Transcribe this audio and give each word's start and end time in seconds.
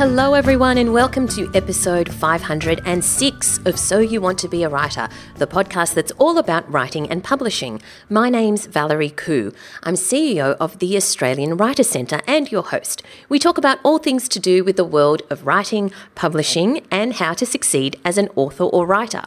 Hello, 0.00 0.32
everyone, 0.32 0.78
and 0.78 0.94
welcome 0.94 1.28
to 1.28 1.50
episode 1.52 2.10
506 2.10 3.58
of 3.66 3.78
So 3.78 3.98
You 3.98 4.22
Want 4.22 4.38
to 4.38 4.48
Be 4.48 4.62
a 4.62 4.68
Writer, 4.70 5.10
the 5.36 5.46
podcast 5.46 5.92
that's 5.92 6.10
all 6.12 6.38
about 6.38 6.72
writing 6.72 7.06
and 7.10 7.22
publishing. 7.22 7.82
My 8.08 8.30
name's 8.30 8.64
Valerie 8.64 9.10
Khoo. 9.10 9.54
I'm 9.82 9.96
CEO 9.96 10.56
of 10.58 10.78
the 10.78 10.96
Australian 10.96 11.58
Writer 11.58 11.82
Centre 11.82 12.22
and 12.26 12.50
your 12.50 12.62
host. 12.62 13.02
We 13.28 13.38
talk 13.38 13.58
about 13.58 13.78
all 13.82 13.98
things 13.98 14.26
to 14.30 14.40
do 14.40 14.64
with 14.64 14.76
the 14.76 14.86
world 14.86 15.20
of 15.28 15.44
writing, 15.44 15.92
publishing, 16.14 16.86
and 16.90 17.12
how 17.12 17.34
to 17.34 17.44
succeed 17.44 18.00
as 18.02 18.16
an 18.16 18.30
author 18.36 18.64
or 18.64 18.86
writer. 18.86 19.24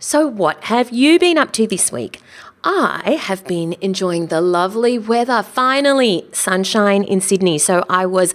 So, 0.00 0.26
what 0.26 0.64
have 0.64 0.90
you 0.90 1.20
been 1.20 1.38
up 1.38 1.52
to 1.52 1.68
this 1.68 1.92
week? 1.92 2.20
I 2.64 3.16
have 3.20 3.46
been 3.46 3.76
enjoying 3.80 4.26
the 4.26 4.40
lovely 4.40 4.98
weather, 4.98 5.44
finally, 5.44 6.26
sunshine 6.32 7.04
in 7.04 7.20
Sydney. 7.20 7.58
So, 7.58 7.84
I 7.88 8.06
was 8.06 8.34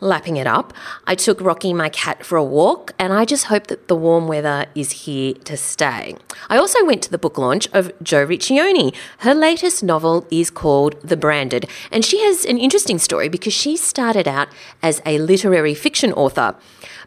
lapping 0.00 0.36
it 0.36 0.46
up. 0.46 0.72
I 1.06 1.14
took 1.14 1.40
Rocky, 1.40 1.72
my 1.72 1.88
cat, 1.88 2.24
for 2.24 2.36
a 2.36 2.44
walk, 2.44 2.92
and 2.98 3.12
I 3.12 3.24
just 3.24 3.44
hope 3.46 3.68
that 3.68 3.88
the 3.88 3.96
warm 3.96 4.26
weather 4.26 4.66
is 4.74 4.90
here 5.04 5.34
to 5.44 5.56
stay. 5.56 6.16
I 6.48 6.56
also 6.56 6.84
went 6.84 7.02
to 7.02 7.10
the 7.10 7.18
book 7.18 7.38
launch 7.38 7.68
of 7.72 7.92
Jo 8.02 8.26
Riccioni. 8.26 8.94
Her 9.18 9.34
latest 9.34 9.82
novel 9.82 10.26
is 10.30 10.50
called 10.50 11.00
The 11.02 11.16
Branded, 11.16 11.68
and 11.90 12.04
she 12.04 12.20
has 12.24 12.44
an 12.44 12.58
interesting 12.58 12.98
story 12.98 13.28
because 13.28 13.52
she 13.52 13.76
started 13.76 14.26
out 14.26 14.48
as 14.82 15.00
a 15.06 15.18
literary 15.18 15.74
fiction 15.74 16.12
author, 16.12 16.56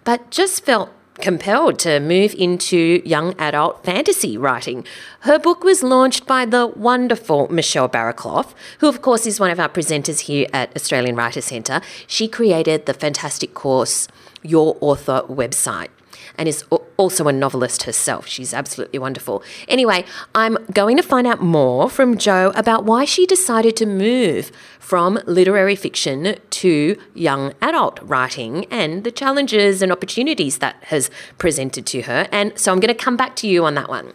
but 0.04 0.30
just 0.30 0.64
felt 0.64 0.90
compelled 1.16 1.80
to 1.80 2.00
move 2.00 2.34
into 2.36 3.02
young 3.06 3.36
adult 3.40 3.84
fantasy 3.84 4.38
writing. 4.38 4.86
Her 5.22 5.40
book 5.40 5.64
was 5.64 5.84
launched 5.84 6.26
by 6.26 6.46
the 6.46 6.68
wonderful 6.68 7.48
Michelle 7.50 7.90
Barraclough, 7.90 8.54
who, 8.80 8.88
of 8.88 9.02
course, 9.02 9.26
is 9.26 9.40
one 9.40 9.52
of 9.52 9.60
our 9.60 9.70
presenters 9.70 10.22
here 10.22 10.48
at 10.54 10.76
Australian 10.76 11.16
Writer 11.16 11.42
Centre. 11.42 11.82
She 12.08 12.28
created 12.28 12.86
the 12.86 12.94
fantastic 12.94 13.54
course, 13.54 14.08
Your 14.42 14.78
Author 14.82 15.22
website 15.30 15.90
and 16.38 16.50
is 16.50 16.64
also 16.98 17.28
a 17.28 17.34
novelist 17.34 17.84
herself. 17.84 18.28
She's 18.28 18.54
absolutely 18.54 19.00
wonderful. 19.00 19.44
Anyway, 19.68 20.06
I'm 20.34 20.58
going 20.72 20.98
to 20.98 21.04
find 21.04 21.28
out 21.28 21.42
more 21.42 21.90
from 21.90 22.18
Jo 22.18 22.52
about 22.56 22.86
why 22.86 23.06
she 23.06 23.26
decided 23.26 23.76
to 23.78 23.86
move 23.86 24.52
from 24.80 25.20
literary 25.26 25.76
fiction 25.76 26.36
to 26.50 26.98
young 27.14 27.54
adult 27.62 28.00
writing 28.02 28.66
and 28.66 29.04
the 29.04 29.12
challenges 29.12 29.82
and 29.82 29.92
opportunities 29.92 30.58
that 30.60 30.76
has 30.86 31.10
presented 31.38 31.86
to 31.88 32.02
her. 32.04 32.28
And 32.32 32.58
so 32.58 32.72
I'm 32.72 32.80
going 32.80 32.96
to 32.96 33.04
come 33.04 33.18
back 33.18 33.36
to 33.38 33.48
you 33.48 33.66
on 33.66 33.76
that 33.76 33.90
one. 33.90 34.14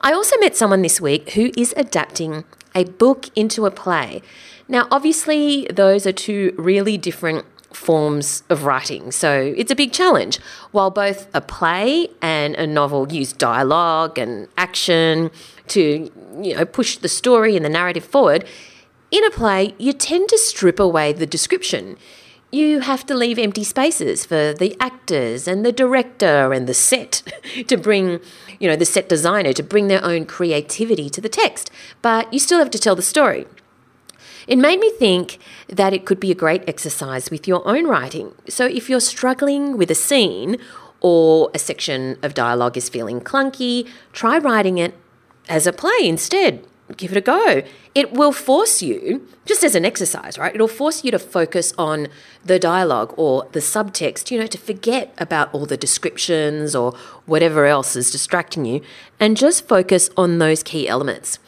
I 0.00 0.12
also 0.12 0.36
met 0.38 0.56
someone 0.56 0.82
this 0.82 1.00
week 1.00 1.30
who 1.32 1.50
is 1.56 1.74
adapting 1.76 2.44
a 2.74 2.84
book 2.84 3.26
into 3.36 3.66
a 3.66 3.70
play. 3.70 4.22
Now, 4.68 4.86
obviously, 4.90 5.66
those 5.72 6.06
are 6.06 6.12
two 6.12 6.54
really 6.56 6.96
different 6.96 7.44
forms 7.72 8.42
of 8.48 8.64
writing. 8.64 9.12
So 9.12 9.54
it's 9.56 9.70
a 9.70 9.76
big 9.76 9.92
challenge. 9.92 10.38
While 10.72 10.90
both 10.90 11.28
a 11.34 11.40
play 11.40 12.08
and 12.22 12.54
a 12.56 12.66
novel 12.66 13.12
use 13.12 13.32
dialogue 13.32 14.18
and 14.18 14.48
action 14.56 15.30
to, 15.68 16.10
you 16.40 16.56
know, 16.56 16.64
push 16.64 16.96
the 16.96 17.08
story 17.08 17.56
and 17.56 17.64
the 17.64 17.70
narrative 17.70 18.04
forward, 18.04 18.44
in 19.10 19.24
a 19.24 19.30
play, 19.30 19.74
you 19.78 19.92
tend 19.92 20.28
to 20.28 20.38
strip 20.38 20.78
away 20.78 21.12
the 21.12 21.26
description. 21.26 21.96
You 22.50 22.80
have 22.80 23.04
to 23.06 23.14
leave 23.14 23.38
empty 23.38 23.64
spaces 23.64 24.24
for 24.24 24.54
the 24.54 24.76
actors 24.80 25.46
and 25.46 25.64
the 25.64 25.72
director 25.72 26.52
and 26.52 26.66
the 26.66 26.74
set 26.74 27.22
to 27.66 27.76
bring, 27.76 28.20
you 28.58 28.68
know, 28.68 28.76
the 28.76 28.86
set 28.86 29.08
designer 29.08 29.52
to 29.52 29.62
bring 29.62 29.88
their 29.88 30.02
own 30.02 30.24
creativity 30.24 31.10
to 31.10 31.20
the 31.20 31.28
text. 31.28 31.70
But 32.00 32.32
you 32.32 32.38
still 32.38 32.58
have 32.58 32.70
to 32.70 32.78
tell 32.78 32.96
the 32.96 33.02
story. 33.02 33.46
It 34.48 34.56
made 34.56 34.80
me 34.80 34.90
think 34.90 35.38
that 35.68 35.92
it 35.92 36.06
could 36.06 36.18
be 36.18 36.30
a 36.30 36.34
great 36.34 36.66
exercise 36.66 37.30
with 37.30 37.46
your 37.46 37.66
own 37.68 37.86
writing. 37.86 38.34
So 38.48 38.64
if 38.64 38.88
you're 38.88 38.98
struggling 38.98 39.76
with 39.76 39.90
a 39.90 39.94
scene 39.94 40.56
or 41.02 41.50
a 41.52 41.58
section 41.58 42.16
of 42.22 42.32
dialogue 42.32 42.78
is 42.78 42.88
feeling 42.88 43.20
clunky, 43.20 43.86
try 44.14 44.38
writing 44.38 44.78
it 44.78 44.94
as 45.50 45.66
a 45.66 45.72
play 45.72 45.98
instead. 46.02 46.66
Give 46.96 47.12
it 47.12 47.18
a 47.18 47.20
go. 47.20 47.62
It 47.94 48.12
will 48.12 48.32
force 48.32 48.80
you, 48.80 49.28
just 49.44 49.62
as 49.62 49.74
an 49.74 49.84
exercise, 49.84 50.38
right? 50.38 50.54
It'll 50.54 50.66
force 50.66 51.04
you 51.04 51.10
to 51.10 51.18
focus 51.18 51.74
on 51.76 52.08
the 52.42 52.58
dialogue 52.58 53.12
or 53.18 53.46
the 53.52 53.60
subtext, 53.60 54.30
you 54.30 54.38
know, 54.38 54.46
to 54.46 54.56
forget 54.56 55.12
about 55.18 55.52
all 55.52 55.66
the 55.66 55.76
descriptions 55.76 56.74
or 56.74 56.92
whatever 57.26 57.66
else 57.66 57.94
is 57.94 58.10
distracting 58.10 58.64
you 58.64 58.80
and 59.20 59.36
just 59.36 59.68
focus 59.68 60.08
on 60.16 60.38
those 60.38 60.62
key 60.62 60.88
elements. 60.88 61.38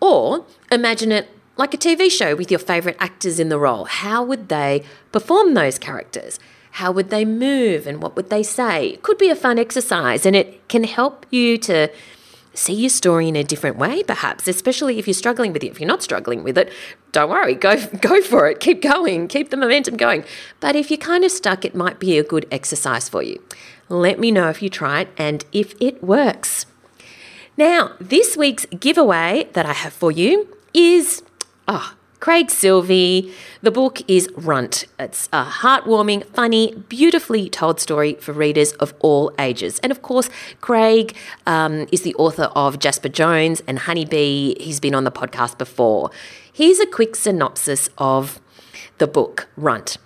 Or 0.00 0.44
imagine 0.72 1.12
it 1.12 1.28
like 1.60 1.74
a 1.74 1.78
TV 1.78 2.10
show 2.10 2.34
with 2.34 2.50
your 2.50 2.58
favourite 2.58 2.96
actors 2.98 3.38
in 3.38 3.50
the 3.50 3.58
role, 3.58 3.84
how 3.84 4.24
would 4.24 4.48
they 4.48 4.82
perform 5.12 5.52
those 5.52 5.78
characters? 5.78 6.40
How 6.72 6.90
would 6.90 7.10
they 7.10 7.26
move 7.26 7.86
and 7.86 8.02
what 8.02 8.16
would 8.16 8.30
they 8.30 8.42
say? 8.42 8.88
It 8.88 9.02
could 9.02 9.18
be 9.18 9.28
a 9.28 9.36
fun 9.36 9.58
exercise 9.58 10.24
and 10.24 10.34
it 10.34 10.66
can 10.68 10.84
help 10.84 11.26
you 11.28 11.58
to 11.58 11.90
see 12.54 12.72
your 12.72 12.88
story 12.88 13.28
in 13.28 13.36
a 13.36 13.44
different 13.44 13.76
way, 13.76 14.02
perhaps, 14.02 14.48
especially 14.48 14.98
if 14.98 15.06
you're 15.06 15.12
struggling 15.12 15.52
with 15.52 15.62
it. 15.62 15.68
If 15.68 15.80
you're 15.80 15.86
not 15.86 16.02
struggling 16.02 16.42
with 16.42 16.56
it, 16.56 16.72
don't 17.12 17.28
worry, 17.28 17.54
go, 17.54 17.76
go 18.00 18.22
for 18.22 18.48
it, 18.48 18.58
keep 18.58 18.80
going, 18.80 19.28
keep 19.28 19.50
the 19.50 19.58
momentum 19.58 19.98
going. 19.98 20.24
But 20.60 20.76
if 20.76 20.90
you're 20.90 20.96
kind 20.96 21.24
of 21.24 21.30
stuck, 21.30 21.66
it 21.66 21.74
might 21.74 22.00
be 22.00 22.16
a 22.16 22.24
good 22.24 22.46
exercise 22.50 23.10
for 23.10 23.22
you. 23.22 23.42
Let 23.90 24.18
me 24.18 24.30
know 24.30 24.48
if 24.48 24.62
you 24.62 24.70
try 24.70 25.02
it 25.02 25.08
and 25.18 25.44
if 25.52 25.74
it 25.78 26.02
works. 26.02 26.64
Now, 27.58 27.92
this 28.00 28.34
week's 28.34 28.64
giveaway 28.66 29.48
that 29.52 29.66
I 29.66 29.74
have 29.74 29.92
for 29.92 30.10
you 30.10 30.56
is 30.72 31.22
Ah, 31.72 31.94
oh, 31.94 31.96
Craig 32.18 32.48
Silvey. 32.48 33.32
The 33.62 33.70
book 33.70 34.02
is 34.10 34.28
Runt. 34.34 34.86
It's 34.98 35.28
a 35.32 35.44
heartwarming, 35.44 36.26
funny, 36.34 36.74
beautifully 36.88 37.48
told 37.48 37.78
story 37.78 38.14
for 38.14 38.32
readers 38.32 38.72
of 38.72 38.92
all 38.98 39.32
ages. 39.38 39.78
And 39.78 39.92
of 39.92 40.02
course, 40.02 40.28
Craig 40.60 41.14
um, 41.46 41.86
is 41.92 42.02
the 42.02 42.16
author 42.16 42.50
of 42.56 42.80
Jasper 42.80 43.08
Jones 43.08 43.62
and 43.68 43.78
Honeybee. 43.78 44.60
He's 44.60 44.80
been 44.80 44.96
on 44.96 45.04
the 45.04 45.12
podcast 45.12 45.58
before. 45.58 46.10
Here's 46.52 46.80
a 46.80 46.86
quick 46.86 47.14
synopsis 47.14 47.88
of 47.98 48.40
the 48.98 49.06
book, 49.06 49.48
Runt. 49.56 49.96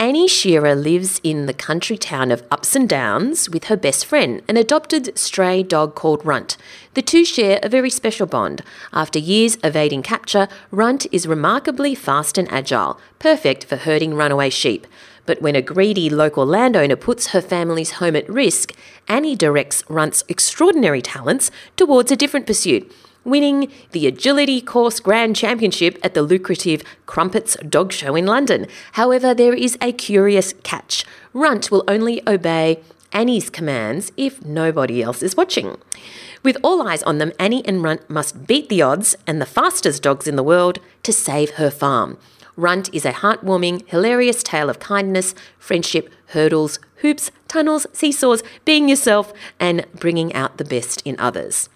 Annie 0.00 0.28
Shearer 0.28 0.76
lives 0.76 1.20
in 1.24 1.46
the 1.46 1.52
country 1.52 1.98
town 1.98 2.30
of 2.30 2.44
Upson 2.52 2.86
Downs 2.86 3.50
with 3.50 3.64
her 3.64 3.76
best 3.76 4.06
friend, 4.06 4.42
an 4.46 4.56
adopted 4.56 5.18
stray 5.18 5.64
dog 5.64 5.96
called 5.96 6.24
Runt. 6.24 6.56
The 6.94 7.02
two 7.02 7.24
share 7.24 7.58
a 7.64 7.68
very 7.68 7.90
special 7.90 8.28
bond. 8.28 8.62
After 8.92 9.18
years 9.18 9.58
evading 9.64 10.04
capture, 10.04 10.46
Runt 10.70 11.08
is 11.10 11.26
remarkably 11.26 11.96
fast 11.96 12.38
and 12.38 12.48
agile, 12.48 13.00
perfect 13.18 13.64
for 13.64 13.74
herding 13.74 14.14
runaway 14.14 14.50
sheep. 14.50 14.86
But 15.26 15.42
when 15.42 15.56
a 15.56 15.62
greedy 15.62 16.08
local 16.08 16.46
landowner 16.46 16.94
puts 16.94 17.28
her 17.28 17.40
family's 17.40 17.92
home 17.92 18.14
at 18.14 18.28
risk, 18.28 18.74
Annie 19.08 19.34
directs 19.34 19.82
Runt's 19.88 20.22
extraordinary 20.28 21.02
talents 21.02 21.50
towards 21.76 22.12
a 22.12 22.16
different 22.16 22.46
pursuit 22.46 22.88
winning 23.28 23.70
the 23.92 24.06
Agility 24.06 24.60
Course 24.60 25.00
Grand 25.00 25.36
Championship 25.36 25.98
at 26.02 26.14
the 26.14 26.22
lucrative 26.22 26.82
Crumpets 27.06 27.56
Dog 27.68 27.92
Show 27.92 28.16
in 28.16 28.26
London. 28.26 28.66
However, 28.92 29.34
there 29.34 29.54
is 29.54 29.78
a 29.80 29.92
curious 29.92 30.54
catch. 30.62 31.04
Runt 31.32 31.70
will 31.70 31.84
only 31.86 32.22
obey 32.28 32.80
Annie's 33.12 33.50
commands 33.50 34.12
if 34.16 34.44
nobody 34.44 35.02
else 35.02 35.22
is 35.22 35.36
watching. 35.36 35.78
With 36.42 36.56
all 36.62 36.86
eyes 36.86 37.02
on 37.02 37.18
them, 37.18 37.32
Annie 37.38 37.66
and 37.66 37.82
Runt 37.82 38.08
must 38.08 38.46
beat 38.46 38.68
the 38.68 38.82
odds 38.82 39.16
and 39.26 39.40
the 39.40 39.46
fastest 39.46 40.02
dogs 40.02 40.26
in 40.26 40.36
the 40.36 40.42
world 40.42 40.78
to 41.02 41.12
save 41.12 41.50
her 41.52 41.70
farm. 41.70 42.18
Runt 42.56 42.92
is 42.92 43.04
a 43.04 43.12
heartwarming, 43.12 43.88
hilarious 43.88 44.42
tale 44.42 44.68
of 44.68 44.80
kindness, 44.80 45.34
friendship, 45.58 46.12
hurdles, 46.28 46.80
hoops, 46.96 47.30
tunnels, 47.46 47.86
seesaws, 47.92 48.42
being 48.64 48.88
yourself, 48.88 49.32
and 49.60 49.86
bringing 49.94 50.34
out 50.34 50.58
the 50.58 50.64
best 50.64 51.00
in 51.04 51.18
others. 51.18 51.68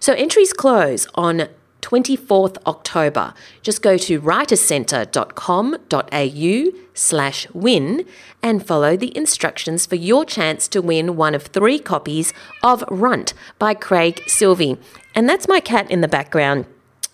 So 0.00 0.14
entries 0.14 0.52
close 0.52 1.06
on 1.14 1.48
24th 1.82 2.56
October. 2.66 3.34
Just 3.62 3.82
go 3.82 3.96
to 3.98 4.20
writerscentre.com.au 4.20 6.78
slash 6.94 7.46
win 7.52 8.04
and 8.42 8.66
follow 8.66 8.96
the 8.96 9.14
instructions 9.16 9.86
for 9.86 9.94
your 9.96 10.24
chance 10.24 10.66
to 10.68 10.80
win 10.80 11.16
one 11.16 11.34
of 11.34 11.42
three 11.44 11.78
copies 11.78 12.32
of 12.62 12.82
Runt 12.90 13.34
by 13.58 13.74
Craig 13.74 14.22
Silvey. 14.26 14.78
And 15.14 15.28
that's 15.28 15.46
my 15.48 15.60
cat 15.60 15.90
in 15.90 16.00
the 16.00 16.08
background. 16.08 16.64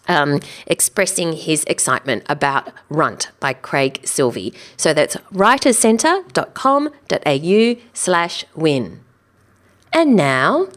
Um, 0.08 0.38
expressing 0.68 1.32
his 1.32 1.64
excitement 1.64 2.22
about 2.28 2.70
Runt 2.88 3.32
by 3.40 3.54
Craig 3.54 4.00
Silvey. 4.04 4.54
So 4.76 4.94
that's 4.94 5.16
writerscentre.com.au 5.32 7.82
slash 7.92 8.44
win. 8.54 9.00
And 9.92 10.14
now 10.14 10.68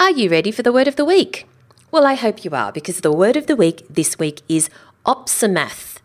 Are 0.00 0.12
you 0.12 0.30
ready 0.30 0.52
for 0.52 0.62
the 0.62 0.72
word 0.72 0.86
of 0.86 0.94
the 0.94 1.04
week? 1.04 1.44
Well, 1.90 2.06
I 2.06 2.14
hope 2.14 2.44
you 2.44 2.52
are 2.52 2.70
because 2.70 3.00
the 3.00 3.10
word 3.10 3.36
of 3.36 3.48
the 3.48 3.56
week 3.56 3.84
this 3.90 4.16
week 4.16 4.42
is 4.48 4.70
opsimath. 5.04 5.96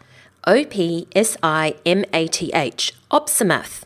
O 0.48 0.66
P 0.66 1.08
S 1.16 1.38
I 1.44 1.76
M 1.86 2.04
A 2.12 2.28
T 2.28 2.52
H. 2.56 2.94
Opsimath. 3.12 3.84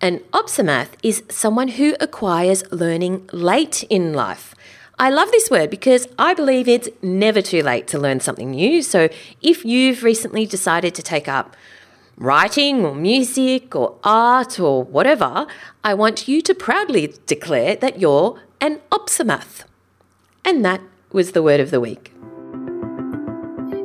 An 0.00 0.18
opsimath 0.32 0.88
is 1.04 1.22
someone 1.28 1.68
who 1.68 1.94
acquires 2.00 2.64
learning 2.72 3.30
late 3.32 3.84
in 3.84 4.12
life. 4.12 4.52
I 4.98 5.10
love 5.10 5.30
this 5.30 5.48
word 5.48 5.70
because 5.70 6.08
I 6.18 6.34
believe 6.34 6.66
it's 6.66 6.88
never 7.00 7.40
too 7.40 7.62
late 7.62 7.86
to 7.88 8.00
learn 8.00 8.18
something 8.18 8.50
new. 8.50 8.82
So 8.82 9.08
if 9.40 9.64
you've 9.64 10.02
recently 10.02 10.44
decided 10.44 10.92
to 10.96 11.02
take 11.02 11.28
up 11.28 11.56
writing 12.16 12.84
or 12.84 12.96
music 12.96 13.76
or 13.76 13.96
art 14.02 14.58
or 14.58 14.82
whatever, 14.82 15.46
I 15.84 15.94
want 15.94 16.26
you 16.26 16.42
to 16.42 16.52
proudly 16.52 17.14
declare 17.26 17.76
that 17.76 18.00
you're 18.00 18.40
an 18.60 18.80
opsimath. 18.90 19.64
And 20.44 20.64
that 20.64 20.80
was 21.12 21.32
the 21.32 21.42
word 21.42 21.60
of 21.60 21.70
the 21.70 21.80
week. 21.80 22.09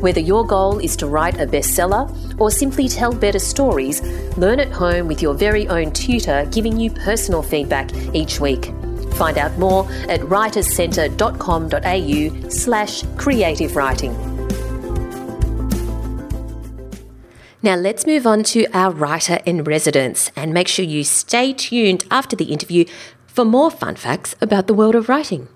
Whether 0.00 0.20
your 0.20 0.46
goal 0.46 0.78
is 0.78 0.94
to 0.96 1.06
write 1.06 1.40
a 1.40 1.46
bestseller 1.46 2.12
or 2.38 2.50
simply 2.50 2.86
tell 2.88 3.12
better 3.12 3.38
stories, 3.38 4.02
learn 4.36 4.60
at 4.60 4.70
home 4.70 5.08
with 5.08 5.22
your 5.22 5.32
very 5.34 5.66
own 5.68 5.92
tutor 5.92 6.46
giving 6.52 6.78
you 6.78 6.90
personal 6.90 7.42
feedback 7.42 7.90
each 8.14 8.38
week. 8.40 8.72
Find 9.14 9.38
out 9.38 9.56
more 9.58 9.90
at 10.08 10.20
writerscentre.com.au 10.20 12.50
slash 12.50 13.02
creative 13.16 13.76
writing. 13.76 14.14
Now 17.62 17.74
let's 17.74 18.06
move 18.06 18.26
on 18.26 18.42
to 18.44 18.66
our 18.72 18.92
writer 18.92 19.40
in 19.46 19.64
residence 19.64 20.30
and 20.36 20.54
make 20.54 20.68
sure 20.68 20.84
you 20.84 21.02
stay 21.02 21.54
tuned 21.54 22.04
after 22.10 22.36
the 22.36 22.52
interview 22.52 22.84
for 23.26 23.44
more 23.44 23.70
fun 23.70 23.96
facts 23.96 24.34
about 24.40 24.66
the 24.66 24.74
world 24.74 24.94
of 24.94 25.08
writing. 25.08 25.48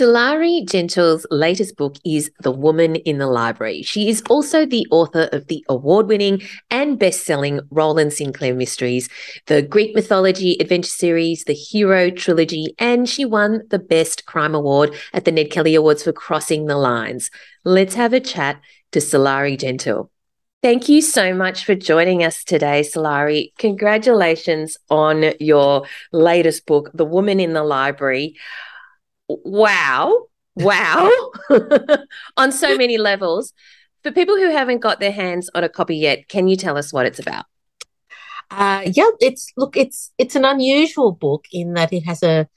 Sulari 0.00 0.64
Gentill's 0.64 1.26
latest 1.30 1.76
book 1.76 1.96
is 2.06 2.30
The 2.40 2.50
Woman 2.50 2.96
in 2.96 3.18
the 3.18 3.26
Library. 3.26 3.82
She 3.82 4.08
is 4.08 4.22
also 4.30 4.64
the 4.64 4.86
author 4.90 5.28
of 5.30 5.48
the 5.48 5.62
award 5.68 6.08
winning 6.08 6.40
and 6.70 6.98
best 6.98 7.26
selling 7.26 7.60
Rowland 7.70 8.14
Sinclair 8.14 8.54
Mysteries, 8.54 9.10
the 9.44 9.60
Greek 9.60 9.94
mythology 9.94 10.56
adventure 10.58 10.88
series, 10.88 11.44
the 11.44 11.52
Hero 11.52 12.08
trilogy, 12.10 12.74
and 12.78 13.10
she 13.10 13.26
won 13.26 13.60
the 13.68 13.78
Best 13.78 14.24
Crime 14.24 14.54
Award 14.54 14.94
at 15.12 15.26
the 15.26 15.32
Ned 15.32 15.50
Kelly 15.50 15.74
Awards 15.74 16.04
for 16.04 16.14
Crossing 16.14 16.64
the 16.64 16.78
Lines. 16.78 17.30
Let's 17.66 17.94
have 17.96 18.14
a 18.14 18.20
chat 18.20 18.58
to 18.92 19.00
Sulari 19.00 19.58
Gentill. 19.58 20.08
Thank 20.62 20.88
you 20.88 21.02
so 21.02 21.34
much 21.34 21.66
for 21.66 21.74
joining 21.74 22.24
us 22.24 22.42
today, 22.42 22.80
Sulari. 22.80 23.52
Congratulations 23.58 24.78
on 24.88 25.34
your 25.40 25.84
latest 26.10 26.64
book, 26.64 26.90
The 26.94 27.04
Woman 27.04 27.38
in 27.38 27.52
the 27.52 27.64
Library 27.64 28.36
wow, 29.44 30.26
wow, 30.56 31.10
on 32.36 32.52
so 32.52 32.76
many 32.76 32.98
levels. 32.98 33.52
For 34.02 34.10
people 34.10 34.36
who 34.36 34.50
haven't 34.50 34.78
got 34.78 34.98
their 34.98 35.12
hands 35.12 35.50
on 35.54 35.62
a 35.62 35.68
copy 35.68 35.96
yet, 35.96 36.28
can 36.28 36.48
you 36.48 36.56
tell 36.56 36.78
us 36.78 36.92
what 36.92 37.06
it's 37.06 37.18
about? 37.18 37.44
Uh, 38.50 38.82
yeah, 38.86 39.10
it's 39.20 39.52
look, 39.56 39.76
it's 39.76 40.10
it's 40.18 40.34
an 40.34 40.44
unusual 40.44 41.12
book 41.12 41.44
in 41.52 41.74
that 41.74 41.92
it 41.92 42.00
has 42.00 42.22
a 42.22 42.48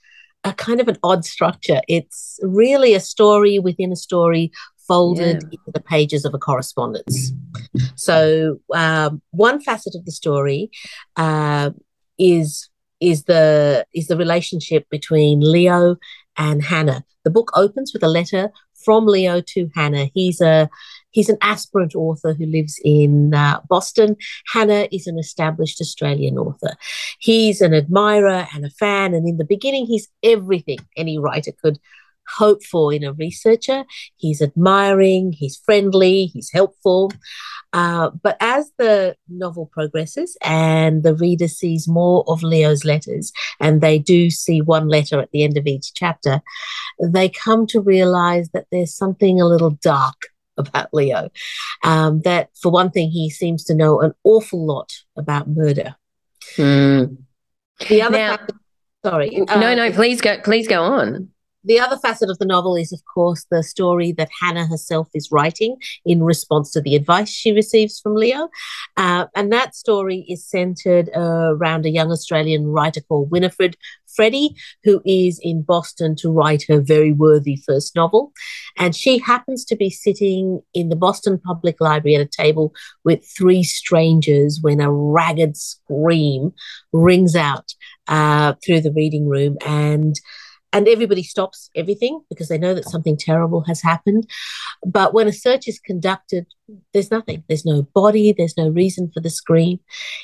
a 0.43 0.53
kind 0.53 0.81
of 0.81 0.87
an 0.87 0.97
odd 1.03 1.25
structure. 1.25 1.81
It's 1.87 2.39
really 2.41 2.93
a 2.93 2.99
story 2.99 3.59
within 3.59 3.91
a 3.91 3.95
story 3.95 4.51
folded 4.87 5.41
yeah. 5.41 5.49
into 5.51 5.71
the 5.73 5.79
pages 5.81 6.25
of 6.25 6.33
a 6.33 6.39
correspondence. 6.39 7.31
So 7.95 8.59
um, 8.73 9.21
one 9.31 9.61
facet 9.61 9.95
of 9.95 10.05
the 10.05 10.11
story 10.11 10.69
uh, 11.15 11.71
is 12.17 12.69
is 12.99 13.23
the 13.23 13.85
is 13.93 14.07
the 14.07 14.17
relationship 14.17 14.89
between 14.89 15.39
Leo 15.39 15.97
and 16.37 16.63
Hannah. 16.63 17.03
The 17.23 17.31
book 17.31 17.51
opens 17.55 17.93
with 17.93 18.03
a 18.03 18.07
letter 18.07 18.51
from 18.83 19.05
Leo 19.05 19.41
to 19.41 19.69
Hannah. 19.75 20.09
He's 20.13 20.41
a 20.41 20.69
he's 21.11 21.29
an 21.29 21.37
aspirant 21.41 21.95
author 21.95 22.33
who 22.33 22.45
lives 22.45 22.79
in 22.83 23.33
uh, 23.33 23.61
Boston. 23.69 24.17
Hannah 24.51 24.87
is 24.91 25.07
an 25.07 25.17
established 25.17 25.79
Australian 25.79 26.37
author. 26.37 26.75
He's 27.19 27.61
an 27.61 27.73
admirer 27.73 28.47
and 28.53 28.65
a 28.65 28.69
fan, 28.69 29.13
and 29.13 29.27
in 29.27 29.37
the 29.37 29.45
beginning, 29.45 29.85
he's 29.85 30.07
everything 30.21 30.79
any 30.97 31.17
writer 31.17 31.51
could 31.51 31.79
hope 32.27 32.63
for 32.63 32.93
in 32.93 33.03
a 33.03 33.13
researcher. 33.13 33.85
He's 34.17 34.41
admiring, 34.41 35.33
he's 35.33 35.57
friendly, 35.57 36.25
he's 36.27 36.51
helpful. 36.51 37.11
Uh, 37.73 38.11
but 38.21 38.37
as 38.39 38.71
the 38.77 39.15
novel 39.27 39.65
progresses 39.73 40.37
and 40.43 41.01
the 41.01 41.15
reader 41.15 41.47
sees 41.47 41.87
more 41.87 42.23
of 42.27 42.43
Leo's 42.43 42.85
letters, 42.85 43.31
and 43.59 43.81
they 43.81 43.97
do 43.97 44.29
see 44.29 44.61
one 44.61 44.87
letter 44.87 45.19
at 45.19 45.31
the 45.31 45.43
end 45.43 45.57
of 45.57 45.65
each 45.65 45.93
chapter, 45.93 46.41
they 47.01 47.27
come 47.27 47.65
to 47.67 47.81
realize 47.81 48.49
that 48.53 48.67
there's 48.71 48.95
something 48.95 49.41
a 49.41 49.47
little 49.47 49.71
dark 49.81 50.27
about 50.57 50.93
Leo. 50.93 51.29
Um, 51.83 52.21
that, 52.21 52.49
for 52.61 52.71
one 52.71 52.91
thing, 52.91 53.09
he 53.09 53.29
seems 53.29 53.63
to 53.65 53.75
know 53.75 54.01
an 54.01 54.13
awful 54.23 54.63
lot 54.63 54.93
about 55.17 55.47
murder. 55.47 55.95
Mm. 56.57 57.17
The 57.89 58.01
other, 58.03 58.17
now, 58.17 58.37
sorry, 59.03 59.41
uh, 59.47 59.59
no, 59.59 59.73
no, 59.73 59.91
please 59.91 60.21
go, 60.21 60.39
please 60.41 60.67
go 60.67 60.83
on 60.83 61.32
the 61.63 61.79
other 61.79 61.97
facet 61.97 62.29
of 62.29 62.39
the 62.39 62.45
novel 62.45 62.75
is, 62.75 62.91
of 62.91 63.01
course, 63.05 63.45
the 63.49 63.63
story 63.63 64.11
that 64.13 64.29
Hannah 64.41 64.67
herself 64.67 65.09
is 65.13 65.31
writing 65.31 65.77
in 66.05 66.23
response 66.23 66.71
to 66.71 66.81
the 66.81 66.95
advice 66.95 67.29
she 67.29 67.51
receives 67.51 67.99
from 67.99 68.15
Leo. 68.15 68.49
Uh, 68.97 69.27
and 69.35 69.51
that 69.51 69.75
story 69.75 70.25
is 70.27 70.45
centered 70.45 71.09
uh, 71.15 71.53
around 71.55 71.85
a 71.85 71.89
young 71.89 72.11
Australian 72.11 72.67
writer 72.67 73.01
called 73.01 73.31
Winifred 73.31 73.77
Freddie, 74.15 74.55
who 74.83 75.01
is 75.05 75.39
in 75.41 75.63
Boston 75.63 76.15
to 76.17 76.31
write 76.31 76.63
her 76.67 76.79
very 76.79 77.11
worthy 77.11 77.55
first 77.55 77.95
novel. 77.95 78.31
And 78.77 78.95
she 78.95 79.17
happens 79.19 79.65
to 79.65 79.75
be 79.75 79.89
sitting 79.89 80.61
in 80.73 80.89
the 80.89 80.95
Boston 80.95 81.39
Public 81.39 81.79
Library 81.79 82.15
at 82.15 82.21
a 82.21 82.25
table 82.25 82.73
with 83.03 83.25
three 83.37 83.63
strangers 83.63 84.59
when 84.61 84.81
a 84.81 84.91
ragged 84.91 85.57
scream 85.57 86.53
rings 86.91 87.35
out 87.35 87.73
uh, 88.07 88.53
through 88.63 88.81
the 88.81 88.91
reading 88.93 89.27
room. 89.27 89.57
And 89.65 90.15
and 90.73 90.87
everybody 90.87 91.23
stops 91.23 91.69
everything 91.75 92.21
because 92.29 92.49
they 92.49 92.57
know 92.57 92.73
that 92.73 92.89
something 92.89 93.15
terrible 93.15 93.61
has 93.61 93.81
happened. 93.81 94.27
But 94.85 95.13
when 95.13 95.27
a 95.27 95.33
search 95.33 95.67
is 95.67 95.79
conducted, 95.79 96.47
there's 96.93 97.11
nothing. 97.11 97.43
There's 97.47 97.65
no 97.65 97.83
body, 97.93 98.33
there's 98.35 98.57
no 98.57 98.69
reason 98.69 99.11
for 99.13 99.19
the 99.19 99.29
scream. 99.29 99.79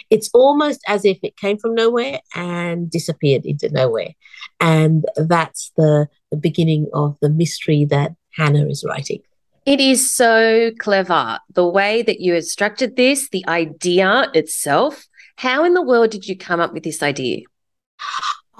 It's 0.09 0.29
almost 0.33 0.81
as 0.87 1.05
if 1.05 1.19
it 1.23 1.37
came 1.37 1.59
from 1.59 1.75
nowhere 1.75 2.19
and 2.35 2.89
disappeared 2.89 3.45
into 3.45 3.69
nowhere. 3.69 4.15
And 4.59 5.05
that's 5.15 5.71
the, 5.77 6.09
the 6.31 6.37
beginning 6.37 6.87
of 6.93 7.15
the 7.21 7.29
mystery 7.29 7.85
that 7.85 8.15
Hannah 8.35 8.65
is 8.65 8.83
writing. 8.83 9.21
It 9.65 9.79
is 9.79 10.09
so 10.09 10.71
clever. 10.79 11.39
The 11.53 11.67
way 11.67 12.01
that 12.01 12.19
you 12.19 12.41
structured 12.41 12.95
this, 12.95 13.29
the 13.29 13.47
idea 13.47 14.31
itself. 14.33 15.05
How 15.35 15.63
in 15.63 15.75
the 15.75 15.83
world 15.83 16.09
did 16.09 16.27
you 16.27 16.35
come 16.35 16.59
up 16.59 16.73
with 16.73 16.83
this 16.83 17.03
idea? 17.03 17.41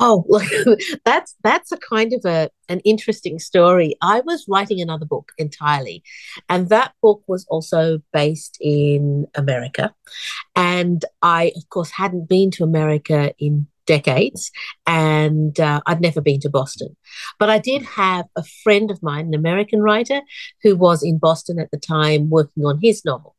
Oh, 0.02 0.24
look, 0.30 0.80
that's 1.04 1.36
that's 1.44 1.72
a 1.72 1.78
kind 1.78 2.14
of 2.14 2.24
a 2.26 2.50
an 2.70 2.80
interesting 2.82 3.38
story. 3.38 3.96
I 4.02 4.22
was 4.22 4.46
writing 4.48 4.82
another 4.82 5.06
book 5.06 5.32
entirely, 5.38 6.04
and 6.48 6.70
that 6.70 6.94
book 7.02 7.22
was 7.28 7.46
also 7.50 8.00
based 8.14 8.58
in 8.62 9.28
America, 9.36 9.94
and 10.56 11.04
I, 11.22 11.52
of 11.58 11.68
course, 11.70 11.92
hadn't 11.92 12.30
been 12.30 12.50
to 12.52 12.64
America 12.64 13.34
in 13.40 13.68
decades, 13.86 14.52
and 14.88 15.60
uh, 15.60 15.82
I'd 15.86 16.02
never 16.02 16.22
been 16.22 16.40
to 16.42 16.50
Boston, 16.50 16.96
but 17.38 17.50
I 17.50 17.60
did 17.60 17.84
have 17.84 18.26
a 18.38 18.44
friend 18.64 18.92
of 18.92 19.04
mine, 19.04 19.28
an 19.28 19.34
American 19.34 19.82
writer, 19.82 20.22
who 20.64 20.78
was 20.78 21.04
in 21.04 21.18
Boston 21.18 21.60
at 21.60 21.72
the 21.72 21.80
time 21.80 22.30
working 22.30 22.66
on 22.66 22.80
his 22.82 23.04
novel. 23.04 23.36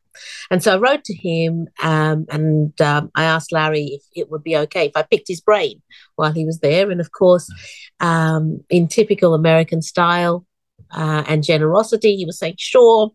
And 0.50 0.62
so 0.62 0.74
I 0.74 0.78
wrote 0.78 1.04
to 1.04 1.14
him 1.14 1.68
um, 1.82 2.26
and 2.30 2.78
um, 2.80 3.10
I 3.14 3.24
asked 3.24 3.52
Larry 3.52 3.84
if 3.84 4.02
it 4.14 4.30
would 4.30 4.42
be 4.42 4.56
okay 4.56 4.86
if 4.86 4.96
I 4.96 5.02
picked 5.02 5.28
his 5.28 5.40
brain 5.40 5.82
while 6.16 6.32
he 6.32 6.44
was 6.44 6.60
there. 6.60 6.90
And 6.90 7.00
of 7.00 7.12
course, 7.12 7.52
um, 8.00 8.60
in 8.68 8.88
typical 8.88 9.34
American 9.34 9.82
style 9.82 10.46
uh, 10.90 11.24
and 11.28 11.44
generosity, 11.44 12.16
he 12.16 12.26
was 12.26 12.38
saying, 12.38 12.56
sure, 12.58 13.12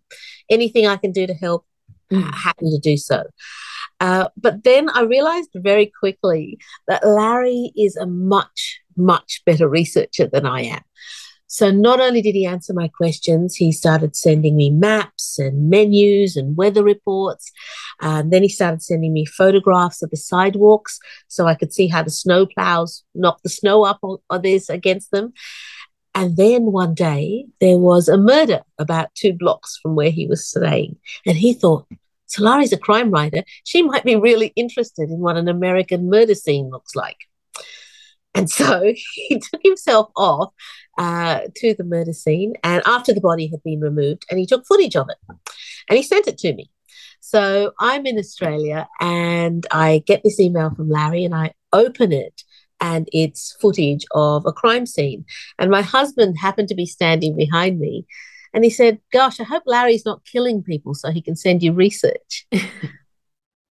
anything 0.50 0.88
I 0.88 0.98
can 0.98 1.12
do 1.12 1.28
to 1.28 1.34
help, 1.34 1.66
mm. 2.12 2.34
happy 2.34 2.66
to 2.70 2.80
do 2.82 2.98
so. 2.98 3.24
Uh, 4.00 4.28
but 4.38 4.64
then 4.64 4.90
I 4.90 5.02
realized 5.02 5.52
very 5.56 5.92
quickly 6.00 6.60
that 6.88 7.06
Larry 7.06 7.72
is 7.78 7.96
a 7.96 8.06
much, 8.06 8.82
much 8.98 9.42
better 9.46 9.68
researcher 9.70 10.28
than 10.28 10.46
I 10.46 10.64
am. 10.64 10.82
So 11.48 11.72
not 11.72 12.00
only 12.02 12.22
did 12.22 12.36
he 12.36 12.46
answer 12.46 12.74
my 12.74 12.88
questions, 12.88 13.56
he 13.56 13.72
started 13.72 14.16
sending 14.16 14.56
me 14.56 14.70
maps 14.70 15.38
and 15.38 15.70
menus 15.70 16.36
and 16.36 16.58
weather 16.58 16.84
reports. 16.84 17.52
And 18.02 18.32
then 18.32 18.42
he 18.42 18.50
started 18.50 18.82
sending 18.82 19.14
me 19.14 19.26
photographs 19.26 20.02
of 20.02 20.10
the 20.10 20.18
sidewalks 20.18 21.00
so 21.28 21.46
I 21.46 21.56
could 21.56 21.74
see 21.74 21.88
how 21.88 22.04
the 22.04 22.10
snow 22.10 22.46
plows 22.46 23.04
knock 23.14 23.42
the 23.44 23.50
snow 23.50 23.86
up 23.86 24.00
on, 24.02 24.18
on 24.30 24.42
this 24.42 24.70
against 24.70 25.12
them. 25.12 25.34
And 26.16 26.38
then 26.38 26.72
one 26.72 26.94
day 26.94 27.46
there 27.60 27.78
was 27.78 28.08
a 28.08 28.18
murder 28.18 28.62
about 28.80 29.14
two 29.16 29.34
blocks 29.34 29.78
from 29.82 29.96
where 29.96 30.12
he 30.12 30.28
was 30.28 30.48
staying. 30.48 30.98
And 31.26 31.38
he 31.38 31.54
thought, 31.54 31.88
Sulari's 32.28 32.74
a 32.74 32.78
crime 32.78 33.12
writer. 33.12 33.44
She 33.66 33.84
might 33.84 34.04
be 34.04 34.16
really 34.16 34.52
interested 34.56 35.10
in 35.10 35.20
what 35.20 35.38
an 35.38 35.48
American 35.48 36.10
murder 36.10 36.34
scene 36.34 36.70
looks 36.70 36.96
like. 36.96 37.18
And 38.36 38.50
so 38.50 38.94
he 39.14 39.40
took 39.40 39.62
himself 39.64 40.12
off 40.16 40.54
uh, 40.98 41.42
to 41.56 41.74
the 41.74 41.84
murder 41.84 42.14
scene, 42.14 42.54
and 42.64 42.84
after 42.86 43.14
the 43.14 43.22
body 43.22 43.48
had 43.48 43.64
been 43.64 43.80
removed, 43.80 44.26
and 44.30 44.40
he 44.40 44.46
took 44.46 44.66
footage 44.68 44.96
of 44.96 45.08
it, 45.10 45.18
and 45.90 45.98
he 45.98 46.04
sent 46.04 46.28
it 46.28 46.38
to 46.40 46.54
me. 46.54 46.70
So 47.22 47.72
I'm 47.80 48.06
in 48.06 48.20
Australia, 48.20 48.88
and 49.00 49.66
I 49.72 50.04
get 50.06 50.22
this 50.24 50.40
email 50.40 50.70
from 50.76 50.90
Larry, 50.90 51.26
and 51.26 51.34
I 51.34 51.54
open 51.74 52.12
it, 52.12 52.44
and 52.80 53.10
it's 53.12 53.58
footage 53.60 54.06
of 54.14 54.46
a 54.46 54.54
crime 54.54 54.86
scene. 54.86 55.26
And 55.58 55.72
my 55.72 55.82
husband 55.82 56.38
happened 56.40 56.68
to 56.70 56.76
be 56.76 56.86
standing 56.86 57.36
behind 57.36 57.80
me, 57.80 58.06
and 58.54 58.64
he 58.64 58.70
said, 58.70 59.00
Gosh, 59.12 59.40
I 59.40 59.44
hope 59.44 59.64
Larry's 59.66 60.06
not 60.06 60.26
killing 60.26 60.64
people 60.64 60.94
so 60.94 61.12
he 61.12 61.22
can 61.22 61.36
send 61.36 61.64
you 61.64 61.74
research. 61.74 62.48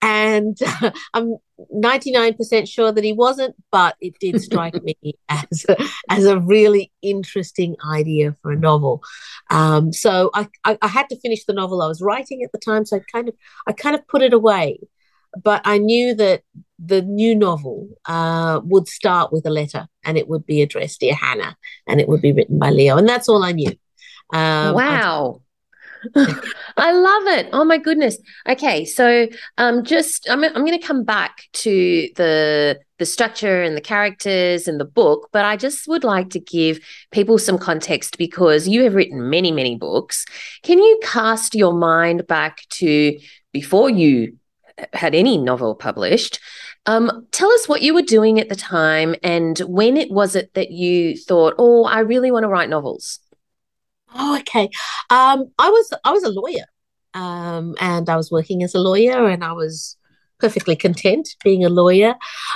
and 0.03 0.57
uh, 0.83 0.91
I'm 1.15 1.37
99% 1.75 2.69
sure 2.69 2.93
that 2.93 3.05
he 3.05 3.13
wasn't, 3.13 3.55
but 3.71 3.97
it 4.01 4.15
did 4.21 4.41
strike 4.43 4.83
me 4.83 4.97
as 5.29 5.67
a, 5.69 5.77
as 6.11 6.25
a 6.25 6.39
really 6.39 6.93
interesting 7.03 7.77
idea 7.91 8.35
for 8.43 8.53
a 8.53 8.59
novel. 8.59 9.03
Um, 9.51 9.93
so 9.93 10.31
I, 10.35 10.49
I, 10.65 10.79
I, 10.83 10.89
had 10.89 11.09
to 11.09 11.21
finish 11.21 11.45
the 11.45 11.53
novel 11.53 11.83
I 11.83 11.89
was 11.89 12.03
writing 12.03 12.43
at 12.43 12.53
the 12.53 12.59
time, 12.59 12.85
so 12.85 12.97
I 12.97 13.01
kind 13.11 13.29
of 13.29 13.35
I 13.67 13.73
kind 13.73 13.95
of 13.95 14.07
put 14.09 14.23
it 14.23 14.33
away. 14.33 14.81
But 15.43 15.61
I 15.65 15.77
knew 15.77 16.15
that 16.15 16.43
the 16.79 17.03
new 17.03 17.35
novel 17.35 17.89
uh, 18.07 18.61
would 18.65 18.89
start 18.89 19.33
with 19.33 19.47
a 19.47 19.51
letter, 19.51 19.87
and 20.05 20.17
it 20.17 20.29
would 20.29 20.47
be 20.47 20.63
addressed 20.63 21.01
dear 21.01 21.15
Hannah, 21.15 21.57
and 21.87 22.01
it 22.01 22.09
would 22.09 22.23
be 22.23 22.33
written 22.33 22.59
by 22.59 22.71
Leo, 22.71 22.97
and 22.97 23.09
that's 23.09 23.29
all 23.29 23.43
I 23.43 23.53
knew. 23.53 23.71
Um, 24.33 24.75
wow. 24.75 25.41
I 25.41 25.46
love 26.93 27.27
it. 27.39 27.49
Oh 27.53 27.65
my 27.65 27.79
goodness. 27.79 28.19
Okay, 28.49 28.85
so 28.85 29.27
um, 29.59 29.85
just 29.85 30.29
I'm 30.31 30.45
I'm 30.45 30.65
going 30.65 30.79
to 30.79 30.87
come 30.87 31.05
back 31.05 31.45
to 31.55 32.09
the 32.17 32.79
the 32.99 33.07
structure 33.07 33.63
and 33.63 33.77
the 33.77 33.83
characters 33.83 34.67
and 34.67 34.81
the 34.81 34.85
book, 34.85 35.29
but 35.33 35.45
I 35.45 35.57
just 35.57 35.87
would 35.89 36.05
like 36.05 36.31
to 36.31 36.41
give 36.41 36.81
people 37.11 37.39
some 37.39 37.59
context 37.59 38.17
because 38.19 38.67
you 38.67 38.83
have 38.85 38.95
written 38.95 39.31
many 39.31 39.53
many 39.53 39.77
books. 39.77 40.25
Can 40.63 40.79
you 40.79 40.99
cast 41.03 41.55
your 41.55 41.73
mind 41.73 42.27
back 42.27 42.63
to 42.71 43.19
before 43.53 43.91
you 43.91 44.37
had 44.93 45.15
any 45.15 45.39
novel 45.39 45.75
published? 45.75 46.39
Um, 46.87 47.27
tell 47.33 47.51
us 47.51 47.69
what 47.69 47.83
you 47.83 47.95
were 47.95 48.03
doing 48.03 48.39
at 48.39 48.49
the 48.49 48.55
time 48.55 49.17
and 49.23 49.59
when 49.61 49.97
it 49.97 50.11
was 50.11 50.37
it 50.37 50.55
that 50.55 50.71
you 50.71 51.17
thought, 51.17 51.55
oh, 51.59 51.85
I 51.85 52.01
really 52.01 52.31
want 52.31 52.45
to 52.45 52.49
write 52.49 52.69
novels. 52.69 53.19
Oh, 54.15 54.39
okay. 54.41 54.71
Um, 55.11 55.51
I 55.59 55.71
was 55.71 55.93
I 56.05 56.13
was 56.13 56.23
a 56.25 56.31
lawyer, 56.31 56.65
um, 57.15 57.75
and 57.81 58.09
I 58.09 58.17
was 58.17 58.31
working 58.31 58.63
as 58.63 58.75
a 58.75 58.79
lawyer, 58.81 59.27
and 59.29 59.45
I 59.45 59.53
was 59.53 59.97
perfectly 60.39 60.77
content 60.77 61.29
being 61.45 61.65
a 61.65 61.69
lawyer. 61.69 62.15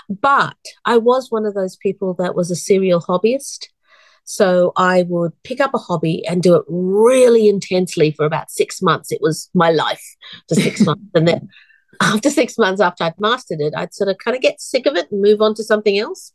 But 0.08 0.56
I 0.84 0.98
was 0.98 1.30
one 1.30 1.46
of 1.46 1.54
those 1.54 1.76
people 1.76 2.14
that 2.14 2.34
was 2.34 2.50
a 2.50 2.56
serial 2.56 3.00
hobbyist. 3.00 3.66
So 4.24 4.72
I 4.76 5.04
would 5.08 5.32
pick 5.42 5.60
up 5.60 5.74
a 5.74 5.78
hobby 5.78 6.24
and 6.26 6.42
do 6.42 6.54
it 6.54 6.64
really 6.68 7.48
intensely 7.48 8.12
for 8.12 8.24
about 8.26 8.50
six 8.50 8.80
months. 8.80 9.10
It 9.10 9.20
was 9.20 9.50
my 9.54 9.70
life 9.70 10.04
for 10.48 10.54
six 10.54 10.80
months, 10.86 11.04
and 11.14 11.26
then 11.26 11.48
after 12.00 12.30
six 12.30 12.56
months 12.58 12.80
after 12.80 13.04
I'd 13.04 13.20
mastered 13.20 13.60
it, 13.60 13.74
I'd 13.76 13.94
sort 13.94 14.08
of 14.10 14.18
kind 14.18 14.36
of 14.36 14.42
get 14.42 14.60
sick 14.60 14.86
of 14.86 14.96
it 14.96 15.10
and 15.10 15.20
move 15.20 15.42
on 15.42 15.54
to 15.56 15.64
something 15.64 15.98
else. 15.98 16.32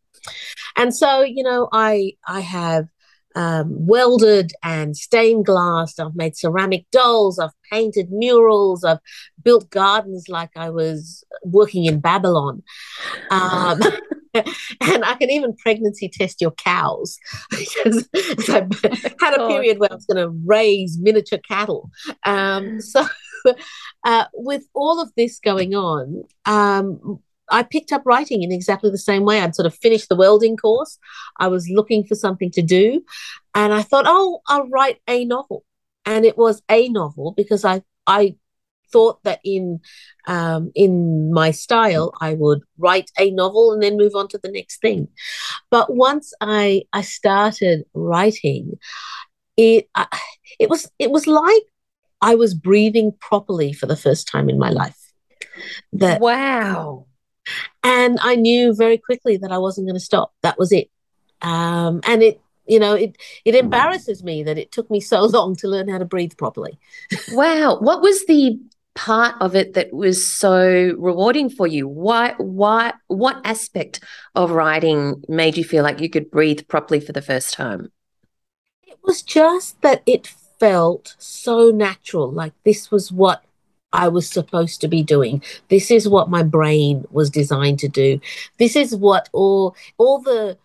And 0.78 0.96
so, 0.96 1.22
you 1.22 1.44
know, 1.44 1.70
I 1.72 2.14
I 2.28 2.42
have 2.42 2.88
um, 3.36 3.86
welded 3.86 4.52
and 4.64 4.96
stained 4.96 5.46
glass. 5.46 6.00
I've 6.00 6.16
made 6.16 6.38
ceramic 6.38 6.86
dolls. 6.92 7.40
I've 7.40 7.52
painted 7.72 8.12
murals. 8.12 8.84
I've 8.84 9.00
built 9.44 9.70
gardens 9.70 10.30
like 10.30 10.52
I 10.56 10.70
was 10.70 11.24
working 11.44 11.86
in 11.86 12.00
Babylon. 12.00 12.64
Um, 13.30 13.80
and 14.82 15.06
I 15.06 15.16
can 15.16 15.30
even 15.30 15.56
pregnancy 15.56 16.10
test 16.10 16.42
your 16.42 16.52
cows. 16.52 17.18
I 17.54 18.68
had 19.20 19.40
a 19.40 19.48
period 19.48 19.80
where 19.80 19.92
I 19.92 19.96
was 19.96 20.06
going 20.06 20.24
to 20.24 20.30
raise 20.46 20.98
miniature 21.00 21.40
cattle. 21.40 21.92
Um, 22.24 22.82
so, 22.82 23.06
uh, 24.04 24.26
with 24.34 24.66
all 24.74 25.02
of 25.02 25.12
this 25.16 25.40
going 25.40 25.76
on, 25.76 26.24
um, 26.46 27.20
I 27.50 27.64
picked 27.64 27.92
up 27.92 28.04
writing 28.06 28.44
in 28.44 28.52
exactly 28.52 28.90
the 28.90 28.98
same 28.98 29.24
way. 29.24 29.40
I'd 29.40 29.56
sort 29.56 29.66
of 29.66 29.76
finished 29.76 30.10
the 30.10 30.16
welding 30.16 30.58
course. 30.58 30.98
I 31.40 31.48
was 31.48 31.70
looking 31.70 32.04
for 32.06 32.16
something 32.16 32.52
to 32.52 32.62
do. 32.62 33.04
And 33.54 33.74
I 33.74 33.82
thought, 33.82 34.06
oh, 34.08 34.42
I'll 34.48 34.68
write 34.68 35.00
a 35.08 35.26
novel. 35.26 35.64
And 36.06 36.26
it 36.26 36.38
was 36.38 36.62
a 36.70 36.90
novel 36.90 37.34
because 37.36 37.66
I, 37.66 37.84
I 38.08 38.36
thought 38.92 39.24
that 39.24 39.40
in 39.44 39.80
um, 40.28 40.72
in 40.76 41.34
my 41.34 41.52
style 41.52 42.14
I 42.22 42.34
would 42.36 42.62
write 42.78 43.12
a 43.20 43.32
novel 43.32 43.72
and 43.72 43.82
then 43.82 43.98
move 43.98 44.16
on 44.16 44.28
to 44.30 44.40
the 44.42 44.52
next 44.52 44.82
thing. 44.82 45.08
But 45.72 45.96
once 45.96 46.34
I 46.42 46.84
I 46.94 47.02
started 47.02 47.86
writing, 47.94 48.74
it 49.58 49.90
it 50.60 50.70
was 50.70 50.90
it 51.00 51.12
was 51.12 51.28
like 51.28 51.64
I 52.22 52.36
was 52.36 52.54
breathing 52.54 53.12
properly 53.20 53.74
for 53.74 53.86
the 53.86 53.98
first 53.98 54.28
time 54.28 54.50
in 54.50 54.60
my 54.60 54.70
life. 54.70 55.00
That 55.94 56.22
wow 56.22 57.08
and 57.84 58.18
I 58.22 58.36
knew 58.36 58.74
very 58.74 58.98
quickly 58.98 59.38
that 59.38 59.52
I 59.52 59.58
wasn't 59.58 59.88
going 59.88 59.96
to 59.96 60.00
stop. 60.00 60.34
That 60.42 60.58
was 60.58 60.72
it. 60.72 60.90
Um, 61.42 62.02
and 62.06 62.24
it, 62.24 62.42
you 62.66 62.80
know, 62.80 62.94
it 62.94 63.18
it 63.44 63.56
embarrasses 63.56 64.24
me 64.24 64.44
that 64.44 64.58
it 64.58 64.72
took 64.72 64.90
me 64.90 65.00
so 65.00 65.22
long 65.26 65.56
to 65.58 65.68
learn 65.68 65.88
how 65.88 65.98
to 65.98 66.06
breathe 66.06 66.38
properly. 66.38 66.80
wow, 67.32 67.78
what 67.80 68.02
was 68.02 68.26
the 68.26 68.60
part 68.96 69.36
of 69.42 69.56
it 69.56 69.74
that 69.74 69.94
was 69.94 70.26
so 70.26 70.96
rewarding 70.98 71.50
for 71.50 71.68
you? 71.68 71.88
Why, 71.88 72.34
why, 72.38 72.94
what 73.08 73.42
aspect 73.44 74.04
of 74.34 74.52
writing 74.52 75.22
made 75.28 75.58
you 75.58 75.64
feel 75.64 75.84
like 75.84 76.00
you 76.00 76.10
could 76.10 76.32
breathe 76.32 76.68
properly 76.68 77.00
for 77.00 77.12
the 77.12 77.22
first 77.22 77.54
time? 77.54 77.92
It 78.88 78.98
was 79.04 79.22
just 79.22 79.82
that 79.82 80.02
it 80.06 80.28
felt 80.60 81.16
so 81.20 81.70
natural. 81.70 82.32
Like 82.32 82.54
this 82.64 82.90
was 82.90 83.12
what 83.12 83.44
I 83.94 84.08
was 84.08 84.30
supposed 84.30 84.82
to 84.82 84.88
be 84.88 85.04
doing. 85.04 85.42
This 85.70 85.90
is 85.90 86.08
what 86.08 86.30
my 86.30 86.44
brain 86.44 87.06
was 87.12 87.30
designed 87.30 87.80
to 87.80 87.88
do. 87.88 88.20
This 88.58 88.76
is 88.76 88.96
what 88.96 89.30
all 89.32 89.76
all 89.98 90.20
the 90.20 90.58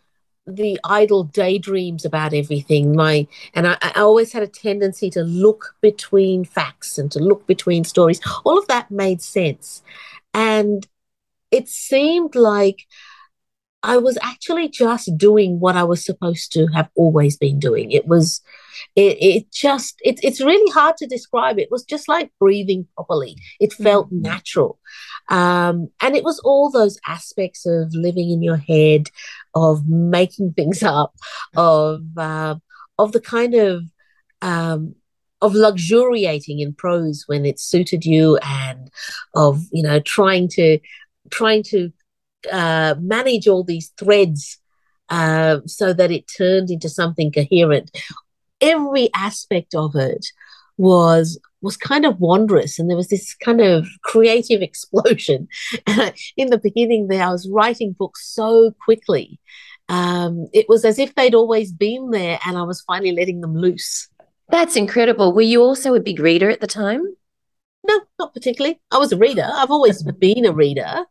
the 0.47 0.81
idle 0.85 1.25
daydreams 1.25 2.05
about 2.05 2.35
everything 2.35 2.97
my 2.97 3.27
and 3.55 3.69
I, 3.69 3.77
I, 3.83 4.01
always 4.01 4.33
had 4.33 4.43
a 4.43 4.49
tendency 4.49 5.11
to 5.11 5.23
look 5.23 5.77
between 5.81 6.45
facts 6.45 6.99
and 6.99 7.13
to 7.13 7.19
look 7.21 7.47
between 7.47 7.85
stories 7.85 8.21
all 8.45 8.59
of 8.59 8.67
that 8.67 8.91
made 8.91 9.23
sense 9.23 9.83
and 10.35 10.89
it 11.51 11.69
seemed 11.69 12.35
like 12.35 12.87
I 13.83 13.97
was 13.97 14.19
actually 14.23 14.69
just 14.69 15.17
doing 15.17 15.59
what 15.59 15.77
I 15.77 15.85
was 15.85 16.05
supposed 16.05 16.53
to 16.53 16.67
have 16.69 16.91
always 16.95 17.37
been 17.37 17.59
doing. 17.59 17.93
It 17.93 18.07
was, 18.07 18.43
it, 18.95 19.17
it 19.21 19.53
just, 19.53 20.01
it, 20.05 20.21
it's 20.23 20.41
really 20.41 20.71
hard 20.73 20.97
to 20.99 21.07
describe. 21.07 21.59
It 21.59 21.71
was 21.71 21.85
just 21.85 22.07
like 22.09 22.31
breathing 22.39 22.87
properly. 22.95 23.37
It 23.59 23.73
felt 23.73 24.09
mm-hmm. 24.09 24.23
natural. 24.23 24.79
Um, 25.29 25.89
and 26.01 26.15
it 26.15 26.25
was 26.25 26.41
all 26.41 26.71
those 26.71 26.99
aspects 27.07 27.65
of 27.65 27.95
living 27.95 28.31
in 28.31 28.43
your 28.43 28.59
head, 28.59 29.09
of 29.55 29.89
making 29.89 30.53
things 30.57 30.83
up, 30.83 31.15
of, 31.57 32.03
uh, 32.19 32.57
of 32.99 33.13
the 33.13 33.21
kind 33.21 33.55
of, 33.55 33.85
um, 34.43 34.95
of 35.41 35.55
luxuriating 35.55 36.61
in 36.61 36.75
prose 36.75 37.25
when 37.27 37.47
it 37.47 37.59
suited 37.59 38.05
you 38.05 38.37
and 38.43 38.91
of, 39.35 39.63
you 39.73 39.83
know, 39.83 40.01
trying 40.01 40.49
to, 40.49 40.79
trying 41.31 41.63
to 41.63 41.91
uh, 42.51 42.95
manage 43.01 43.49
all 43.49 43.65
these 43.65 43.93
threads 43.99 44.59
uh, 45.09 45.61
so 45.67 45.93
that 45.93 46.11
it 46.11 46.31
turned 46.37 46.71
into 46.71 46.89
something 46.89 47.33
coherent. 47.33 47.91
Every 48.61 49.11
aspect 49.15 49.75
of 49.75 49.97
it 49.97 50.27
was 50.77 51.39
was 51.63 51.77
kind 51.77 52.07
of 52.07 52.21
wondrous, 52.21 52.79
and 52.79 52.89
there 52.89 52.97
was 52.97 53.09
this 53.09 53.35
kind 53.35 53.61
of 53.61 53.87
creative 54.03 54.63
explosion. 54.69 55.49
And 55.87 56.15
in 56.37 56.49
the 56.51 56.59
beginning, 56.59 57.09
there 57.09 57.25
I 57.25 57.33
was 57.33 57.49
writing 57.49 57.93
books 57.93 58.27
so 58.27 58.75
quickly. 58.83 59.39
Um, 59.89 60.47
it 60.53 60.69
was 60.69 60.85
as 60.85 60.99
if 60.99 61.15
they'd 61.15 61.35
always 61.35 61.73
been 61.73 62.11
there, 62.11 62.39
and 62.47 62.57
I 62.57 62.63
was 62.63 62.81
finally 62.83 63.13
letting 63.13 63.41
them 63.41 63.57
loose. 63.57 64.09
That's 64.49 64.77
incredible. 64.77 65.33
Were 65.33 65.43
you 65.43 65.63
also 65.63 65.95
a 65.95 66.01
big 66.01 66.21
reader 66.21 66.51
at 66.51 66.61
the 66.61 66.67
time? 66.67 67.03
No, 67.87 68.01
not 68.19 68.35
particularly. 68.35 68.81
I 68.91 68.99
was 68.99 69.13
a 69.13 69.17
reader. 69.17 69.49
I've 69.53 69.71
always 69.71 70.03
been 70.19 70.45
a 70.45 70.53
reader, 70.53 71.05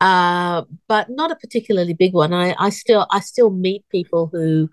uh, 0.00 0.62
but 0.88 1.10
not 1.10 1.30
a 1.30 1.36
particularly 1.36 1.94
big 1.94 2.14
one. 2.14 2.32
I, 2.32 2.54
I 2.58 2.70
still 2.70 3.06
I 3.10 3.20
still 3.20 3.50
meet 3.50 3.88
people 3.90 4.28
who 4.32 4.70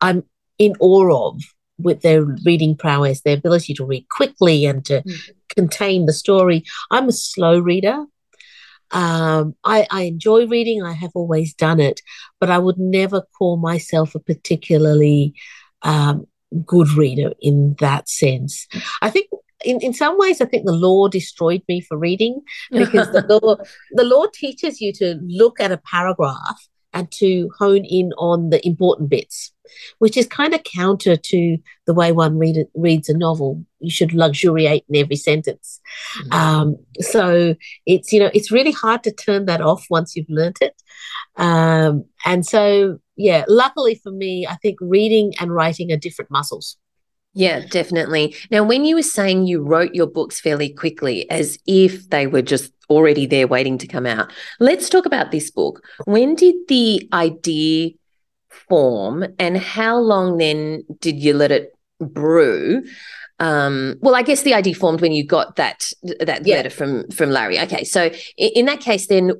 I'm 0.00 0.24
in 0.58 0.74
awe 0.80 1.28
of 1.28 1.42
with 1.78 2.02
their 2.02 2.24
reading 2.44 2.76
prowess, 2.76 3.20
their 3.20 3.36
ability 3.36 3.74
to 3.74 3.84
read 3.84 4.08
quickly 4.08 4.66
and 4.66 4.84
to 4.84 5.02
mm. 5.02 5.30
contain 5.54 6.06
the 6.06 6.12
story. 6.12 6.64
I'm 6.90 7.08
a 7.08 7.12
slow 7.12 7.58
reader. 7.58 8.04
Um, 8.90 9.54
I, 9.64 9.86
I 9.90 10.02
enjoy 10.02 10.46
reading. 10.46 10.82
I 10.82 10.92
have 10.92 11.12
always 11.14 11.54
done 11.54 11.78
it, 11.78 12.00
but 12.40 12.50
I 12.50 12.58
would 12.58 12.78
never 12.78 13.22
call 13.38 13.56
myself 13.58 14.14
a 14.14 14.20
particularly 14.20 15.34
um, 15.82 16.26
good 16.64 16.88
reader 16.90 17.32
in 17.40 17.76
that 17.80 18.08
sense. 18.08 18.66
I 19.02 19.10
think 19.10 19.28
in, 19.64 19.80
in 19.80 19.92
some 19.92 20.18
ways, 20.18 20.40
I 20.40 20.46
think 20.46 20.64
the 20.64 20.72
law 20.72 21.08
destroyed 21.08 21.62
me 21.68 21.80
for 21.80 21.96
reading 21.96 22.42
because 22.70 23.10
the 23.12 23.24
law 23.28 23.56
the 23.92 24.04
law 24.04 24.26
teaches 24.32 24.80
you 24.80 24.92
to 24.94 25.18
look 25.22 25.60
at 25.60 25.72
a 25.72 25.78
paragraph 25.78 26.68
and 26.92 27.10
to 27.12 27.50
hone 27.58 27.84
in 27.84 28.12
on 28.14 28.50
the 28.50 28.66
important 28.66 29.10
bits, 29.10 29.52
which 29.98 30.16
is 30.16 30.26
kind 30.26 30.54
of 30.54 30.62
counter 30.64 31.16
to 31.16 31.58
the 31.86 31.92
way 31.92 32.12
one 32.12 32.38
read, 32.38 32.66
reads 32.74 33.08
a 33.08 33.16
novel. 33.16 33.64
You 33.80 33.90
should 33.90 34.14
luxuriate 34.14 34.84
in 34.88 34.96
every 34.96 35.16
sentence. 35.16 35.80
Mm-hmm. 36.18 36.32
Um, 36.32 36.76
so 37.00 37.54
it's 37.86 38.12
you 38.12 38.20
know 38.20 38.30
it's 38.32 38.50
really 38.50 38.72
hard 38.72 39.02
to 39.04 39.12
turn 39.12 39.46
that 39.46 39.60
off 39.60 39.86
once 39.90 40.16
you've 40.16 40.30
learnt 40.30 40.58
it. 40.60 40.74
Um, 41.36 42.04
and 42.24 42.44
so 42.46 42.98
yeah, 43.16 43.44
luckily 43.48 43.96
for 44.02 44.10
me, 44.10 44.46
I 44.46 44.56
think 44.56 44.78
reading 44.80 45.34
and 45.40 45.52
writing 45.52 45.92
are 45.92 45.96
different 45.96 46.30
muscles. 46.30 46.76
Yeah, 47.38 47.60
definitely. 47.60 48.34
Now, 48.50 48.64
when 48.64 48.84
you 48.84 48.96
were 48.96 49.02
saying 49.02 49.46
you 49.46 49.62
wrote 49.62 49.94
your 49.94 50.08
books 50.08 50.40
fairly 50.40 50.70
quickly, 50.70 51.30
as 51.30 51.56
if 51.68 52.10
they 52.10 52.26
were 52.26 52.42
just 52.42 52.72
already 52.90 53.26
there 53.26 53.46
waiting 53.46 53.78
to 53.78 53.86
come 53.86 54.06
out, 54.06 54.32
let's 54.58 54.88
talk 54.88 55.06
about 55.06 55.30
this 55.30 55.48
book. 55.48 55.84
When 56.04 56.34
did 56.34 56.56
the 56.66 57.08
idea 57.12 57.90
form, 58.68 59.24
and 59.38 59.56
how 59.56 59.98
long 59.98 60.38
then 60.38 60.82
did 60.98 61.22
you 61.22 61.32
let 61.32 61.52
it 61.52 61.72
brew? 62.00 62.82
Um, 63.38 63.94
well, 64.00 64.16
I 64.16 64.22
guess 64.22 64.42
the 64.42 64.54
idea 64.54 64.74
formed 64.74 65.00
when 65.00 65.12
you 65.12 65.24
got 65.24 65.54
that 65.54 65.92
that 66.18 66.44
yeah. 66.44 66.56
letter 66.56 66.70
from 66.70 67.08
from 67.10 67.30
Larry. 67.30 67.60
Okay, 67.60 67.84
so 67.84 68.06
in, 68.36 68.50
in 68.56 68.66
that 68.66 68.80
case, 68.80 69.06
then 69.06 69.30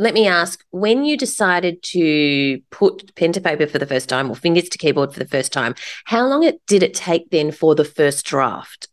let 0.00 0.14
me 0.14 0.26
ask 0.26 0.64
when 0.70 1.04
you 1.04 1.14
decided 1.16 1.82
to 1.82 2.58
put 2.70 3.14
pen 3.16 3.32
to 3.32 3.40
paper 3.40 3.66
for 3.66 3.78
the 3.78 3.86
first 3.86 4.08
time 4.08 4.30
or 4.30 4.34
fingers 4.34 4.68
to 4.70 4.78
keyboard 4.78 5.12
for 5.12 5.18
the 5.18 5.28
first 5.28 5.52
time 5.52 5.74
how 6.06 6.26
long 6.26 6.42
it 6.42 6.60
did 6.66 6.82
it 6.82 6.94
take 6.94 7.30
then 7.30 7.52
for 7.52 7.74
the 7.74 7.84
first 7.84 8.24
draft? 8.24 8.88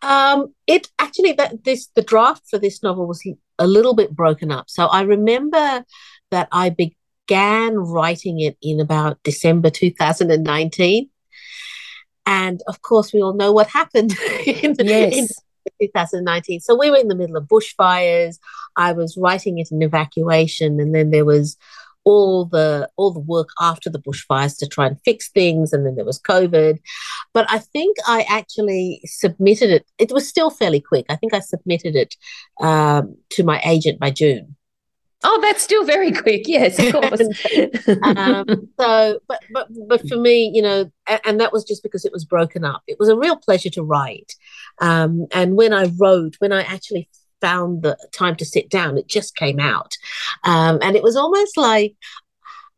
Um, 0.00 0.54
it 0.66 0.88
actually 0.98 1.32
that 1.32 1.64
this 1.64 1.88
the 1.94 2.02
draft 2.02 2.44
for 2.48 2.58
this 2.58 2.82
novel 2.82 3.06
was 3.06 3.22
a 3.58 3.66
little 3.66 3.94
bit 3.94 4.16
broken 4.16 4.50
up. 4.50 4.70
So 4.70 4.86
i 4.86 5.02
remember 5.02 5.84
that 6.30 6.48
i 6.50 6.70
began 6.70 7.76
writing 7.76 8.40
it 8.40 8.56
in 8.62 8.80
about 8.80 9.22
december 9.22 9.70
2019 9.70 11.10
and 12.24 12.60
of 12.66 12.80
course 12.82 13.12
we 13.12 13.22
all 13.22 13.34
know 13.34 13.52
what 13.52 13.66
happened 13.68 14.12
in, 14.46 14.74
yes. 14.78 15.16
in 15.16 15.28
2019 15.80 16.60
so 16.60 16.76
we 16.76 16.90
were 16.90 16.96
in 16.96 17.08
the 17.08 17.14
middle 17.14 17.36
of 17.36 17.44
bushfires. 17.44 18.38
I 18.76 18.92
was 18.92 19.16
writing 19.16 19.58
it 19.58 19.70
in 19.70 19.82
evacuation, 19.82 20.80
and 20.80 20.94
then 20.94 21.10
there 21.10 21.24
was 21.24 21.56
all 22.04 22.44
the 22.44 22.88
all 22.96 23.10
the 23.10 23.20
work 23.20 23.48
after 23.60 23.90
the 23.90 23.98
bushfires 23.98 24.56
to 24.58 24.66
try 24.66 24.86
and 24.86 25.00
fix 25.04 25.28
things 25.30 25.72
and 25.72 25.84
then 25.84 25.94
there 25.94 26.04
was 26.04 26.20
covid. 26.20 26.78
But 27.34 27.46
i 27.50 27.58
think 27.58 27.96
i 28.06 28.24
actually 28.28 29.00
submitted 29.04 29.70
it. 29.70 29.86
It 29.98 30.12
was 30.12 30.28
still 30.28 30.50
fairly 30.50 30.80
quick. 30.80 31.06
I 31.08 31.16
think 31.16 31.34
i 31.34 31.40
submitted 31.40 31.96
it 31.96 32.16
um, 32.60 33.16
to 33.30 33.44
my 33.44 33.60
agent 33.64 33.98
by 33.98 34.10
june 34.10 34.56
Oh, 35.24 35.40
that's 35.42 35.62
still 35.62 35.84
very 35.84 36.12
quick. 36.12 36.42
Yes, 36.46 36.78
of 36.78 36.92
course. 36.92 37.20
um, 38.02 38.68
so, 38.78 39.20
but 39.26 39.40
but 39.52 39.68
but 39.88 40.08
for 40.08 40.16
me, 40.16 40.50
you 40.54 40.62
know, 40.62 40.90
and, 41.06 41.20
and, 41.24 41.40
that 41.40 41.52
was 41.52 41.64
just 41.64 41.82
because 41.82 42.04
it 42.04 42.12
was 42.12 42.24
broken 42.24 42.64
up. 42.64 42.82
It 42.86 42.98
was 43.00 43.08
a 43.08 43.16
real 43.16 43.36
pleasure 43.36 43.70
to 43.70 43.82
write, 43.82 44.34
um, 44.80 45.26
and 45.32 45.56
when 45.56 45.72
I 45.72 45.90
wrote, 45.98 46.36
when 46.38 46.52
I 46.52 46.62
actually 46.62 47.08
found 47.40 47.82
the 47.82 47.96
time 48.12 48.36
to 48.36 48.44
sit 48.44 48.70
down. 48.70 48.98
It 48.98 49.08
just 49.08 49.36
came 49.36 49.60
out. 49.60 49.96
Um, 50.44 50.78
and 50.82 50.96
it 50.96 51.02
was 51.02 51.16
almost 51.16 51.56
like, 51.56 51.94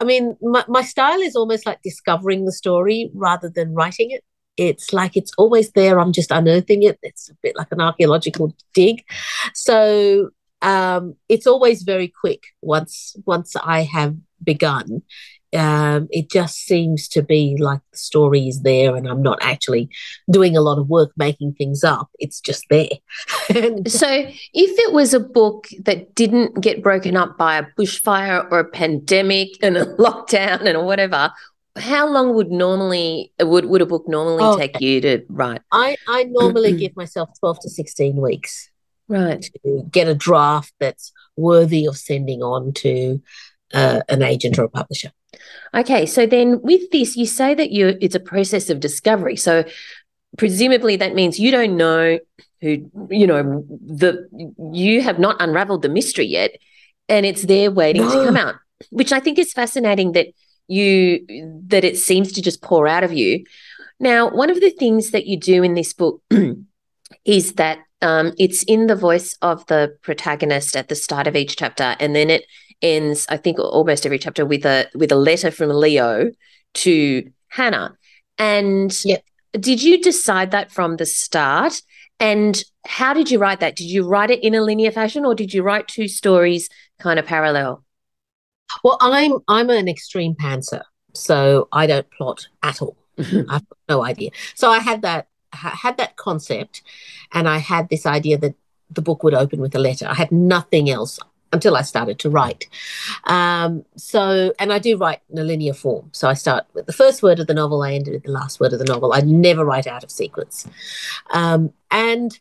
I 0.00 0.04
mean, 0.04 0.36
my, 0.40 0.64
my 0.68 0.82
style 0.82 1.20
is 1.20 1.36
almost 1.36 1.66
like 1.66 1.80
discovering 1.82 2.44
the 2.44 2.52
story 2.52 3.10
rather 3.14 3.48
than 3.48 3.74
writing 3.74 4.10
it. 4.10 4.24
It's 4.56 4.92
like 4.92 5.16
it's 5.16 5.32
always 5.38 5.72
there. 5.72 5.98
I'm 5.98 6.12
just 6.12 6.30
unearthing 6.30 6.82
it. 6.82 6.98
It's 7.02 7.30
a 7.30 7.34
bit 7.42 7.56
like 7.56 7.72
an 7.72 7.80
archaeological 7.80 8.54
dig. 8.74 9.04
So 9.54 10.30
um, 10.62 11.14
it's 11.28 11.46
always 11.46 11.82
very 11.82 12.08
quick 12.08 12.44
once 12.60 13.16
once 13.24 13.56
I 13.56 13.82
have 13.82 14.16
begun 14.42 15.02
um, 15.52 16.08
it 16.10 16.30
just 16.30 16.58
seems 16.58 17.08
to 17.08 17.22
be 17.22 17.56
like 17.58 17.80
the 17.90 17.98
story 17.98 18.46
is 18.46 18.62
there 18.62 18.94
and 18.94 19.08
I'm 19.08 19.22
not 19.22 19.38
actually 19.42 19.88
doing 20.30 20.56
a 20.56 20.60
lot 20.60 20.78
of 20.78 20.88
work 20.88 21.10
making 21.16 21.54
things 21.54 21.82
up. 21.82 22.08
It's 22.18 22.40
just 22.40 22.64
there. 22.70 22.88
so, 23.86 24.08
if 24.08 24.78
it 24.78 24.92
was 24.92 25.12
a 25.12 25.20
book 25.20 25.68
that 25.82 26.14
didn't 26.14 26.60
get 26.60 26.82
broken 26.82 27.16
up 27.16 27.36
by 27.36 27.58
a 27.58 27.64
bushfire 27.78 28.50
or 28.50 28.60
a 28.60 28.64
pandemic 28.64 29.48
and 29.62 29.76
a 29.76 29.86
lockdown 29.96 30.66
and 30.66 30.86
whatever, 30.86 31.32
how 31.76 32.08
long 32.08 32.34
would 32.34 32.50
normally 32.50 33.32
would, 33.40 33.64
would 33.64 33.82
a 33.82 33.86
book 33.86 34.04
normally 34.06 34.44
oh, 34.44 34.56
take 34.56 34.80
you 34.80 35.00
to 35.00 35.24
write? 35.28 35.62
I, 35.72 35.96
I 36.06 36.24
normally 36.24 36.76
give 36.76 36.94
myself 36.96 37.30
12 37.40 37.60
to 37.62 37.70
16 37.70 38.16
weeks. 38.16 38.70
Right. 39.10 39.42
To 39.64 39.82
get 39.90 40.06
a 40.06 40.14
draft 40.14 40.72
that's 40.78 41.12
worthy 41.36 41.84
of 41.86 41.96
sending 41.96 42.44
on 42.44 42.72
to 42.74 43.20
uh, 43.74 44.02
an 44.08 44.22
agent 44.22 44.56
or 44.56 44.64
a 44.64 44.68
publisher. 44.68 45.10
Okay, 45.74 46.06
so 46.06 46.26
then 46.26 46.62
with 46.62 46.88
this, 46.92 47.16
you 47.16 47.26
say 47.26 47.54
that 47.54 47.72
you 47.72 47.98
it's 48.00 48.14
a 48.14 48.20
process 48.20 48.70
of 48.70 48.78
discovery. 48.78 49.34
So 49.34 49.64
presumably 50.38 50.94
that 50.96 51.16
means 51.16 51.40
you 51.40 51.50
don't 51.50 51.76
know 51.76 52.20
who 52.60 52.88
you 53.10 53.26
know 53.26 53.64
the 53.84 54.28
you 54.72 55.02
have 55.02 55.18
not 55.18 55.36
unraveled 55.40 55.82
the 55.82 55.88
mystery 55.88 56.26
yet, 56.26 56.52
and 57.08 57.26
it's 57.26 57.42
there 57.42 57.72
waiting 57.72 58.02
to 58.02 58.24
come 58.24 58.36
out. 58.44 58.54
Which 58.90 59.12
I 59.12 59.18
think 59.18 59.40
is 59.40 59.52
fascinating 59.52 60.12
that 60.12 60.28
you 60.68 61.26
that 61.66 61.82
it 61.82 61.96
seems 61.96 62.30
to 62.32 62.42
just 62.42 62.62
pour 62.62 62.86
out 62.86 63.02
of 63.02 63.12
you. 63.12 63.44
Now, 63.98 64.30
one 64.30 64.50
of 64.50 64.60
the 64.60 64.70
things 64.70 65.10
that 65.10 65.26
you 65.26 65.36
do 65.36 65.64
in 65.64 65.74
this 65.74 65.92
book 65.94 66.22
is 67.24 67.54
that 67.54 67.80
um, 68.02 68.32
it's 68.38 68.62
in 68.64 68.86
the 68.86 68.96
voice 68.96 69.36
of 69.42 69.66
the 69.66 69.96
protagonist 70.02 70.76
at 70.76 70.88
the 70.88 70.94
start 70.94 71.26
of 71.26 71.36
each 71.36 71.56
chapter, 71.56 71.96
and 72.00 72.14
then 72.14 72.30
it 72.30 72.46
ends, 72.82 73.26
I 73.28 73.36
think, 73.36 73.58
almost 73.58 74.06
every 74.06 74.18
chapter 74.18 74.46
with 74.46 74.64
a 74.64 74.88
with 74.94 75.12
a 75.12 75.16
letter 75.16 75.50
from 75.50 75.70
Leo 75.70 76.30
to 76.74 77.30
Hannah. 77.48 77.96
And 78.38 78.96
yep. 79.04 79.22
did 79.52 79.82
you 79.82 80.00
decide 80.00 80.50
that 80.52 80.72
from 80.72 80.96
the 80.96 81.06
start? 81.06 81.82
And 82.18 82.62
how 82.86 83.14
did 83.14 83.30
you 83.30 83.38
write 83.38 83.60
that? 83.60 83.76
Did 83.76 83.90
you 83.90 84.06
write 84.06 84.30
it 84.30 84.42
in 84.42 84.54
a 84.54 84.62
linear 84.62 84.90
fashion, 84.90 85.24
or 85.24 85.34
did 85.34 85.52
you 85.52 85.62
write 85.62 85.88
two 85.88 86.08
stories 86.08 86.68
kind 86.98 87.18
of 87.18 87.26
parallel? 87.26 87.84
Well, 88.82 88.98
I'm 89.00 89.38
I'm 89.48 89.68
an 89.68 89.88
extreme 89.88 90.34
pantser, 90.34 90.82
so 91.14 91.68
I 91.72 91.86
don't 91.86 92.10
plot 92.12 92.46
at 92.62 92.80
all. 92.80 92.96
I've 93.18 93.66
no 93.88 94.02
idea. 94.02 94.30
So 94.54 94.70
I 94.70 94.78
had 94.78 95.02
that 95.02 95.26
had 95.52 95.96
that 95.98 96.16
concept, 96.16 96.82
and 97.32 97.48
I 97.48 97.58
had 97.58 97.88
this 97.88 98.06
idea 98.06 98.38
that 98.38 98.54
the 98.90 99.02
book 99.02 99.22
would 99.22 99.34
open 99.34 99.60
with 99.60 99.74
a 99.74 99.78
letter. 99.78 100.06
I 100.06 100.14
had 100.14 100.32
nothing 100.32 100.90
else 100.90 101.18
until 101.52 101.76
I 101.76 101.82
started 101.82 102.18
to 102.20 102.30
write. 102.30 102.68
Um, 103.24 103.84
so, 103.96 104.52
and 104.58 104.72
I 104.72 104.78
do 104.78 104.96
write 104.96 105.20
in 105.30 105.38
a 105.38 105.44
linear 105.44 105.74
form. 105.74 106.10
So 106.12 106.28
I 106.28 106.34
start 106.34 106.66
with 106.74 106.86
the 106.86 106.92
first 106.92 107.22
word 107.22 107.40
of 107.40 107.46
the 107.46 107.54
novel, 107.54 107.82
I 107.82 107.94
end 107.94 108.08
with 108.08 108.22
the 108.22 108.30
last 108.30 108.60
word 108.60 108.72
of 108.72 108.78
the 108.78 108.84
novel. 108.84 109.12
I 109.12 109.20
never 109.20 109.64
write 109.64 109.86
out 109.86 110.04
of 110.04 110.10
sequence. 110.10 110.66
Um, 111.30 111.72
and 111.90 112.38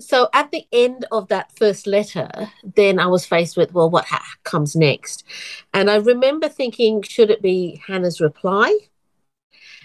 so 0.00 0.28
at 0.32 0.50
the 0.50 0.66
end 0.72 1.04
of 1.10 1.28
that 1.28 1.52
first 1.56 1.86
letter, 1.86 2.30
then 2.62 2.98
I 2.98 3.06
was 3.06 3.26
faced 3.26 3.56
with, 3.56 3.72
well, 3.72 3.90
what 3.90 4.06
ha- 4.06 4.24
comes 4.44 4.76
next? 4.76 5.24
And 5.72 5.90
I 5.90 5.96
remember 5.96 6.48
thinking, 6.48 7.02
should 7.02 7.30
it 7.30 7.42
be 7.42 7.82
Hannah's 7.86 8.20
reply? 8.20 8.76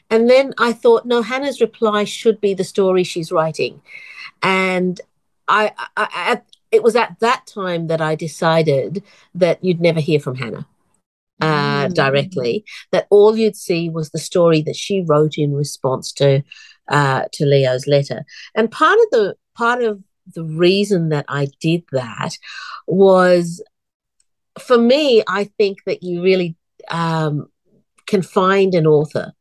And 0.10 0.30
then 0.30 0.54
I 0.58 0.74
thought, 0.74 1.06
no, 1.06 1.22
Hannah's 1.22 1.62
reply 1.62 2.04
should 2.04 2.40
be 2.40 2.54
the 2.54 2.64
story 2.64 3.04
she's 3.04 3.32
writing. 3.32 3.82
And 4.42 5.00
I, 5.48 5.72
I, 5.98 6.08
at, 6.14 6.46
it 6.72 6.84
was 6.84 6.96
at 6.96 7.20
that 7.20 7.48
time 7.48 7.88
that 7.88 8.02
I 8.02 8.16
decided 8.16 9.04
that 9.36 9.64
you'd 9.64 9.82
never 9.82 10.00
hear 10.00 10.20
from 10.20 10.36
Hannah 10.36 10.68
uh, 11.42 11.88
mm. 11.88 11.94
directly. 11.94 12.66
That 12.92 13.08
all 13.10 13.38
you'd 13.38 13.56
see 13.56 13.90
was 13.90 14.10
the 14.10 14.20
story 14.20 14.62
that 14.64 14.76
she 14.76 15.02
wrote 15.02 15.38
in 15.38 15.54
response 15.54 16.12
to 16.14 16.44
uh, 16.90 17.24
to 17.34 17.46
Leo's 17.46 17.88
letter. 17.88 18.26
And 18.56 18.72
part 18.72 19.00
of 19.00 19.06
the 19.12 19.36
part 19.56 19.84
of 19.84 20.02
the 20.34 20.44
reason 20.44 21.10
that 21.10 21.26
I 21.28 21.48
did 21.60 21.84
that 21.92 22.38
was, 22.88 23.62
for 24.60 24.78
me, 24.78 25.24
I 25.28 25.46
think 25.58 25.80
that 25.86 26.04
you 26.04 26.24
really 26.24 26.56
um, 26.90 27.50
can 28.08 28.22
find 28.22 28.74
an 28.74 28.88
author, 28.88 29.34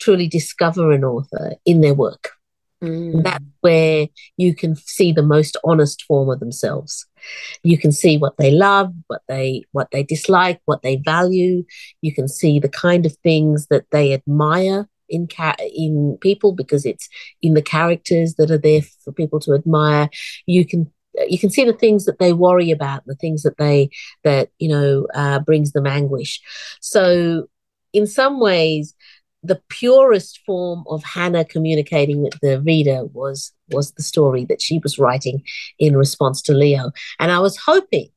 truly 0.00 0.28
discover 0.28 0.92
an 0.92 1.04
author 1.04 1.54
in 1.64 1.80
their 1.80 1.94
work. 1.94 2.30
Mm. 2.82 3.22
That's 3.22 3.44
where 3.60 4.08
you 4.38 4.54
can 4.54 4.74
see 4.74 5.12
the 5.12 5.22
most 5.22 5.56
honest 5.64 6.02
form 6.04 6.30
of 6.30 6.40
themselves. 6.40 7.06
You 7.62 7.76
can 7.76 7.92
see 7.92 8.16
what 8.16 8.38
they 8.38 8.50
love, 8.50 8.92
what 9.08 9.20
they 9.28 9.64
what 9.72 9.90
they 9.92 10.02
dislike, 10.02 10.60
what 10.64 10.82
they 10.82 10.96
value. 10.96 11.64
You 12.00 12.14
can 12.14 12.26
see 12.26 12.58
the 12.58 12.70
kind 12.70 13.04
of 13.04 13.14
things 13.22 13.66
that 13.66 13.84
they 13.90 14.14
admire 14.14 14.88
in 15.10 15.26
ca- 15.26 15.56
in 15.74 16.16
people 16.22 16.52
because 16.52 16.86
it's 16.86 17.08
in 17.42 17.54
the 17.54 17.62
characters 17.62 18.34
that 18.36 18.50
are 18.50 18.58
there 18.58 18.82
for 19.04 19.12
people 19.12 19.40
to 19.40 19.52
admire. 19.52 20.08
You 20.46 20.64
can 20.64 20.90
you 21.28 21.38
can 21.38 21.50
see 21.50 21.64
the 21.64 21.72
things 21.72 22.04
that 22.06 22.18
they 22.18 22.32
worry 22.32 22.70
about, 22.70 23.04
the 23.04 23.16
things 23.16 23.42
that 23.42 23.58
they 23.58 23.90
that 24.24 24.48
you 24.58 24.68
know 24.68 25.06
uh, 25.14 25.40
brings 25.40 25.72
them 25.72 25.86
anguish. 25.86 26.40
So, 26.80 27.48
in 27.92 28.06
some 28.06 28.40
ways, 28.40 28.94
the 29.42 29.60
purest 29.68 30.40
form 30.44 30.84
of 30.86 31.02
Hannah 31.02 31.44
communicating 31.44 32.22
with 32.22 32.38
the 32.40 32.60
reader 32.60 33.04
was 33.06 33.52
was 33.70 33.92
the 33.92 34.02
story 34.02 34.44
that 34.46 34.60
she 34.60 34.78
was 34.82 34.98
writing 34.98 35.42
in 35.78 35.96
response 35.96 36.42
to 36.42 36.52
Leo. 36.52 36.90
And 37.18 37.30
I 37.30 37.38
was 37.38 37.56
hoping 37.56 38.08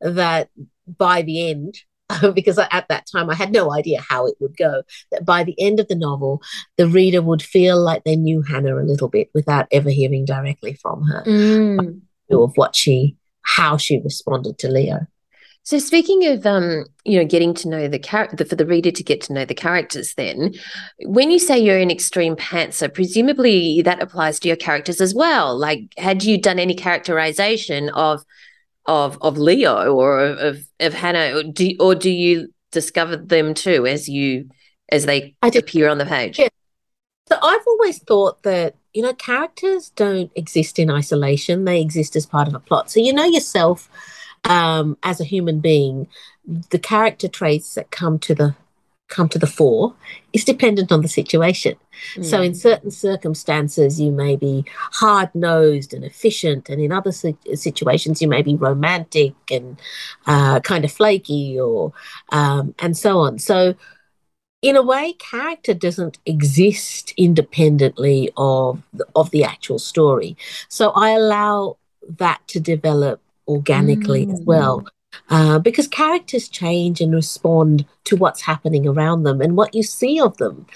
that 0.00 0.48
by 0.86 1.22
the 1.22 1.50
end, 1.50 1.76
because 2.34 2.58
at 2.58 2.86
that 2.88 3.06
time 3.10 3.28
I 3.28 3.34
had 3.34 3.52
no 3.52 3.72
idea 3.74 4.00
how 4.08 4.26
it 4.26 4.36
would 4.40 4.56
go, 4.56 4.82
that 5.10 5.24
by 5.24 5.42
the 5.44 5.60
end 5.60 5.80
of 5.80 5.88
the 5.88 5.94
novel, 5.96 6.40
the 6.76 6.86
reader 6.88 7.20
would 7.20 7.42
feel 7.42 7.80
like 7.80 8.04
they 8.04 8.16
knew 8.16 8.42
Hannah 8.42 8.76
a 8.76 8.84
little 8.84 9.08
bit 9.08 9.28
without 9.34 9.66
ever 9.72 9.90
hearing 9.90 10.24
directly 10.24 10.74
from 10.74 11.02
her 11.02 11.22
Mm. 11.26 12.00
of 12.30 12.52
what 12.56 12.76
she, 12.76 13.16
how 13.42 13.76
she 13.76 14.00
responded 14.00 14.58
to 14.58 14.68
Leo. 14.68 15.06
So 15.66 15.80
speaking 15.80 16.24
of 16.28 16.46
um, 16.46 16.84
you 17.04 17.18
know, 17.18 17.24
getting 17.24 17.52
to 17.54 17.68
know 17.68 17.88
the 17.88 17.98
character 17.98 18.44
for 18.44 18.54
the 18.54 18.64
reader 18.64 18.92
to 18.92 19.02
get 19.02 19.20
to 19.22 19.32
know 19.32 19.44
the 19.44 19.52
characters, 19.52 20.14
then 20.14 20.54
when 21.00 21.32
you 21.32 21.40
say 21.40 21.58
you're 21.58 21.76
an 21.76 21.90
extreme 21.90 22.36
pantser, 22.36 22.92
presumably 22.92 23.82
that 23.82 24.00
applies 24.00 24.38
to 24.40 24.48
your 24.48 24.56
characters 24.56 25.00
as 25.00 25.12
well. 25.12 25.58
Like, 25.58 25.92
had 25.98 26.22
you 26.22 26.40
done 26.40 26.60
any 26.60 26.76
characterization 26.76 27.88
of 27.88 28.22
of 28.86 29.18
of 29.20 29.38
Leo 29.38 29.92
or 29.92 30.20
of 30.20 30.64
of 30.78 30.94
Hannah, 30.94 31.38
or 31.38 31.42
do 31.42 31.74
or 31.80 31.96
do 31.96 32.10
you 32.10 32.46
discover 32.70 33.16
them 33.16 33.52
too 33.52 33.88
as 33.88 34.08
you 34.08 34.48
as 34.90 35.04
they 35.04 35.34
appear 35.42 35.88
on 35.88 35.98
the 35.98 36.06
page? 36.06 36.38
Yeah. 36.38 36.46
So 37.28 37.38
I've 37.42 37.66
always 37.66 37.98
thought 38.04 38.44
that, 38.44 38.76
you 38.94 39.02
know, 39.02 39.14
characters 39.14 39.90
don't 39.96 40.30
exist 40.36 40.78
in 40.78 40.92
isolation, 40.92 41.64
they 41.64 41.80
exist 41.80 42.14
as 42.14 42.24
part 42.24 42.46
of 42.46 42.54
a 42.54 42.60
plot. 42.60 42.88
So 42.88 43.00
you 43.00 43.12
know 43.12 43.24
yourself 43.24 43.90
um, 44.48 44.96
as 45.02 45.20
a 45.20 45.24
human 45.24 45.60
being, 45.60 46.08
the 46.70 46.78
character 46.78 47.28
traits 47.28 47.74
that 47.74 47.90
come 47.90 48.18
to 48.20 48.34
the 48.34 48.54
come 49.08 49.28
to 49.28 49.38
the 49.38 49.46
fore 49.46 49.94
is 50.32 50.44
dependent 50.44 50.90
on 50.90 51.00
the 51.00 51.08
situation. 51.08 51.76
So 52.22 52.42
in 52.42 52.54
certain 52.54 52.90
circumstances, 52.90 54.00
you 54.00 54.10
may 54.10 54.36
be 54.36 54.64
hard 54.92 55.32
nosed 55.34 55.94
and 55.94 56.04
efficient, 56.04 56.68
and 56.68 56.80
in 56.80 56.92
other 56.92 57.12
si- 57.12 57.36
situations, 57.54 58.20
you 58.20 58.28
may 58.28 58.42
be 58.42 58.56
romantic 58.56 59.34
and 59.50 59.80
uh, 60.26 60.60
kind 60.60 60.84
of 60.84 60.92
flaky, 60.92 61.58
or 61.58 61.92
um, 62.30 62.74
and 62.80 62.96
so 62.96 63.18
on. 63.18 63.38
So, 63.38 63.74
in 64.60 64.76
a 64.76 64.82
way, 64.82 65.14
character 65.14 65.72
doesn't 65.72 66.18
exist 66.26 67.14
independently 67.16 68.30
of 68.36 68.82
the, 68.92 69.06
of 69.14 69.30
the 69.30 69.44
actual 69.44 69.78
story. 69.78 70.36
So 70.68 70.90
I 70.90 71.10
allow 71.10 71.76
that 72.18 72.40
to 72.48 72.60
develop 72.60 73.20
organically 73.48 74.28
as 74.30 74.40
Mm. 74.40 74.44
well. 74.46 74.86
Uh, 75.30 75.58
because 75.58 75.88
characters 75.88 76.46
change 76.48 77.00
and 77.00 77.14
respond 77.14 77.86
to 78.04 78.16
what's 78.16 78.42
happening 78.42 78.86
around 78.86 79.22
them 79.22 79.40
and 79.40 79.56
what 79.56 79.74
you 79.74 79.82
see 79.82 80.20
of 80.20 80.36
them 80.36 80.66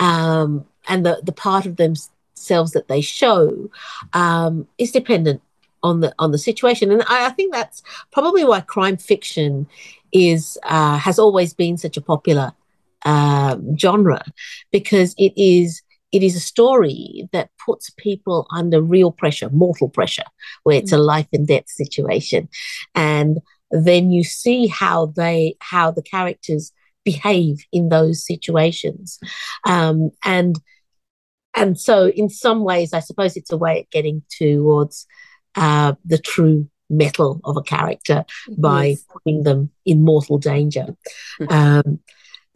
um, 0.00 0.64
and 0.88 1.06
the, 1.06 1.20
the 1.22 1.32
part 1.32 1.64
of 1.64 1.76
themselves 1.76 2.72
that 2.72 2.88
they 2.88 3.00
show 3.00 3.70
um, 4.12 4.66
is 4.78 4.90
dependent 4.90 5.40
on 5.84 6.00
the 6.00 6.12
on 6.18 6.32
the 6.32 6.38
situation 6.38 6.90
and 6.90 7.02
I, 7.06 7.26
I 7.26 7.30
think 7.30 7.52
that's 7.52 7.82
probably 8.10 8.44
why 8.44 8.60
crime 8.62 8.96
fiction 8.96 9.68
is 10.12 10.58
uh, 10.64 10.98
has 10.98 11.18
always 11.18 11.54
been 11.54 11.76
such 11.76 11.96
a 11.96 12.00
popular 12.00 12.52
um, 13.04 13.76
genre 13.78 14.24
because 14.72 15.14
it 15.18 15.32
is 15.36 15.82
it 16.14 16.22
is 16.22 16.36
a 16.36 16.40
story 16.40 17.28
that 17.32 17.50
puts 17.66 17.90
people 17.90 18.46
under 18.50 18.80
real 18.80 19.10
pressure, 19.12 19.50
mortal 19.50 19.88
pressure, 19.88 20.28
where 20.62 20.78
it's 20.78 20.92
a 20.92 20.98
life 20.98 21.28
and 21.32 21.46
death 21.46 21.68
situation, 21.68 22.48
and 22.94 23.38
then 23.70 24.10
you 24.10 24.22
see 24.24 24.66
how 24.68 25.06
they 25.06 25.56
how 25.60 25.90
the 25.90 26.02
characters 26.02 26.72
behave 27.04 27.56
in 27.72 27.88
those 27.88 28.24
situations, 28.24 29.18
um, 29.66 30.10
and 30.24 30.54
and 31.54 31.78
so 31.78 32.08
in 32.08 32.28
some 32.28 32.64
ways, 32.64 32.92
I 32.92 33.00
suppose 33.00 33.36
it's 33.36 33.52
a 33.52 33.56
way 33.56 33.80
of 33.80 33.90
getting 33.90 34.22
towards 34.28 35.06
uh, 35.56 35.94
the 36.04 36.18
true 36.18 36.68
mettle 36.90 37.40
of 37.44 37.56
a 37.56 37.62
character 37.62 38.24
by 38.58 38.86
Yes. 38.86 39.04
putting 39.12 39.42
them 39.44 39.70
in 39.84 40.04
mortal 40.04 40.38
danger. 40.38 40.96
Um, 41.48 42.00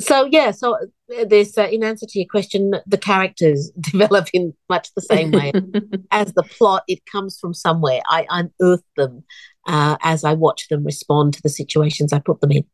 so 0.01 0.29
yeah, 0.31 0.53
so 0.53 0.79
this 1.27 1.59
uh, 1.59 1.69
in 1.71 1.83
answer 1.83 2.07
to 2.07 2.19
your 2.19 2.29
question, 2.29 2.75
the 2.87 2.99
characters 2.99 3.71
develop 3.81 4.29
in 4.33 4.55
much 4.69 4.93
the 4.95 5.03
same 5.03 5.33
way 5.33 5.53
as 6.11 6.33
the 6.35 6.43
plot. 6.45 6.85
It 6.87 7.01
comes 7.11 7.39
from 7.39 7.55
somewhere. 7.55 8.01
I 8.09 8.27
unearth 8.31 8.85
them 8.97 9.25
uh, 9.67 9.97
as 10.03 10.25
I 10.25 10.35
watch 10.35 10.69
them 10.69 10.85
respond 10.85 11.35
to 11.35 11.43
the 11.43 11.49
situations 11.49 12.13
I 12.13 12.21
put 12.21 12.41
them 12.41 12.53
in. 12.53 12.65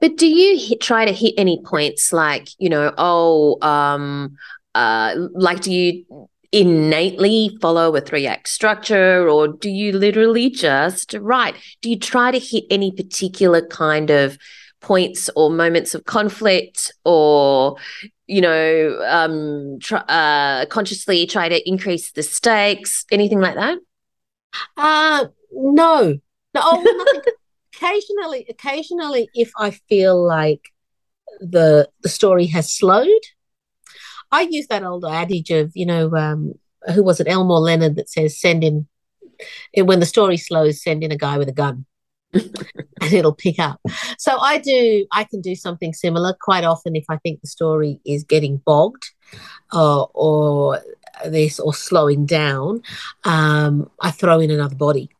But 0.00 0.16
do 0.16 0.26
you 0.26 0.58
hit, 0.58 0.80
try 0.82 1.06
to 1.06 1.12
hit 1.12 1.34
any 1.38 1.62
points 1.64 2.12
like, 2.12 2.48
you 2.58 2.68
know, 2.68 2.92
oh, 2.98 3.56
um, 3.66 4.36
uh, 4.74 5.14
like 5.32 5.62
do 5.62 5.72
you 5.72 6.28
innately 6.52 7.56
follow 7.60 7.94
a 7.96 8.00
three 8.00 8.26
act 8.26 8.48
structure 8.48 9.28
or 9.28 9.48
do 9.48 9.70
you 9.70 9.92
literally 9.92 10.50
just 10.50 11.14
write? 11.14 11.54
Do 11.80 11.88
you 11.88 11.98
try 11.98 12.30
to 12.30 12.38
hit 12.38 12.64
any 12.70 12.92
particular 12.92 13.66
kind 13.66 14.10
of 14.10 14.38
points 14.86 15.28
or 15.34 15.50
moments 15.50 15.94
of 15.94 16.04
conflict 16.04 16.92
or, 17.04 17.76
you 18.28 18.40
know, 18.40 19.00
um, 19.04 19.78
try, 19.80 19.98
uh, 19.98 20.66
consciously 20.66 21.26
try 21.26 21.48
to 21.48 21.68
increase 21.68 22.12
the 22.12 22.22
stakes, 22.22 23.04
anything 23.10 23.40
like 23.40 23.56
that? 23.56 23.78
Uh 24.76 25.26
no, 25.52 26.18
no. 26.54 26.60
Oh, 26.62 27.22
occasionally, 27.74 28.46
occasionally, 28.48 29.28
if 29.34 29.50
I 29.58 29.70
feel 29.88 30.24
like 30.24 30.70
the 31.40 31.88
the 32.02 32.08
story 32.08 32.46
has 32.46 32.72
slowed, 32.72 33.26
I 34.30 34.42
use 34.42 34.68
that 34.68 34.84
old 34.84 35.04
adage 35.04 35.50
of 35.50 35.72
you 35.74 35.86
know 35.86 36.14
um, 36.14 36.54
who 36.94 37.02
was 37.02 37.20
it 37.20 37.28
Elmore 37.28 37.60
Leonard 37.60 37.96
that 37.96 38.08
says 38.08 38.40
send 38.40 38.62
in 38.64 38.86
when 39.76 40.00
the 40.00 40.06
story 40.06 40.36
slows, 40.36 40.82
send 40.82 41.02
in 41.04 41.12
a 41.12 41.16
guy 41.16 41.38
with 41.38 41.48
a 41.48 41.52
gun. 41.52 41.86
And 42.32 43.12
it'll 43.12 43.34
pick 43.34 43.58
up. 43.58 43.80
So 44.18 44.38
I 44.38 44.58
do, 44.58 45.06
I 45.12 45.24
can 45.24 45.40
do 45.40 45.54
something 45.54 45.92
similar 45.92 46.36
quite 46.40 46.64
often 46.64 46.96
if 46.96 47.04
I 47.08 47.16
think 47.18 47.40
the 47.40 47.48
story 47.48 48.00
is 48.04 48.24
getting 48.24 48.58
bogged 48.58 49.10
uh, 49.72 50.02
or 50.02 50.80
this 51.24 51.58
or 51.60 51.74
slowing 51.74 52.26
down. 52.26 52.82
Um, 53.24 53.90
I 54.00 54.10
throw 54.10 54.40
in 54.40 54.50
another 54.50 54.76
body. 54.76 55.10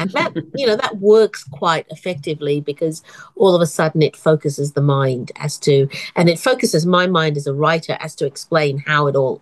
and 0.00 0.10
that 0.10 0.32
you 0.56 0.66
know 0.66 0.74
that 0.74 0.96
works 0.96 1.44
quite 1.44 1.86
effectively 1.90 2.60
because 2.60 3.00
all 3.36 3.54
of 3.54 3.62
a 3.62 3.66
sudden 3.66 4.02
it 4.02 4.16
focuses 4.16 4.72
the 4.72 4.82
mind 4.82 5.30
as 5.36 5.56
to 5.56 5.88
and 6.16 6.28
it 6.28 6.36
focuses 6.36 6.84
my 6.84 7.06
mind 7.06 7.36
as 7.36 7.46
a 7.46 7.54
writer 7.54 7.96
as 8.00 8.16
to 8.16 8.26
explain 8.26 8.78
how 8.78 9.06
it 9.06 9.14
all 9.14 9.40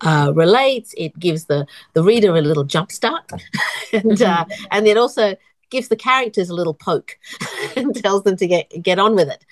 uh, 0.00 0.32
relates 0.34 0.92
it 0.98 1.16
gives 1.20 1.44
the 1.44 1.64
the 1.92 2.02
reader 2.02 2.36
a 2.36 2.40
little 2.40 2.64
jump 2.64 2.90
start 2.90 3.30
and 3.92 4.20
uh, 4.22 4.44
and 4.72 4.88
it 4.88 4.96
also 4.96 5.36
gives 5.70 5.88
the 5.88 5.96
characters 5.96 6.48
a 6.48 6.54
little 6.54 6.74
poke 6.74 7.18
and 7.76 7.94
tells 7.96 8.22
them 8.22 8.36
to 8.36 8.46
get 8.46 8.70
get 8.82 8.98
on 8.98 9.14
with 9.14 9.28
it 9.28 9.44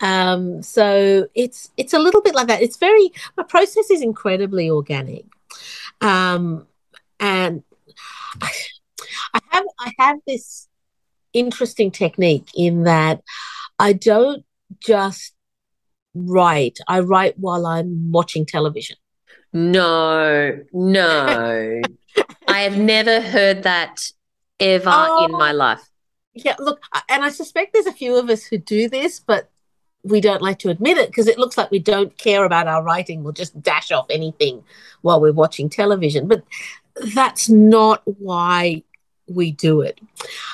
um, 0.00 0.62
so 0.62 1.26
it's 1.34 1.70
it's 1.76 1.92
a 1.92 1.98
little 1.98 2.22
bit 2.22 2.34
like 2.34 2.48
that 2.48 2.62
it's 2.62 2.76
very 2.76 3.12
my 3.36 3.42
process 3.42 3.90
is 3.90 4.02
incredibly 4.02 4.70
organic 4.70 5.24
um, 6.00 6.66
and 7.18 7.62
I, 8.40 8.50
I 9.34 9.40
have 9.50 9.64
I 9.78 9.92
have 9.98 10.18
this 10.26 10.68
interesting 11.32 11.90
technique 11.90 12.48
in 12.54 12.84
that 12.84 13.22
I 13.78 13.92
don't 13.92 14.44
just 14.80 15.34
write. 16.14 16.78
I 16.88 17.00
write 17.00 17.38
while 17.38 17.66
I'm 17.66 18.10
watching 18.10 18.46
television. 18.46 18.96
No, 19.52 20.60
no. 20.72 21.80
I 22.48 22.60
have 22.60 22.78
never 22.78 23.20
heard 23.20 23.64
that 23.64 24.10
ever 24.60 24.90
Oh. 24.92 25.24
in 25.24 25.32
my 25.32 25.52
life. 25.52 25.82
Yeah, 26.34 26.54
look, 26.58 26.80
and 27.08 27.24
I 27.24 27.30
suspect 27.30 27.72
there's 27.72 27.86
a 27.86 27.92
few 27.92 28.16
of 28.16 28.30
us 28.30 28.44
who 28.44 28.58
do 28.58 28.88
this, 28.88 29.18
but 29.18 29.50
we 30.04 30.20
don't 30.20 30.40
like 30.42 30.58
to 30.60 30.70
admit 30.70 30.96
it 30.96 31.08
because 31.08 31.26
it 31.26 31.38
looks 31.38 31.58
like 31.58 31.70
we 31.70 31.78
don't 31.80 32.16
care 32.16 32.44
about 32.44 32.68
our 32.68 32.82
writing. 32.82 33.22
We'll 33.22 33.32
just 33.32 33.60
dash 33.60 33.90
off 33.90 34.06
anything 34.10 34.62
while 35.02 35.20
we're 35.20 35.32
watching 35.32 35.68
television. 35.68 36.28
But 36.28 36.44
that's 37.14 37.48
not 37.48 38.02
why 38.04 38.84
we 39.26 39.52
do 39.52 39.80
it. 39.80 40.00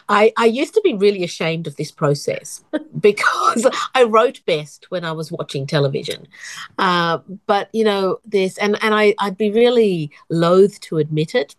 I, 0.09 0.33
I 0.37 0.47
used 0.47 0.75
to 0.75 0.81
be 0.83 0.95
really 0.95 1.25
ashamed 1.25 1.67
of 1.67 1.77
this 1.77 1.91
process 1.91 2.63
because 3.01 3.67
I 3.95 4.03
wrote 4.05 4.45
best 4.47 4.91
when 4.91 5.05
I 5.05 5.13
was 5.13 5.33
watching 5.33 5.67
television. 5.67 6.27
Uh, 6.79 7.19
but, 7.47 7.69
you 7.73 7.85
know, 7.85 8.19
this, 8.25 8.59
and, 8.59 8.77
and 8.83 8.95
I, 8.95 9.15
I'd 9.19 9.39
be 9.39 9.51
really 9.51 10.11
loath 10.29 10.79
to 10.81 10.99
admit 10.99 11.35
it. 11.35 11.57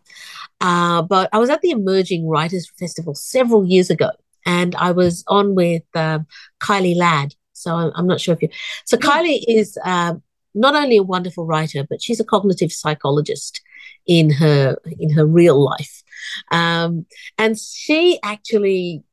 Uh, 0.60 1.02
but 1.02 1.30
I 1.34 1.38
was 1.38 1.50
at 1.50 1.62
the 1.62 1.72
Emerging 1.72 2.28
Writers 2.28 2.72
Festival 2.80 3.14
several 3.16 3.66
years 3.66 3.90
ago, 3.90 4.12
and 4.46 4.76
I 4.76 4.92
was 4.92 5.24
on 5.28 5.56
with 5.56 5.84
um, 5.96 6.26
Kylie 6.60 6.96
Ladd. 6.96 7.36
So 7.54 7.76
I'm, 7.76 7.92
I'm 7.96 8.08
not 8.08 8.22
sure 8.22 8.34
if 8.34 8.42
you. 8.42 8.50
So 8.86 8.98
Kylie 8.98 9.44
is 9.48 9.78
um, 9.84 10.24
not 10.54 10.76
only 10.76 10.98
a 10.98 11.04
wonderful 11.04 11.46
writer, 11.46 11.86
but 11.88 12.02
she's 12.02 12.20
a 12.20 12.26
cognitive 12.26 12.72
psychologist 12.72 13.62
in 14.06 14.32
her 14.32 14.78
in 15.00 15.12
her 15.12 15.26
real 15.26 15.64
life, 15.64 16.04
um, 16.52 17.06
and 17.38 17.60
she 17.60 18.20
actually 18.24 19.04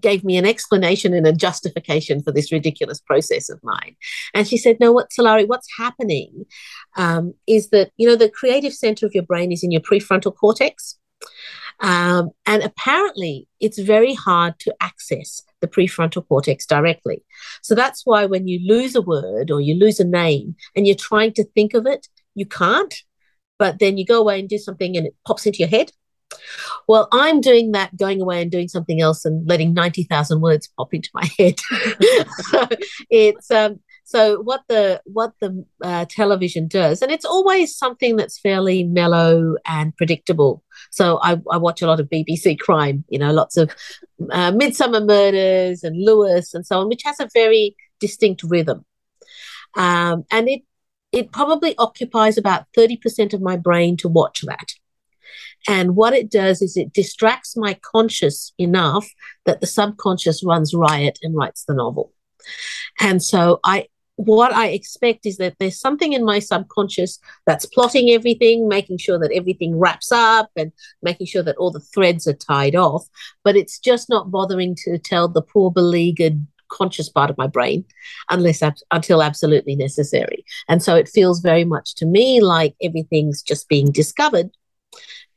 gave 0.00 0.24
me 0.24 0.36
an 0.36 0.46
explanation 0.46 1.12
and 1.12 1.26
a 1.26 1.32
justification 1.32 2.22
for 2.22 2.32
this 2.32 2.52
ridiculous 2.52 3.00
process 3.00 3.48
of 3.48 3.60
mine. 3.62 3.96
And 4.34 4.46
she 4.46 4.56
said, 4.56 4.78
No, 4.80 4.92
what, 4.92 5.10
Sulari, 5.10 5.46
what's 5.46 5.68
happening 5.78 6.46
um, 6.96 7.34
is 7.46 7.70
that, 7.70 7.90
you 7.96 8.08
know, 8.08 8.16
the 8.16 8.30
creative 8.30 8.72
center 8.72 9.06
of 9.06 9.14
your 9.14 9.24
brain 9.24 9.52
is 9.52 9.62
in 9.62 9.70
your 9.70 9.82
prefrontal 9.82 10.34
cortex. 10.34 10.98
Um, 11.80 12.30
and 12.46 12.62
apparently, 12.62 13.48
it's 13.60 13.78
very 13.78 14.14
hard 14.14 14.58
to 14.60 14.74
access 14.80 15.42
the 15.60 15.68
prefrontal 15.68 16.26
cortex 16.26 16.66
directly. 16.66 17.24
So 17.62 17.74
that's 17.74 18.02
why 18.04 18.26
when 18.26 18.46
you 18.46 18.60
lose 18.66 18.94
a 18.94 19.02
word 19.02 19.50
or 19.50 19.60
you 19.60 19.74
lose 19.74 19.98
a 20.00 20.04
name 20.04 20.56
and 20.76 20.86
you're 20.86 20.96
trying 20.96 21.32
to 21.34 21.44
think 21.44 21.74
of 21.74 21.86
it, 21.86 22.08
you 22.34 22.46
can't. 22.46 22.94
But 23.58 23.78
then 23.78 23.96
you 23.96 24.04
go 24.04 24.20
away 24.20 24.40
and 24.40 24.48
do 24.48 24.58
something 24.58 24.96
and 24.96 25.06
it 25.06 25.14
pops 25.26 25.46
into 25.46 25.60
your 25.60 25.68
head. 25.68 25.92
Well, 26.88 27.08
I'm 27.12 27.40
doing 27.40 27.72
that, 27.72 27.96
going 27.96 28.20
away 28.20 28.42
and 28.42 28.50
doing 28.50 28.68
something 28.68 29.00
else 29.00 29.24
and 29.24 29.48
letting 29.48 29.74
90,000 29.74 30.40
words 30.40 30.68
pop 30.76 30.92
into 30.92 31.10
my 31.14 31.28
head. 31.38 31.58
so 32.50 32.68
it's, 33.10 33.50
um, 33.50 33.80
so 34.12 34.42
what 34.42 34.62
the 34.68 35.00
what 35.06 35.32
the 35.40 35.64
uh, 35.82 36.04
television 36.08 36.68
does, 36.68 37.00
and 37.00 37.10
it's 37.10 37.24
always 37.24 37.74
something 37.74 38.16
that's 38.16 38.38
fairly 38.38 38.84
mellow 38.84 39.56
and 39.66 39.96
predictable. 39.96 40.62
So 40.90 41.18
I, 41.22 41.40
I 41.50 41.56
watch 41.56 41.80
a 41.80 41.86
lot 41.86 41.98
of 41.98 42.10
BBC 42.10 42.58
crime, 42.58 43.04
you 43.08 43.18
know, 43.18 43.32
lots 43.32 43.56
of 43.56 43.74
uh, 44.30 44.52
Midsomer 44.52 45.06
Murders 45.06 45.82
and 45.82 45.96
Lewis 45.96 46.52
and 46.52 46.66
so 46.66 46.80
on, 46.80 46.88
which 46.88 47.02
has 47.04 47.20
a 47.20 47.28
very 47.32 47.74
distinct 48.00 48.42
rhythm, 48.42 48.84
um, 49.76 50.24
and 50.30 50.46
it 50.46 50.62
it 51.10 51.32
probably 51.32 51.74
occupies 51.78 52.36
about 52.36 52.66
thirty 52.74 52.98
percent 52.98 53.32
of 53.32 53.40
my 53.40 53.56
brain 53.56 53.96
to 53.98 54.08
watch 54.08 54.42
that. 54.42 54.74
And 55.68 55.96
what 55.96 56.12
it 56.12 56.30
does 56.30 56.62
is 56.62 56.76
it 56.76 56.92
distracts 56.92 57.56
my 57.56 57.78
conscious 57.82 58.52
enough 58.58 59.08
that 59.46 59.60
the 59.60 59.66
subconscious 59.66 60.42
runs 60.44 60.74
riot 60.74 61.18
and 61.22 61.36
writes 61.36 61.64
the 61.64 61.74
novel. 61.74 62.12
And 63.00 63.22
so 63.22 63.60
I 63.64 63.86
what 64.16 64.52
I 64.52 64.68
expect 64.68 65.26
is 65.26 65.38
that 65.38 65.56
there's 65.58 65.80
something 65.80 66.12
in 66.12 66.24
my 66.24 66.38
subconscious 66.38 67.18
that's 67.46 67.66
plotting 67.66 68.10
everything, 68.10 68.68
making 68.68 68.98
sure 68.98 69.18
that 69.18 69.32
everything 69.32 69.78
wraps 69.78 70.12
up 70.12 70.50
and 70.54 70.70
making 71.02 71.26
sure 71.26 71.42
that 71.42 71.56
all 71.56 71.70
the 71.70 71.80
threads 71.80 72.26
are 72.26 72.34
tied 72.34 72.76
off, 72.76 73.06
but 73.42 73.56
it's 73.56 73.78
just 73.78 74.08
not 74.08 74.30
bothering 74.30 74.76
to 74.84 74.98
tell 74.98 75.28
the 75.28 75.42
poor 75.42 75.70
beleaguered 75.70 76.46
conscious 76.70 77.08
part 77.08 77.30
of 77.30 77.36
my 77.36 77.46
brain 77.46 77.84
unless 78.30 78.62
until 78.90 79.22
absolutely 79.22 79.76
necessary. 79.76 80.44
And 80.68 80.82
so 80.82 80.94
it 80.94 81.08
feels 81.08 81.40
very 81.40 81.64
much 81.64 81.94
to 81.96 82.06
me 82.06 82.40
like 82.40 82.74
everything's 82.82 83.42
just 83.42 83.68
being 83.68 83.92
discovered 83.92 84.50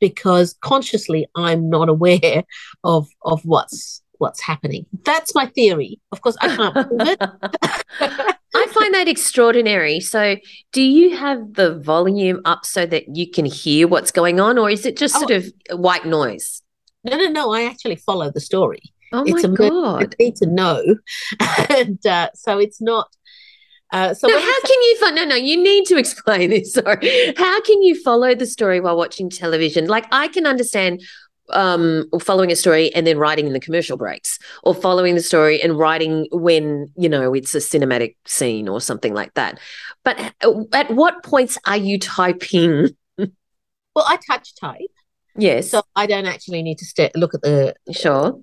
because 0.00 0.56
consciously 0.60 1.26
I'm 1.34 1.68
not 1.68 1.88
aware 1.88 2.44
of 2.84 3.08
of 3.22 3.44
what's 3.44 4.02
what's 4.18 4.40
happening. 4.40 4.86
That's 5.04 5.34
my 5.34 5.46
theory. 5.46 6.00
Of 6.12 6.20
course, 6.20 6.36
I 6.40 6.54
can't 6.54 6.74
prove 6.74 7.00
it. 7.00 7.18
I 8.56 8.66
find 8.68 8.94
that 8.94 9.08
extraordinary. 9.08 10.00
So, 10.00 10.36
do 10.72 10.82
you 10.82 11.16
have 11.16 11.54
the 11.54 11.78
volume 11.78 12.40
up 12.44 12.64
so 12.64 12.86
that 12.86 13.14
you 13.14 13.30
can 13.30 13.44
hear 13.44 13.86
what's 13.86 14.10
going 14.10 14.40
on, 14.40 14.58
or 14.58 14.70
is 14.70 14.86
it 14.86 14.96
just 14.96 15.16
oh. 15.16 15.20
sort 15.20 15.30
of 15.32 15.52
white 15.72 16.06
noise? 16.06 16.62
No, 17.04 17.16
no, 17.16 17.28
no. 17.28 17.52
I 17.52 17.64
actually 17.64 17.96
follow 17.96 18.30
the 18.30 18.40
story. 18.40 18.82
Oh 19.12 19.24
my 19.24 19.36
it's 19.36 19.44
a 19.44 19.48
god! 19.48 20.14
Need 20.18 20.36
to 20.36 20.46
know, 20.46 20.82
and 21.70 22.04
uh, 22.06 22.30
so 22.34 22.58
it's 22.58 22.80
not. 22.80 23.08
Uh, 23.92 24.12
so 24.12 24.28
how 24.28 24.60
can 24.62 24.82
you 24.82 24.98
no 25.12 25.24
no 25.24 25.36
you 25.36 25.62
need 25.62 25.84
to 25.84 25.96
explain 26.04 26.50
this 26.50 26.72
sorry 26.72 27.32
how 27.36 27.60
can 27.60 27.80
you 27.82 27.94
follow 28.02 28.34
the 28.34 28.46
story 28.46 28.80
while 28.80 28.96
watching 28.96 29.30
television 29.30 29.86
like 29.86 30.06
i 30.10 30.26
can 30.26 30.44
understand 30.44 31.00
um, 31.50 32.08
following 32.20 32.50
a 32.50 32.56
story 32.56 32.92
and 32.94 33.06
then 33.06 33.18
writing 33.18 33.46
in 33.46 33.52
the 33.52 33.60
commercial 33.60 33.96
breaks, 33.96 34.38
or 34.62 34.74
following 34.74 35.14
the 35.14 35.22
story 35.22 35.62
and 35.62 35.78
writing 35.78 36.26
when 36.32 36.88
you 36.96 37.08
know 37.08 37.34
it's 37.34 37.54
a 37.54 37.58
cinematic 37.58 38.16
scene 38.26 38.68
or 38.68 38.80
something 38.80 39.14
like 39.14 39.34
that. 39.34 39.58
But 40.04 40.34
at 40.72 40.90
what 40.90 41.22
points 41.22 41.58
are 41.66 41.76
you 41.76 41.98
typing? 41.98 42.88
well, 43.18 43.28
I 43.96 44.18
touch 44.26 44.54
type. 44.56 44.80
Yes. 45.38 45.70
So 45.70 45.82
I 45.94 46.06
don't 46.06 46.26
actually 46.26 46.62
need 46.62 46.78
to 46.78 46.84
st- 46.84 47.14
look 47.14 47.34
at 47.34 47.42
the 47.42 47.74
sure. 47.92 48.40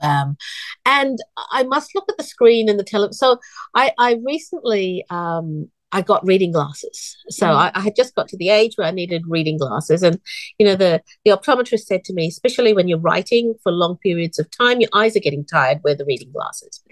Um, 0.00 0.36
and 0.84 1.18
I 1.52 1.62
must 1.62 1.94
look 1.94 2.04
at 2.08 2.18
the 2.18 2.24
screen 2.24 2.68
and 2.68 2.78
the 2.78 2.84
tele. 2.84 3.12
So 3.12 3.38
I, 3.74 3.92
I 3.98 4.20
recently 4.24 5.04
um, 5.10 5.70
I 5.92 6.02
got 6.02 6.26
reading 6.26 6.52
glasses. 6.52 7.16
So 7.30 7.46
mm. 7.46 7.54
I, 7.54 7.70
I, 7.74 7.80
had 7.80 7.96
just 7.96 8.14
got 8.14 8.28
to 8.28 8.36
the 8.36 8.50
age 8.50 8.72
where 8.76 8.86
I 8.86 8.90
needed 8.90 9.22
reading 9.26 9.56
glasses. 9.56 10.02
And, 10.02 10.20
you 10.58 10.66
know, 10.66 10.74
the, 10.74 11.02
the 11.24 11.30
optometrist 11.30 11.84
said 11.84 12.04
to 12.04 12.12
me, 12.12 12.26
especially 12.26 12.74
when 12.74 12.88
you're 12.88 12.98
writing 12.98 13.54
for 13.62 13.72
long 13.72 13.96
periods 13.98 14.38
of 14.38 14.50
time, 14.50 14.80
your 14.80 14.90
eyes 14.92 15.16
are 15.16 15.20
getting 15.20 15.44
tired, 15.44 15.80
wear 15.84 15.94
the 15.94 16.04
reading 16.04 16.32
glasses. 16.32 16.82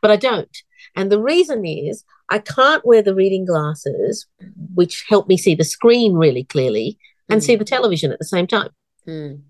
But 0.00 0.10
I 0.10 0.16
don't. 0.16 0.56
And 0.96 1.10
the 1.10 1.20
reason 1.20 1.64
is 1.64 2.04
I 2.30 2.40
can't 2.40 2.84
wear 2.84 3.00
the 3.00 3.14
reading 3.14 3.46
glasses, 3.46 4.26
which 4.74 5.06
help 5.08 5.28
me 5.28 5.36
see 5.36 5.54
the 5.54 5.64
screen 5.64 6.14
really 6.14 6.44
clearly 6.44 6.98
and 7.28 7.40
mm. 7.40 7.44
see 7.44 7.56
the 7.56 7.64
television 7.64 8.12
at 8.12 8.18
the 8.18 8.24
same 8.24 8.46
time. 8.46 8.70
Mm. 9.06 9.42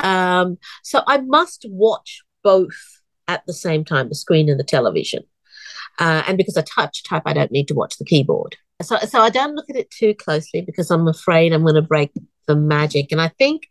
Um, 0.00 0.58
so 0.82 1.02
I 1.06 1.18
must 1.18 1.66
watch 1.68 2.22
both 2.42 3.00
at 3.26 3.44
the 3.46 3.52
same 3.52 3.84
time, 3.84 4.08
the 4.08 4.14
screen 4.14 4.48
and 4.48 4.58
the 4.58 4.64
television. 4.64 5.24
Uh, 5.98 6.22
and 6.26 6.36
because 6.36 6.56
I 6.56 6.62
touch 6.62 7.02
type, 7.02 7.22
I 7.26 7.32
don't 7.32 7.50
need 7.50 7.68
to 7.68 7.74
watch 7.74 7.98
the 7.98 8.04
keyboard. 8.04 8.56
So, 8.82 8.96
so 8.98 9.20
I 9.20 9.30
don't 9.30 9.54
look 9.54 9.68
at 9.68 9.76
it 9.76 9.90
too 9.90 10.14
closely 10.14 10.62
because 10.62 10.90
I'm 10.90 11.08
afraid 11.08 11.52
I'm 11.52 11.62
going 11.62 11.74
to 11.74 11.82
break 11.82 12.12
the 12.46 12.56
magic. 12.56 13.10
And 13.10 13.20
I 13.20 13.28
think 13.28 13.68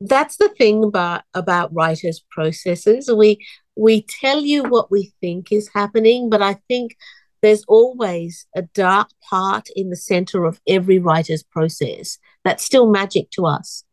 that's 0.00 0.36
the 0.36 0.50
thing 0.50 0.84
about 0.84 1.22
about 1.32 1.74
writers' 1.74 2.22
processes. 2.30 3.10
We 3.10 3.44
we 3.76 4.02
tell 4.02 4.40
you 4.40 4.64
what 4.64 4.90
we 4.90 5.12
think 5.20 5.50
is 5.50 5.70
happening, 5.74 6.28
but 6.28 6.42
I 6.42 6.58
think 6.68 6.96
there's 7.42 7.64
always 7.64 8.46
a 8.54 8.62
dark 8.62 9.08
part 9.28 9.68
in 9.74 9.90
the 9.90 9.96
center 9.96 10.44
of 10.44 10.60
every 10.66 10.98
writer's 10.98 11.42
process 11.42 12.18
that's 12.44 12.64
still 12.64 12.90
magic 12.90 13.30
to 13.32 13.46
us 13.46 13.84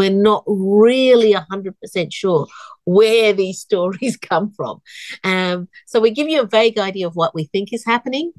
we're 0.00 0.08
not 0.08 0.44
really 0.46 1.34
100% 1.34 2.10
sure 2.10 2.46
where 2.86 3.34
these 3.34 3.60
stories 3.68 4.16
come 4.16 4.50
from. 4.50 4.80
Um, 5.22 5.68
so 5.86 6.00
we 6.00 6.10
give 6.10 6.28
you 6.28 6.40
a 6.40 6.46
vague 6.46 6.78
idea 6.78 7.06
of 7.06 7.16
what 7.16 7.34
we 7.34 7.44
think 7.44 7.74
is 7.74 7.84
happening. 7.84 8.32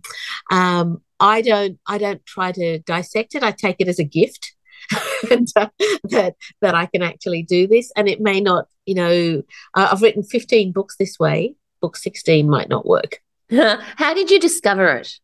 Um, 0.52 1.04
I 1.20 1.44
don't 1.44 1.78
I 1.86 2.00
don't 2.00 2.26
try 2.26 2.52
to 2.52 2.80
dissect 2.80 3.36
it. 3.36 3.44
I 3.44 3.52
take 3.52 3.76
it 3.78 3.88
as 3.88 4.00
a 4.00 4.04
gift. 4.04 4.56
and, 5.32 5.48
uh, 5.56 5.70
that 6.06 6.36
that 6.62 6.74
I 6.74 6.88
can 6.88 7.04
actually 7.04 7.44
do 7.44 7.68
this, 7.68 7.92
and 7.96 8.10
it 8.10 8.20
may 8.20 8.42
not. 8.42 8.66
You 8.88 8.96
know, 8.96 9.44
uh, 9.76 9.90
I've 9.92 10.02
written 10.02 10.24
fifteen 10.24 10.72
books 10.72 10.96
this 10.98 11.20
way. 11.20 11.54
Book 11.80 11.96
sixteen 11.96 12.50
might 12.50 12.70
not 12.70 12.88
work. 12.88 13.20
How 13.52 14.14
did 14.16 14.32
you 14.32 14.40
discover 14.40 14.88
it? 14.96 15.20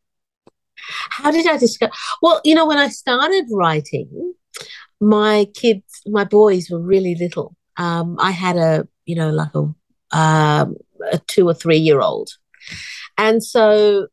How 1.09 1.31
did 1.31 1.47
I 1.47 1.57
discover? 1.57 1.91
Well, 2.21 2.39
you 2.43 2.53
know, 2.53 2.67
when 2.67 2.77
I 2.77 2.89
started 2.89 3.45
writing, 3.51 4.35
my 4.99 5.47
kids, 5.53 6.01
my 6.05 6.23
boys 6.23 6.69
were 6.69 6.81
really 6.81 7.15
little. 7.15 7.55
Um, 7.77 8.17
I 8.19 8.31
had 8.31 8.57
a, 8.57 8.87
you 9.05 9.15
know, 9.15 9.29
like 9.29 9.53
a, 9.53 10.17
um, 10.17 10.75
a 11.11 11.19
two 11.27 11.47
or 11.47 11.53
three 11.53 11.77
year 11.77 12.01
old. 12.01 12.29
And 13.17 13.43
so 13.43 14.07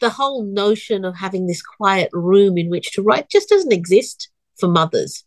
the 0.00 0.10
whole 0.10 0.44
notion 0.44 1.04
of 1.04 1.16
having 1.16 1.46
this 1.46 1.62
quiet 1.62 2.10
room 2.12 2.58
in 2.58 2.70
which 2.70 2.92
to 2.92 3.02
write 3.02 3.28
just 3.28 3.48
doesn't 3.48 3.72
exist 3.72 4.30
for 4.58 4.68
mothers. 4.68 5.24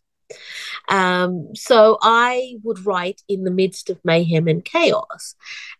Um, 0.88 1.48
so 1.54 1.98
I 2.02 2.56
would 2.62 2.84
write 2.86 3.22
in 3.28 3.44
the 3.44 3.50
midst 3.50 3.90
of 3.90 4.00
mayhem 4.04 4.48
and 4.48 4.64
chaos. 4.64 5.34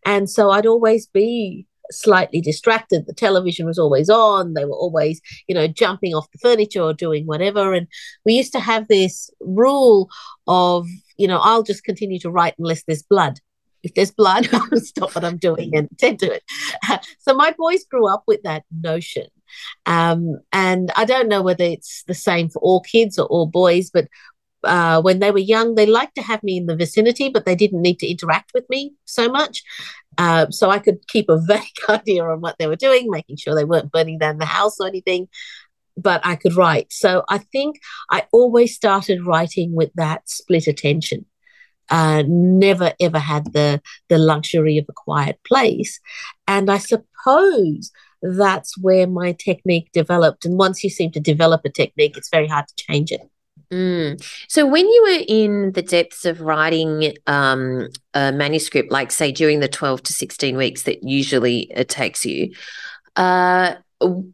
And 0.04 0.28
so 0.28 0.50
I'd 0.50 0.66
always 0.66 1.06
be 1.06 1.66
slightly 1.90 2.40
distracted. 2.40 3.06
The 3.06 3.14
television 3.14 3.66
was 3.66 3.78
always 3.78 4.08
on. 4.08 4.54
They 4.54 4.64
were 4.64 4.72
always, 4.72 5.20
you 5.48 5.54
know, 5.54 5.66
jumping 5.66 6.14
off 6.14 6.30
the 6.30 6.38
furniture 6.38 6.82
or 6.82 6.94
doing 6.94 7.26
whatever. 7.26 7.74
And 7.74 7.86
we 8.24 8.34
used 8.34 8.52
to 8.52 8.60
have 8.60 8.88
this 8.88 9.30
rule 9.40 10.08
of, 10.46 10.86
you 11.16 11.28
know, 11.28 11.38
I'll 11.38 11.62
just 11.62 11.84
continue 11.84 12.18
to 12.20 12.30
write 12.30 12.54
unless 12.58 12.84
there's 12.84 13.02
blood. 13.02 13.40
If 13.82 13.94
there's 13.94 14.10
blood, 14.10 14.48
I'll 14.52 14.80
stop 14.80 15.14
what 15.14 15.24
I'm 15.24 15.38
doing 15.38 15.76
and 15.76 15.88
tend 15.98 16.18
to 16.20 16.32
it. 16.32 16.42
so 17.18 17.34
my 17.34 17.54
boys 17.56 17.84
grew 17.84 18.12
up 18.12 18.24
with 18.26 18.42
that 18.42 18.64
notion. 18.70 19.26
Um, 19.86 20.40
and 20.52 20.92
I 20.96 21.04
don't 21.04 21.28
know 21.28 21.42
whether 21.42 21.64
it's 21.64 22.04
the 22.06 22.14
same 22.14 22.48
for 22.48 22.60
all 22.60 22.80
kids 22.80 23.18
or 23.18 23.26
all 23.26 23.46
boys, 23.46 23.90
but 23.90 24.06
uh, 24.64 25.00
when 25.00 25.18
they 25.18 25.30
were 25.30 25.38
young, 25.38 25.74
they 25.74 25.86
liked 25.86 26.14
to 26.16 26.22
have 26.22 26.42
me 26.42 26.56
in 26.56 26.66
the 26.66 26.76
vicinity, 26.76 27.28
but 27.28 27.44
they 27.44 27.54
didn't 27.54 27.82
need 27.82 27.98
to 28.00 28.10
interact 28.10 28.52
with 28.54 28.68
me 28.68 28.94
so 29.04 29.28
much. 29.28 29.62
Uh, 30.18 30.50
so 30.50 30.70
I 30.70 30.78
could 30.78 31.06
keep 31.08 31.28
a 31.28 31.40
vague 31.46 31.62
idea 31.88 32.24
on 32.24 32.40
what 32.40 32.56
they 32.58 32.66
were 32.66 32.76
doing, 32.76 33.10
making 33.10 33.36
sure 33.36 33.54
they 33.54 33.64
weren't 33.64 33.92
burning 33.92 34.18
down 34.18 34.38
the 34.38 34.46
house 34.46 34.78
or 34.80 34.86
anything. 34.86 35.28
But 35.96 36.20
I 36.24 36.36
could 36.36 36.56
write. 36.56 36.92
So 36.92 37.24
I 37.28 37.38
think 37.38 37.80
I 38.10 38.26
always 38.32 38.74
started 38.74 39.26
writing 39.26 39.74
with 39.74 39.90
that 39.94 40.28
split 40.28 40.66
attention. 40.66 41.26
Uh, 41.90 42.22
never 42.28 42.92
ever 43.00 43.18
had 43.18 43.52
the 43.52 43.82
the 44.08 44.16
luxury 44.16 44.78
of 44.78 44.86
a 44.88 44.92
quiet 44.92 45.40
place, 45.44 45.98
and 46.46 46.70
I 46.70 46.78
suppose 46.78 47.90
that's 48.22 48.78
where 48.78 49.08
my 49.08 49.32
technique 49.32 49.90
developed. 49.92 50.44
And 50.44 50.56
once 50.56 50.84
you 50.84 50.90
seem 50.90 51.10
to 51.12 51.20
develop 51.20 51.62
a 51.64 51.68
technique, 51.70 52.16
it's 52.16 52.30
very 52.30 52.46
hard 52.46 52.66
to 52.68 52.84
change 52.84 53.10
it. 53.10 53.22
Mm. 53.72 54.20
So, 54.48 54.66
when 54.66 54.88
you 54.88 55.02
were 55.02 55.24
in 55.28 55.72
the 55.72 55.82
depths 55.82 56.24
of 56.24 56.40
writing 56.40 57.12
um, 57.28 57.88
a 58.14 58.32
manuscript, 58.32 58.90
like 58.90 59.12
say 59.12 59.30
during 59.30 59.60
the 59.60 59.68
12 59.68 60.02
to 60.04 60.12
16 60.12 60.56
weeks 60.56 60.82
that 60.82 61.04
usually 61.04 61.70
it 61.74 61.88
takes 61.88 62.26
you, 62.26 62.52
uh, 63.16 63.74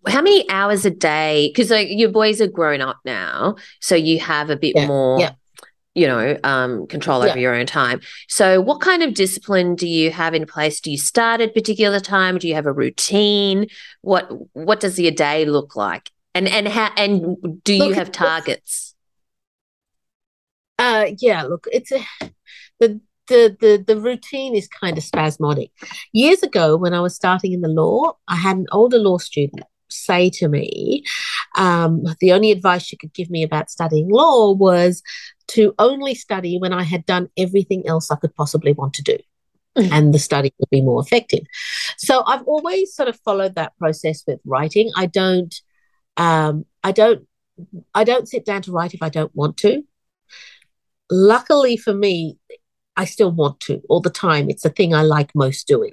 how 0.07 0.22
many 0.22 0.49
hours 0.49 0.87
a 0.87 0.90
day? 0.90 1.49
Because 1.49 1.70
like, 1.70 1.88
your 1.90 2.09
boys 2.11 2.40
are 2.40 2.46
grown 2.46 2.81
up 2.81 2.99
now, 3.05 3.57
so 3.81 3.94
you 3.94 4.18
have 4.20 4.49
a 4.49 4.57
bit 4.57 4.72
Yeah, 4.75 4.87
more, 4.87 5.20
yeah. 5.20 5.33
you 5.94 6.07
know, 6.07 6.38
um, 6.42 6.87
control 6.87 7.18
over 7.18 7.29
Yeah. 7.29 7.37
your 7.37 7.55
own 7.55 7.66
time. 7.66 8.01
So, 8.29 8.62
what 8.62 8.81
kind 8.81 9.03
of 9.03 9.12
discipline 9.12 9.75
do 9.75 9.87
you 9.87 10.11
have 10.12 10.33
in 10.33 10.46
place? 10.46 10.81
Do 10.81 10.90
you 10.90 10.99
start 10.99 11.42
at 11.42 11.51
a 11.51 11.53
particular 11.53 12.01
time? 12.01 12.38
Do 12.38 12.49
you 12.49 12.55
have 12.55 12.66
a 12.66 12.72
routine? 12.72 13.66
What 14.01 14.31
What 14.55 14.81
does 14.81 14.99
your 14.99 15.12
day 15.12 15.44
look 15.44 15.77
like? 15.77 16.11
And 16.35 16.49
and 16.49 16.68
how 16.68 16.90
and 16.96 17.37
do 17.64 17.75
you 17.75 17.92
have 17.92 18.12
targets? 18.12 18.94
Uh, 20.78 21.06
yeah, 21.18 21.42
look, 21.42 21.66
it's 21.72 21.92
a, 21.92 22.04
the 22.80 23.00
the 23.28 23.56
the 23.60 23.84
the 23.86 24.00
routine 24.00 24.54
is 24.54 24.68
kind 24.68 24.96
of 24.98 25.04
spasmodic. 25.04 25.70
Years 26.12 26.42
ago, 26.42 26.76
when 26.76 26.94
I 26.94 27.00
was 27.00 27.14
starting 27.14 27.52
in 27.52 27.60
the 27.60 27.68
law, 27.68 28.16
I 28.28 28.36
had 28.36 28.56
an 28.56 28.66
older 28.72 28.98
law 28.98 29.18
student 29.18 29.64
say 29.88 30.30
to 30.30 30.48
me, 30.48 31.04
um, 31.56 32.04
the 32.20 32.32
only 32.32 32.50
advice 32.50 32.82
she 32.82 32.96
could 32.96 33.12
give 33.14 33.30
me 33.30 33.42
about 33.42 33.70
studying 33.70 34.08
law 34.10 34.52
was 34.52 35.02
to 35.48 35.74
only 35.78 36.14
study 36.14 36.58
when 36.58 36.72
I 36.72 36.82
had 36.82 37.06
done 37.06 37.28
everything 37.36 37.86
else 37.86 38.10
I 38.10 38.16
could 38.16 38.34
possibly 38.34 38.72
want 38.72 38.94
to 38.94 39.02
do. 39.02 39.16
Mm. 39.78 39.92
And 39.92 40.14
the 40.14 40.18
study 40.18 40.52
would 40.58 40.70
be 40.70 40.80
more 40.80 41.00
effective. 41.00 41.44
So 41.98 42.24
I've 42.26 42.42
always 42.44 42.94
sort 42.94 43.08
of 43.08 43.20
followed 43.20 43.54
that 43.56 43.76
process 43.78 44.24
with 44.26 44.40
writing. 44.44 44.90
I 44.96 45.06
don't, 45.06 45.54
um, 46.16 46.64
I 46.82 46.92
don't, 46.92 47.26
I 47.94 48.04
don't 48.04 48.28
sit 48.28 48.44
down 48.44 48.62
to 48.62 48.72
write 48.72 48.94
if 48.94 49.02
I 49.02 49.08
don't 49.08 49.34
want 49.34 49.56
to 49.58 49.84
luckily 51.11 51.77
for 51.77 51.95
me, 51.95 52.38
I 52.97 53.05
still 53.05 53.31
want 53.31 53.61
to 53.61 53.83
all 53.88 54.01
the 54.01 54.11
time. 54.11 54.49
It's 54.49 54.62
the 54.62 54.71
thing 54.71 54.95
I 54.95 55.03
like 55.03 55.31
most 55.35 55.66
doing. 55.66 55.92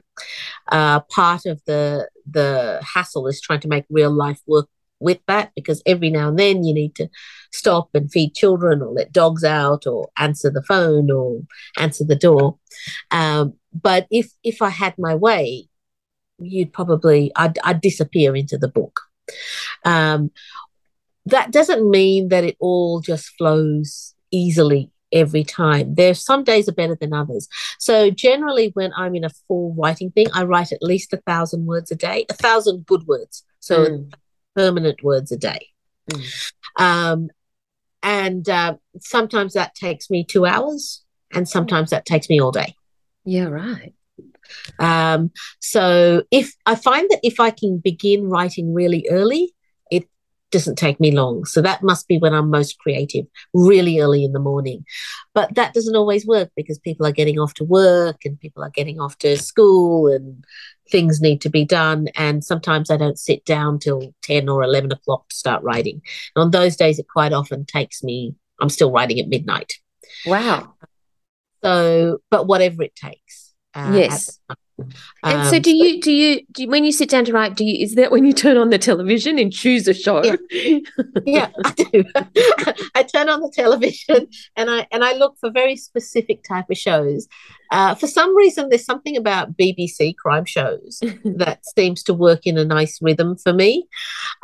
Uh, 0.72 1.02
part 1.02 1.46
of 1.46 1.62
the 1.66 2.10
the 2.30 2.82
hassle 2.94 3.28
is 3.28 3.42
trying 3.42 3.60
to 3.62 3.68
make 3.68 3.86
real 3.90 4.12
life 4.12 4.40
work 4.48 4.70
with 5.00 5.20
that 5.28 5.52
because 5.54 5.84
every 5.86 6.10
now 6.10 6.30
and 6.30 6.40
then 6.40 6.64
you 6.64 6.74
need 6.74 6.96
to 6.96 7.10
stop 7.52 7.90
and 7.94 8.10
feed 8.10 8.34
children 8.34 8.82
or 8.82 8.94
let 8.94 9.12
dogs 9.12 9.44
out 9.44 9.86
or 9.86 10.10
answer 10.18 10.50
the 10.50 10.64
phone 10.64 11.12
or 11.12 11.42
answer 11.78 12.06
the 12.06 12.16
door. 12.16 12.58
Um, 13.12 13.56
but 13.74 14.08
if 14.10 14.32
if 14.44 14.62
I 14.62 14.70
had 14.70 14.96
my 14.98 15.14
way, 15.14 15.68
you'd 16.40 16.72
probably 16.72 17.32
I'd, 17.36 17.60
I'd 17.64 17.82
disappear 17.82 18.34
into 18.34 18.58
the 18.58 18.70
book. 18.70 19.02
Um, 19.84 20.32
that 21.26 21.52
doesn't 21.52 21.90
mean 21.90 22.30
that 22.30 22.46
it 22.46 22.56
all 22.60 23.02
just 23.02 23.30
flows 23.38 24.14
easily 24.32 24.93
every 25.14 25.44
time. 25.44 25.96
There's 25.96 26.24
some 26.24 26.44
days 26.44 26.68
are 26.68 26.74
better 26.74 26.98
than 27.00 27.14
others. 27.14 27.48
So 27.80 28.10
generally, 28.10 28.72
when 28.74 28.92
I'm 28.98 29.16
in 29.16 29.24
a 29.24 29.30
full 29.48 29.74
writing 29.78 30.12
thing, 30.12 30.28
I 30.34 30.44
write 30.44 30.72
at 30.72 30.82
least 30.82 31.14
a 31.14 31.18
thousand 31.18 31.66
words 31.66 31.92
a 31.92 31.96
day, 31.96 32.26
a 32.30 32.34
thousand 32.34 32.86
good 32.86 33.08
words, 33.08 33.44
so 33.60 33.86
Mm. 33.86 34.14
permanent 34.56 35.04
words 35.04 35.32
a 35.32 35.38
day. 35.38 35.68
Mm. 36.12 36.52
Um, 36.80 37.30
and 38.02 38.50
uh, 38.50 38.76
sometimes 39.00 39.54
that 39.54 39.76
takes 39.76 40.10
me 40.10 40.26
two 40.26 40.46
hours, 40.46 41.04
and 41.34 41.48
sometimes 41.48 41.92
that 41.92 42.06
takes 42.06 42.30
me 42.30 42.42
all 42.42 42.52
day. 42.52 42.76
Yeah, 43.26 43.46
right. 43.46 43.94
Um, 44.80 45.32
so 45.60 46.24
if 46.30 46.54
I 46.66 46.76
find 46.76 47.10
that 47.10 47.22
if 47.24 47.40
I 47.40 47.50
can 47.52 47.78
begin 47.78 48.30
writing 48.30 48.74
really 48.74 49.08
early, 49.10 49.54
doesn't 50.54 50.78
take 50.78 51.00
me 51.00 51.12
long. 51.12 51.44
So 51.44 51.62
that 51.62 51.84
must 51.84 52.08
be 52.08 52.18
when 52.20 52.34
I'm 52.34 52.50
most 52.50 52.80
creative, 52.80 53.26
really 53.54 54.00
early 54.00 54.24
in 54.24 54.32
the 54.32 54.40
morning. 54.40 54.86
But 55.34 55.56
that 55.56 55.74
doesn't 55.74 55.96
always 55.96 56.26
work 56.26 56.52
because 56.56 56.80
people 56.80 57.06
are 57.06 57.12
getting 57.12 57.40
off 57.40 57.56
to 57.56 57.66
work 57.66 58.24
and 58.24 58.40
people 58.40 58.64
are 58.64 58.70
getting 58.70 59.02
off 59.02 59.18
to 59.18 59.36
school 59.36 60.08
and 60.08 60.46
things 60.90 61.20
need 61.20 61.42
to 61.42 61.50
be 61.50 61.66
done. 61.66 62.08
And 62.16 62.44
sometimes 62.44 62.90
I 62.90 62.98
don't 62.98 63.20
sit 63.20 63.44
down 63.44 63.80
till 63.80 64.14
10 64.22 64.48
or 64.48 64.64
11 64.64 64.92
o'clock 64.92 65.28
to 65.28 65.36
start 65.36 65.64
writing. 65.64 66.02
And 66.36 66.44
on 66.44 66.52
those 66.52 66.78
days, 66.78 67.00
it 67.00 67.08
quite 67.12 67.34
often 67.34 67.66
takes 67.66 68.04
me, 68.04 68.36
I'm 68.62 68.70
still 68.70 68.92
writing 68.92 69.20
at 69.20 69.28
midnight. 69.28 69.74
Wow. 70.26 70.76
So, 71.64 72.20
but 72.30 72.46
whatever 72.46 72.84
it 72.84 72.96
takes. 72.96 73.54
uh, 73.74 73.92
yes. 73.96 74.40
And 75.24 75.48
so 75.50 75.56
Um, 75.58 75.62
do 75.62 75.72
you 75.76 76.02
do 76.02 76.12
you 76.12 76.42
do 76.52 76.64
you, 76.64 76.70
when 76.70 76.84
you 76.84 76.92
sit 76.92 77.10
down 77.10 77.26
to 77.26 77.34
write, 77.34 77.56
do 77.56 77.64
you 77.64 77.84
is 77.84 77.96
that 77.96 78.12
when 78.12 78.26
you 78.26 78.34
turn 78.34 78.58
on 78.58 78.70
the 78.70 78.78
television 78.78 79.40
and 79.40 79.52
choose 79.52 79.88
a 79.88 79.94
show? 79.94 80.22
yeah, 81.26 81.50
I 81.66 81.72
do. 81.72 82.04
I 82.96 83.04
turn 83.04 83.30
on 83.30 83.42
the 83.42 83.52
television 83.54 84.28
and 84.56 84.70
I 84.70 84.88
and 84.92 85.04
I 85.04 85.14
look 85.14 85.38
for 85.40 85.50
very 85.52 85.76
specific 85.76 86.44
type 86.44 86.66
of 86.70 86.78
shows. 86.78 87.28
Uh, 87.72 87.96
for 87.96 88.08
some 88.08 88.36
reason, 88.36 88.70
there's 88.70 88.86
something 88.86 89.18
about 89.18 89.58
BBC 89.58 90.16
crime 90.18 90.46
shows 90.46 91.00
that 91.26 91.60
seems 91.76 92.04
to 92.04 92.14
work 92.14 92.46
in 92.46 92.58
a 92.58 92.66
nice 92.66 93.00
rhythm 93.02 93.36
for 93.38 93.52
me. 93.54 93.88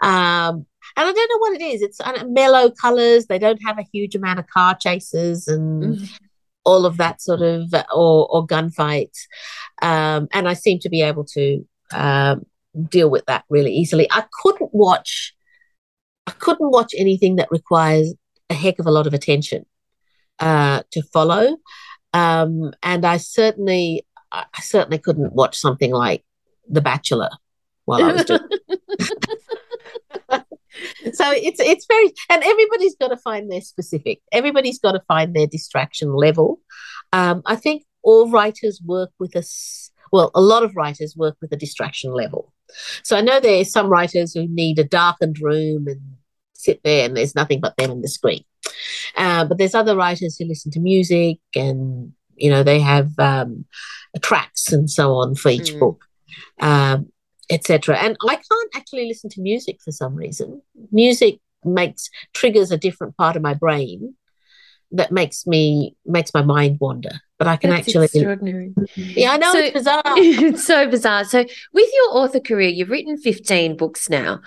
Um, 0.01 0.65
and 0.97 1.07
I 1.07 1.11
don't 1.13 1.29
know 1.29 1.37
what 1.37 1.53
it 1.53 1.63
is. 1.63 1.81
It's 1.83 2.01
uh, 2.01 2.23
mellow 2.27 2.71
colors. 2.71 3.27
They 3.27 3.37
don't 3.37 3.61
have 3.65 3.77
a 3.77 3.85
huge 3.93 4.15
amount 4.15 4.39
of 4.39 4.47
car 4.47 4.75
chases 4.75 5.47
and 5.47 5.97
Mm. 5.99 6.09
All 6.69 6.85
of 6.85 6.97
that 6.97 7.21
sort 7.21 7.41
of 7.41 7.73
or 7.93 8.27
or 8.29 8.45
gunfights. 8.45 9.19
Um, 9.81 10.27
and 10.31 10.47
I 10.47 10.53
seem 10.53 10.79
to 10.79 10.89
be 10.89 11.01
able 11.01 11.25
to 11.37 11.65
um, 11.91 12.45
deal 12.89 13.09
with 13.09 13.25
that 13.25 13.43
really 13.49 13.73
easily. 13.73 14.07
I 14.11 14.23
couldn't 14.41 14.73
watch. 14.73 15.33
I 16.27 16.31
couldn't 16.31 16.71
watch 16.71 16.93
anything 16.97 17.37
that 17.37 17.49
requires 17.51 18.13
a 18.49 18.53
heck 18.53 18.79
of 18.79 18.85
a 18.85 18.91
lot 18.91 19.07
of 19.07 19.13
attention 19.13 19.65
uh, 20.39 20.83
to 20.91 21.01
follow, 21.01 21.57
um, 22.13 22.71
and 22.83 23.05
I 23.05 23.17
certainly, 23.17 24.05
I 24.31 24.61
certainly 24.61 24.99
couldn't 24.99 25.33
watch 25.33 25.57
something 25.57 25.91
like 25.91 26.23
The 26.67 26.81
Bachelor 26.81 27.29
while 27.85 28.03
I 28.03 28.11
was 28.13 28.25
doing. 28.25 28.41
so 31.15 31.31
it's 31.31 31.59
it's 31.59 31.85
very, 31.85 32.13
and 32.29 32.43
everybody's 32.43 32.95
got 32.95 33.09
to 33.09 33.17
find 33.17 33.51
their 33.51 33.61
specific. 33.61 34.21
Everybody's 34.31 34.79
got 34.79 34.93
to 34.93 35.01
find 35.07 35.35
their 35.35 35.47
distraction 35.47 36.13
level. 36.13 36.59
Um, 37.13 37.41
I 37.45 37.55
think 37.55 37.83
all 38.03 38.29
writers 38.29 38.81
work 38.85 39.11
with 39.19 39.35
us. 39.35 39.91
Well, 40.11 40.31
a 40.33 40.41
lot 40.41 40.63
of 40.63 40.75
writers 40.75 41.15
work 41.15 41.37
with 41.41 41.51
a 41.51 41.57
distraction 41.57 42.11
level. 42.13 42.53
So 43.03 43.17
I 43.17 43.21
know 43.21 43.39
there's 43.39 43.71
some 43.71 43.87
writers 43.87 44.33
who 44.33 44.47
need 44.47 44.79
a 44.79 44.83
darkened 44.83 45.37
room 45.39 45.87
and 45.87 46.01
sit 46.53 46.81
there 46.83 47.05
and 47.05 47.15
there's 47.15 47.35
nothing 47.35 47.59
but 47.59 47.75
them 47.77 47.91
and 47.91 48.03
the 48.03 48.07
screen. 48.07 48.43
Uh, 49.15 49.45
but 49.45 49.57
there's 49.57 49.75
other 49.75 49.95
writers 49.95 50.37
who 50.37 50.45
listen 50.45 50.71
to 50.71 50.79
music 50.79 51.37
and 51.55 52.13
you 52.35 52.49
know 52.49 52.63
they 52.63 52.79
have 52.79 53.17
um, 53.19 53.65
tracks 54.21 54.71
and 54.71 54.89
so 54.89 55.13
on 55.13 55.35
for 55.35 55.49
each 55.49 55.73
Mm. 55.73 55.79
book, 55.79 56.05
um, 56.59 57.11
etc. 57.49 57.97
And 57.97 58.15
I 58.27 58.35
can't 58.35 58.71
actually 58.75 59.07
listen 59.07 59.29
to 59.31 59.41
music 59.41 59.79
for 59.83 59.91
some 59.91 60.15
reason. 60.15 60.61
Music 60.91 61.39
makes 61.65 62.09
triggers 62.33 62.71
a 62.71 62.77
different 62.77 63.17
part 63.17 63.35
of 63.35 63.41
my 63.41 63.53
brain 63.53 64.15
that 64.91 65.11
makes 65.11 65.45
me 65.45 65.95
makes 66.05 66.33
my 66.33 66.41
mind 66.41 66.77
wander. 66.79 67.11
But 67.37 67.47
I 67.47 67.55
can 67.57 67.69
That's 67.69 67.87
actually, 67.87 68.05
extraordinary. 68.05 68.73
yeah, 68.95 69.31
I 69.31 69.37
know 69.37 69.53
So- 69.53 69.59
it's 69.59 69.73
bizarre. 69.73 70.01
it's 70.17 70.65
so 70.65 70.89
bizarre. 70.89 71.23
So, 71.25 71.39
with 71.73 71.89
your 71.93 72.17
author 72.17 72.39
career, 72.39 72.69
you've 72.69 72.89
written 72.89 73.17
15 73.17 73.77
books 73.77 74.09
now. 74.09 74.41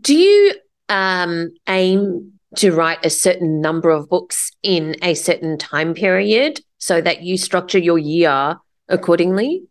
Do 0.00 0.14
you 0.14 0.54
um, 0.88 1.50
aim 1.68 2.32
to 2.56 2.72
write 2.72 3.04
a 3.04 3.10
certain 3.10 3.60
number 3.60 3.90
of 3.90 4.08
books 4.08 4.50
in 4.62 4.96
a 5.02 5.14
certain 5.14 5.58
time 5.58 5.94
period 5.94 6.60
so 6.78 7.00
that 7.00 7.22
you 7.22 7.36
structure 7.38 7.78
your 7.78 7.98
year 7.98 8.56
accordingly? 8.88 9.62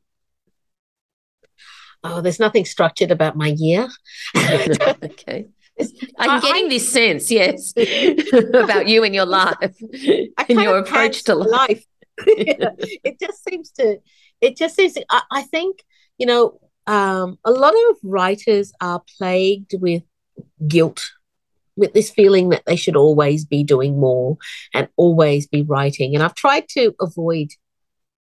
Oh, 2.08 2.22
there's 2.22 2.40
nothing 2.40 2.66
structured 2.66 3.10
about 3.10 3.36
my 3.36 3.56
year. 3.58 3.90
okay. 4.38 5.48
I'm 6.20 6.40
getting 6.40 6.66
I- 6.66 6.70
this 6.70 6.90
sense, 6.92 7.32
yes, 7.32 7.74
about 8.54 8.88
you 8.88 9.04
and 9.04 9.14
your 9.14 9.26
life 9.26 9.56
I 9.62 10.46
and 10.48 10.62
your 10.62 10.78
approach 10.78 11.24
to 11.24 11.36
life. 11.36 11.50
life. 11.50 11.86
it 12.28 13.20
just 13.20 13.44
seems 13.44 13.72
to, 13.72 13.98
it 14.40 14.56
just 14.56 14.76
seems. 14.76 14.94
To, 14.94 15.06
I, 15.10 15.22
I 15.32 15.42
think 15.42 15.84
you 16.18 16.28
know, 16.28 16.60
um, 16.88 17.40
a 17.44 17.52
lot 17.52 17.74
of 17.90 17.98
writers 18.04 18.72
are 18.80 19.02
plagued 19.18 19.74
with 19.74 20.04
guilt, 20.68 21.04
with 21.76 21.94
this 21.94 22.12
feeling 22.12 22.50
that 22.50 22.64
they 22.66 22.76
should 22.76 22.96
always 22.96 23.46
be 23.46 23.64
doing 23.64 24.00
more 24.00 24.38
and 24.74 24.88
always 24.96 25.48
be 25.48 25.64
writing. 25.64 26.14
And 26.14 26.24
I've 26.24 26.36
tried 26.36 26.70
to 26.70 26.94
avoid 27.02 27.50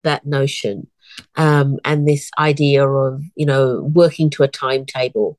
that 0.05 0.25
notion 0.25 0.87
um, 1.37 1.79
and 1.85 2.07
this 2.07 2.31
idea 2.39 2.87
of 2.89 3.23
you 3.35 3.47
know 3.47 3.91
working 3.95 4.31
to 4.31 4.43
a 4.43 4.49
timetable. 4.49 5.39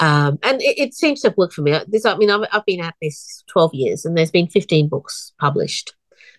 Um, 0.00 0.38
and 0.42 0.60
it, 0.62 0.78
it 0.78 0.94
seems 0.94 1.20
to 1.20 1.28
have 1.28 1.36
worked 1.36 1.52
for 1.52 1.62
me. 1.62 1.78
This, 1.86 2.06
I 2.06 2.16
mean, 2.16 2.30
I've, 2.30 2.46
I've 2.50 2.64
been 2.64 2.80
at 2.80 2.94
this 3.02 3.44
12 3.48 3.74
years 3.74 4.04
and 4.04 4.16
there's 4.16 4.30
been 4.30 4.48
15 4.48 4.88
books 4.88 5.32
published. 5.38 5.94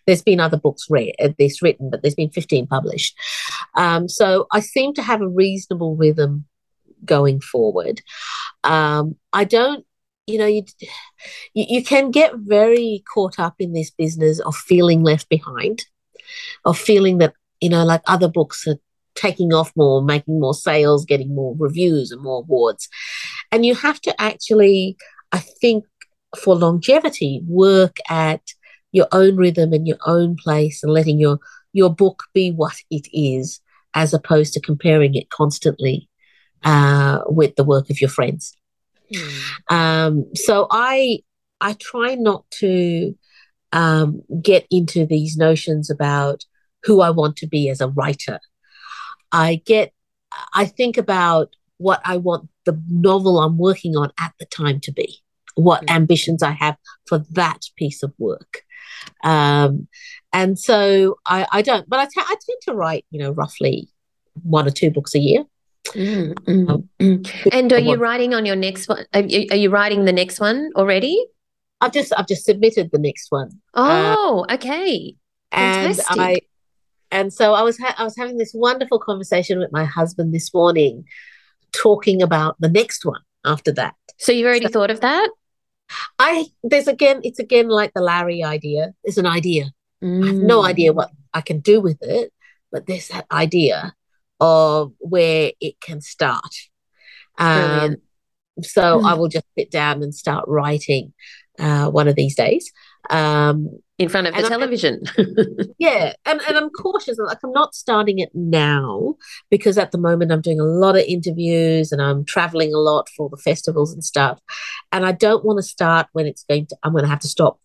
There's 0.07 0.23
been 0.23 0.39
other 0.39 0.57
books 0.57 0.87
read, 0.89 1.13
uh, 1.19 1.29
this 1.37 1.61
written, 1.61 1.89
but 1.89 2.01
there's 2.01 2.15
been 2.15 2.31
15 2.31 2.65
published. 2.67 3.15
Um, 3.75 4.09
so 4.09 4.47
I 4.51 4.59
seem 4.59 4.93
to 4.95 5.03
have 5.03 5.21
a 5.21 5.27
reasonable 5.27 5.95
rhythm 5.95 6.45
going 7.05 7.41
forward. 7.41 8.01
Um, 8.63 9.17
I 9.31 9.43
don't 9.43 9.85
you 10.25 10.37
know, 10.37 10.45
you 10.45 10.63
you 11.53 11.83
can 11.83 12.11
get 12.11 12.31
very 12.35 13.03
caught 13.13 13.39
up 13.39 13.55
in 13.59 13.73
this 13.73 13.91
business 13.91 14.39
of 14.39 14.55
feeling 14.55 15.03
left 15.03 15.27
behind, 15.29 15.85
of 16.65 16.77
feeling 16.77 17.17
that 17.17 17.33
you 17.63 17.69
know, 17.69 17.85
like 17.85 18.01
other 18.05 18.27
books 18.27 18.67
are 18.67 18.77
taking 19.15 19.53
off 19.53 19.71
more, 19.75 20.03
making 20.03 20.39
more 20.39 20.53
sales, 20.53 21.05
getting 21.05 21.33
more 21.33 21.55
reviews 21.57 22.11
and 22.11 22.21
more 22.21 22.39
awards, 22.39 22.89
and 23.51 23.65
you 23.65 23.73
have 23.75 24.01
to 24.01 24.21
actually, 24.21 24.97
I 25.31 25.39
think, 25.39 25.85
for 26.37 26.55
longevity, 26.55 27.41
work 27.47 27.97
at 28.09 28.41
your 28.91 29.07
own 29.11 29.37
rhythm 29.37 29.71
and 29.73 29.87
your 29.87 29.97
own 30.05 30.35
place, 30.35 30.83
and 30.83 30.91
letting 30.91 31.19
your 31.19 31.39
your 31.71 31.93
book 31.93 32.23
be 32.33 32.51
what 32.51 32.75
it 32.91 33.07
is, 33.13 33.61
as 33.93 34.13
opposed 34.13 34.53
to 34.53 34.59
comparing 34.59 35.15
it 35.15 35.29
constantly 35.29 36.09
uh, 36.63 37.19
with 37.27 37.55
the 37.55 37.63
work 37.63 37.89
of 37.89 38.01
your 38.01 38.09
friends. 38.09 38.57
Mm. 39.13 39.71
Um, 39.71 40.25
so 40.35 40.67
I 40.69 41.19
I 41.61 41.73
try 41.73 42.15
not 42.15 42.43
to 42.59 43.15
um, 43.71 44.21
get 44.41 44.67
into 44.69 45.05
these 45.05 45.37
notions 45.37 45.89
about 45.89 46.43
who 46.83 47.01
I 47.01 47.09
want 47.09 47.37
to 47.37 47.47
be 47.47 47.69
as 47.69 47.81
a 47.81 47.87
writer. 47.87 48.39
I 49.31 49.61
get 49.65 49.93
I 50.53 50.65
think 50.65 50.97
about 50.97 51.55
what 51.77 52.01
I 52.05 52.17
want 52.17 52.49
the 52.65 52.81
novel 52.89 53.39
I'm 53.39 53.57
working 53.57 53.95
on 53.95 54.11
at 54.19 54.33
the 54.39 54.45
time 54.45 54.79
to 54.81 54.91
be, 54.91 55.19
what 55.55 55.85
mm. 55.85 55.95
ambitions 55.95 56.41
I 56.41 56.51
have 56.51 56.77
for 57.05 57.19
that 57.31 57.61
piece 57.75 58.03
of 58.03 58.13
work. 58.17 58.63
Um, 59.23 59.87
and 60.31 60.57
so 60.57 61.19
I, 61.25 61.45
I 61.51 61.61
don't, 61.61 61.87
but 61.89 61.99
I, 61.99 62.05
t- 62.05 62.11
I 62.17 62.35
tend 62.45 62.61
to 62.63 62.73
write, 62.73 63.05
you 63.11 63.19
know, 63.19 63.31
roughly 63.31 63.89
one 64.43 64.67
or 64.67 64.71
two 64.71 64.91
books 64.91 65.13
a 65.13 65.19
year. 65.19 65.43
Mm, 65.89 66.33
mm, 66.33 66.69
um, 66.69 66.89
mm. 66.99 67.49
And 67.51 67.73
are 67.73 67.79
you 67.79 67.95
writing 67.95 68.33
on 68.33 68.45
your 68.45 68.55
next 68.55 68.87
one? 68.87 69.05
Are 69.13 69.21
you, 69.21 69.47
are 69.51 69.57
you, 69.57 69.69
writing 69.69 70.05
the 70.05 70.13
next 70.13 70.39
one 70.39 70.71
already? 70.75 71.23
I've 71.81 71.91
just 71.91 72.13
I've 72.17 72.27
just 72.27 72.45
submitted 72.45 72.91
the 72.91 72.99
next 72.99 73.29
one. 73.29 73.59
Oh, 73.73 74.45
uh, 74.47 74.53
okay. 74.53 75.15
Fantastic. 75.51 76.05
And 76.11 76.21
I 76.21 76.39
and 77.13 77.31
so 77.31 77.53
I 77.53 77.61
was 77.61 77.77
ha- 77.77 77.95
I 77.97 78.03
was 78.03 78.17
having 78.17 78.37
this 78.37 78.53
wonderful 78.55 78.97
conversation 78.97 79.59
with 79.59 79.71
my 79.71 79.85
husband 79.85 80.33
this 80.33 80.51
morning, 80.51 81.05
talking 81.71 82.23
about 82.23 82.55
the 82.59 82.69
next 82.69 83.05
one 83.05 83.21
after 83.45 83.71
that. 83.73 83.93
So 84.17 84.31
you've 84.31 84.47
already 84.47 84.65
so, 84.65 84.71
thought 84.71 84.89
of 84.89 85.01
that? 85.01 85.29
I 86.17 86.47
there's 86.63 86.87
again 86.87 87.21
it's 87.23 87.37
again 87.37 87.69
like 87.69 87.93
the 87.93 88.01
Larry 88.01 88.43
idea. 88.43 88.93
There's 89.03 89.19
an 89.19 89.27
idea. 89.27 89.71
I 90.01 90.05
have 90.25 90.35
no 90.35 90.65
idea 90.65 90.91
what 90.91 91.11
I 91.33 91.39
can 91.41 91.61
do 91.61 91.79
with 91.79 92.01
it, 92.01 92.33
but 92.71 92.87
there's 92.87 93.07
that 93.09 93.25
idea 93.31 93.93
of 94.41 94.91
where 94.99 95.51
it 95.61 95.79
can 95.79 96.01
start. 96.01 96.53
Um, 97.37 97.97
so 98.61 98.81
mm. 98.81 99.05
I 99.05 99.13
will 99.17 99.29
just 99.29 99.45
sit 99.57 99.71
down 99.71 100.03
and 100.03 100.13
start 100.13 100.45
writing 100.47 101.13
uh, 101.57 101.89
one 101.89 102.09
of 102.09 102.15
these 102.15 102.35
days. 102.35 102.69
Um, 103.09 103.69
in 103.99 104.09
front 104.09 104.27
of 104.27 104.35
the 104.35 104.41
television. 104.49 105.01
yeah, 105.77 106.13
and, 106.25 106.41
and 106.47 106.57
I'm 106.57 106.69
cautious. 106.69 107.17
Like 107.17 107.37
I'm 107.43 107.51
not 107.51 107.75
starting 107.75 108.19
it 108.19 108.29
now 108.33 109.15
because 109.49 109.77
at 109.77 109.91
the 109.91 109.97
moment 109.97 110.31
I'm 110.31 110.41
doing 110.41 110.59
a 110.59 110.65
lot 110.65 110.95
of 110.95 111.03
interviews 111.03 111.91
and 111.91 112.01
I'm 112.01 112.25
traveling 112.25 112.73
a 112.73 112.79
lot 112.79 113.09
for 113.15 113.29
the 113.29 113.37
festivals 113.37 113.93
and 113.93 114.03
stuff. 114.03 114.39
And 114.91 115.05
I 115.05 115.11
don't 115.11 115.45
want 115.45 115.57
to 115.57 115.63
start 115.63 116.07
when 116.13 116.25
it's 116.25 116.43
going 116.43 116.67
to. 116.67 116.77
I'm 116.83 116.93
going 116.93 117.03
to 117.03 117.09
have 117.09 117.19
to 117.19 117.27
stop 117.27 117.59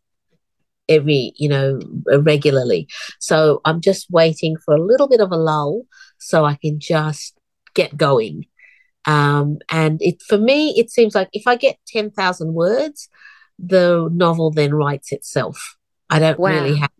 every 0.89 1.33
you 1.37 1.49
know 1.49 1.81
regularly. 2.20 2.89
So 3.20 3.61
I'm 3.64 3.81
just 3.81 4.11
waiting 4.11 4.57
for 4.64 4.74
a 4.74 4.83
little 4.83 5.09
bit 5.09 5.20
of 5.20 5.33
a 5.33 5.37
lull 5.37 5.83
so 6.18 6.45
I 6.45 6.57
can 6.57 6.79
just 6.79 7.39
get 7.74 7.97
going. 7.97 8.47
Um, 9.07 9.59
and 9.70 9.99
it 10.03 10.20
for 10.29 10.37
me, 10.37 10.74
it 10.76 10.91
seems 10.91 11.14
like 11.14 11.31
if 11.33 11.47
I 11.47 11.57
get 11.57 11.79
10,000 11.87 12.53
words, 12.53 13.09
the 13.59 14.11
novel 14.12 14.51
then 14.51 14.74
writes 14.74 15.12
itself. 15.12 15.78
I 16.11 16.18
don't 16.18 16.38
wow. 16.38 16.50
really 16.50 16.76
have, 16.78 16.90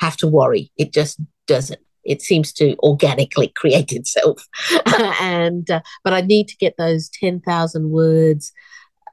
have 0.00 0.16
to 0.18 0.26
worry. 0.26 0.70
It 0.76 0.92
just 0.92 1.20
doesn't. 1.46 1.80
It 2.04 2.20
seems 2.20 2.52
to 2.54 2.76
organically 2.78 3.52
create 3.56 3.92
itself. 3.92 4.46
and, 5.20 5.70
uh, 5.70 5.80
but 6.02 6.12
I 6.12 6.20
need 6.20 6.48
to 6.48 6.56
get 6.56 6.76
those 6.76 7.08
10,000 7.08 7.90
words 7.90 8.52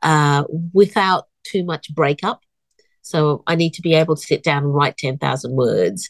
uh, 0.02 0.44
without 0.74 1.28
too 1.44 1.64
much 1.64 1.94
breakup. 1.96 2.42
So 3.02 3.44
I 3.48 3.56
need 3.56 3.74
to 3.76 3.82
be 3.82 3.94
able 3.94 4.16
to 4.16 4.22
sit 4.22 4.44
down 4.44 4.64
and 4.64 4.74
write 4.74 4.98
10,000 4.98 5.56
words 5.56 6.10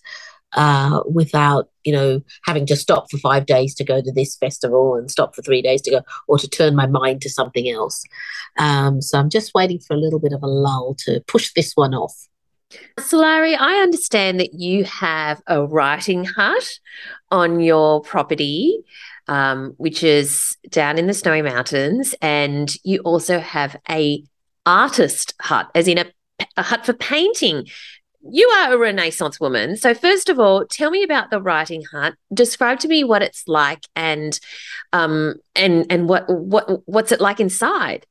uh, 0.53 1.01
without 1.09 1.69
you 1.83 1.93
know 1.93 2.21
having 2.45 2.65
to 2.65 2.75
stop 2.75 3.09
for 3.09 3.17
five 3.17 3.45
days 3.45 3.73
to 3.75 3.83
go 3.83 4.01
to 4.01 4.11
this 4.11 4.35
festival 4.35 4.95
and 4.95 5.09
stop 5.09 5.35
for 5.35 5.41
three 5.41 5.61
days 5.61 5.81
to 5.81 5.91
go 5.91 6.01
or 6.27 6.37
to 6.37 6.47
turn 6.47 6.75
my 6.75 6.85
mind 6.85 7.21
to 7.21 7.29
something 7.29 7.69
else 7.69 8.03
um, 8.59 9.01
so 9.01 9.17
i'm 9.17 9.29
just 9.29 9.53
waiting 9.53 9.79
for 9.79 9.93
a 9.93 9.99
little 9.99 10.19
bit 10.19 10.33
of 10.33 10.43
a 10.43 10.47
lull 10.47 10.95
to 10.99 11.23
push 11.27 11.53
this 11.55 11.71
one 11.73 11.93
off 11.93 12.27
so 12.99 13.17
larry 13.17 13.55
i 13.55 13.75
understand 13.75 14.39
that 14.39 14.53
you 14.53 14.83
have 14.83 15.41
a 15.47 15.65
writing 15.65 16.25
hut 16.25 16.79
on 17.29 17.59
your 17.59 18.01
property 18.01 18.79
um, 19.27 19.73
which 19.77 20.03
is 20.03 20.57
down 20.69 20.97
in 20.97 21.07
the 21.07 21.13
snowy 21.13 21.41
mountains 21.41 22.15
and 22.21 22.73
you 22.83 22.99
also 23.01 23.39
have 23.39 23.77
a 23.89 24.23
artist 24.65 25.33
hut 25.39 25.69
as 25.73 25.87
in 25.87 25.97
a, 25.97 26.05
a 26.57 26.63
hut 26.63 26.85
for 26.85 26.93
painting 26.93 27.65
you 28.29 28.47
are 28.49 28.73
a 28.73 28.77
Renaissance 28.77 29.39
woman. 29.39 29.75
So, 29.75 29.93
first 29.93 30.29
of 30.29 30.39
all, 30.39 30.65
tell 30.65 30.91
me 30.91 31.03
about 31.03 31.31
the 31.31 31.41
writing 31.41 31.83
hut. 31.91 32.13
Describe 32.33 32.79
to 32.79 32.87
me 32.87 33.03
what 33.03 33.23
it's 33.23 33.47
like, 33.47 33.87
and 33.95 34.39
um, 34.93 35.35
and 35.55 35.85
and 35.89 36.07
what 36.07 36.29
what 36.29 36.87
what's 36.87 37.11
it 37.11 37.21
like 37.21 37.39
inside. 37.39 38.05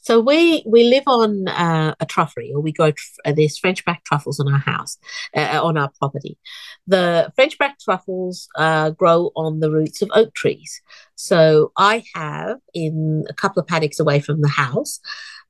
So 0.00 0.20
we 0.20 0.62
we 0.66 0.84
live 0.84 1.04
on 1.06 1.48
uh, 1.48 1.94
a 2.00 2.06
truffery, 2.06 2.52
or 2.54 2.60
we 2.60 2.72
grow. 2.72 2.92
Tr- 2.92 3.20
uh, 3.24 3.32
there's 3.32 3.58
French 3.58 3.84
black 3.84 4.04
truffles 4.04 4.40
on 4.40 4.52
our 4.52 4.58
house, 4.58 4.98
uh, 5.36 5.60
on 5.62 5.76
our 5.76 5.90
property. 5.98 6.38
The 6.86 7.30
French 7.36 7.58
black 7.58 7.78
truffles 7.78 8.48
uh, 8.56 8.90
grow 8.90 9.30
on 9.36 9.60
the 9.60 9.70
roots 9.70 10.02
of 10.02 10.10
oak 10.14 10.34
trees. 10.34 10.80
So 11.14 11.72
I 11.76 12.04
have 12.14 12.58
in 12.74 13.24
a 13.28 13.34
couple 13.34 13.60
of 13.60 13.66
paddocks 13.66 14.00
away 14.00 14.20
from 14.20 14.40
the 14.40 14.48
house 14.48 15.00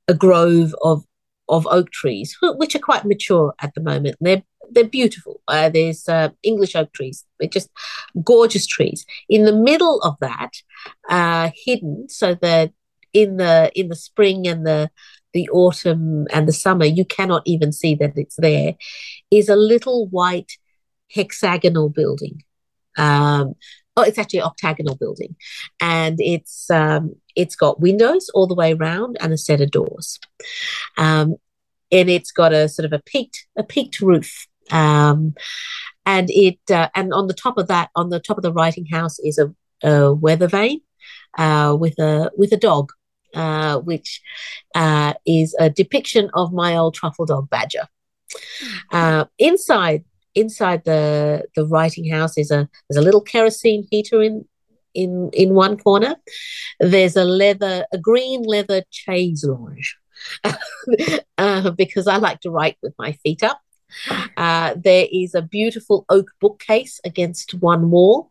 a 0.07 0.13
grove 0.13 0.75
of 0.81 1.03
of 1.47 1.67
oak 1.67 1.91
trees, 1.91 2.37
which 2.41 2.75
are 2.75 2.79
quite 2.79 3.05
mature 3.05 3.53
at 3.61 3.73
the 3.73 3.81
moment. 3.81 4.17
They're 4.19 4.43
they're 4.71 4.83
beautiful. 4.85 5.41
Uh, 5.47 5.69
there's 5.69 6.07
uh, 6.07 6.29
English 6.43 6.75
oak 6.75 6.91
trees. 6.93 7.25
They're 7.39 7.49
just 7.49 7.69
gorgeous 8.23 8.65
trees. 8.65 9.05
In 9.29 9.45
the 9.45 9.55
middle 9.55 10.01
of 10.01 10.15
that, 10.21 10.51
uh, 11.09 11.51
hidden 11.65 12.07
so 12.09 12.35
that 12.35 12.71
in 13.13 13.37
the 13.37 13.71
in 13.75 13.89
the 13.89 13.95
spring 13.95 14.47
and 14.47 14.65
the 14.65 14.89
the 15.33 15.49
autumn 15.49 16.27
and 16.33 16.47
the 16.47 16.53
summer, 16.53 16.85
you 16.85 17.05
cannot 17.05 17.43
even 17.45 17.71
see 17.71 17.95
that 17.95 18.17
it's 18.17 18.35
there. 18.37 18.75
Is 19.29 19.49
a 19.49 19.55
little 19.55 20.07
white 20.07 20.51
hexagonal 21.09 21.89
building. 21.89 22.43
Um, 22.97 23.53
oh, 23.95 24.03
it's 24.03 24.17
actually 24.17 24.39
an 24.39 24.45
octagonal 24.45 24.95
building, 24.95 25.35
and 25.81 26.17
it's 26.19 26.69
um, 26.69 27.15
it's 27.35 27.55
got 27.55 27.79
windows 27.79 28.29
all 28.33 28.47
the 28.47 28.55
way 28.55 28.73
around 28.73 29.17
and 29.21 29.33
a 29.33 29.37
set 29.37 29.61
of 29.61 29.71
doors, 29.71 30.19
um, 30.97 31.35
and 31.91 32.09
it's 32.09 32.31
got 32.31 32.53
a 32.53 32.67
sort 32.67 32.85
of 32.85 32.93
a 32.93 33.01
peaked 33.05 33.47
a 33.57 33.63
peaked 33.63 34.01
roof. 34.01 34.47
Um, 34.69 35.33
and 36.05 36.29
it 36.29 36.59
uh, 36.69 36.89
and 36.95 37.13
on 37.13 37.27
the 37.27 37.33
top 37.33 37.57
of 37.57 37.67
that, 37.67 37.89
on 37.95 38.09
the 38.09 38.19
top 38.19 38.37
of 38.37 38.43
the 38.43 38.53
writing 38.53 38.85
house, 38.85 39.19
is 39.19 39.37
a, 39.37 39.53
a 39.87 40.13
weather 40.13 40.47
vane 40.47 40.81
uh, 41.37 41.75
with 41.79 41.97
a 41.99 42.31
with 42.35 42.51
a 42.51 42.57
dog, 42.57 42.91
uh, 43.35 43.79
which 43.79 44.21
uh, 44.75 45.13
is 45.25 45.55
a 45.59 45.69
depiction 45.69 46.29
of 46.33 46.53
my 46.53 46.75
old 46.75 46.93
truffle 46.93 47.25
dog 47.25 47.49
Badger. 47.49 47.87
Uh, 48.91 49.25
inside 49.37 50.03
inside 50.33 50.83
the 50.85 51.43
the 51.55 51.65
writing 51.65 52.09
house 52.09 52.37
is 52.37 52.51
a 52.51 52.69
there's 52.89 53.01
a 53.01 53.05
little 53.05 53.21
kerosene 53.21 53.85
heater 53.91 54.21
in 54.21 54.45
in 54.93 55.29
in 55.33 55.53
one 55.53 55.77
corner. 55.77 56.15
There's 56.79 57.15
a 57.15 57.25
leather 57.25 57.85
a 57.91 57.97
green 57.97 58.43
leather 58.43 58.83
chaise 58.89 59.43
lounge 59.43 59.97
uh, 61.37 61.71
because 61.71 62.07
I 62.07 62.17
like 62.17 62.41
to 62.41 62.51
write 62.51 62.77
with 62.81 62.93
my 62.97 63.13
feet 63.23 63.43
up. 63.43 63.59
Uh, 64.37 64.75
there 64.77 65.07
is 65.11 65.35
a 65.35 65.41
beautiful 65.41 66.05
oak 66.09 66.31
bookcase 66.39 67.01
against 67.03 67.53
one 67.55 67.91
wall 67.91 68.30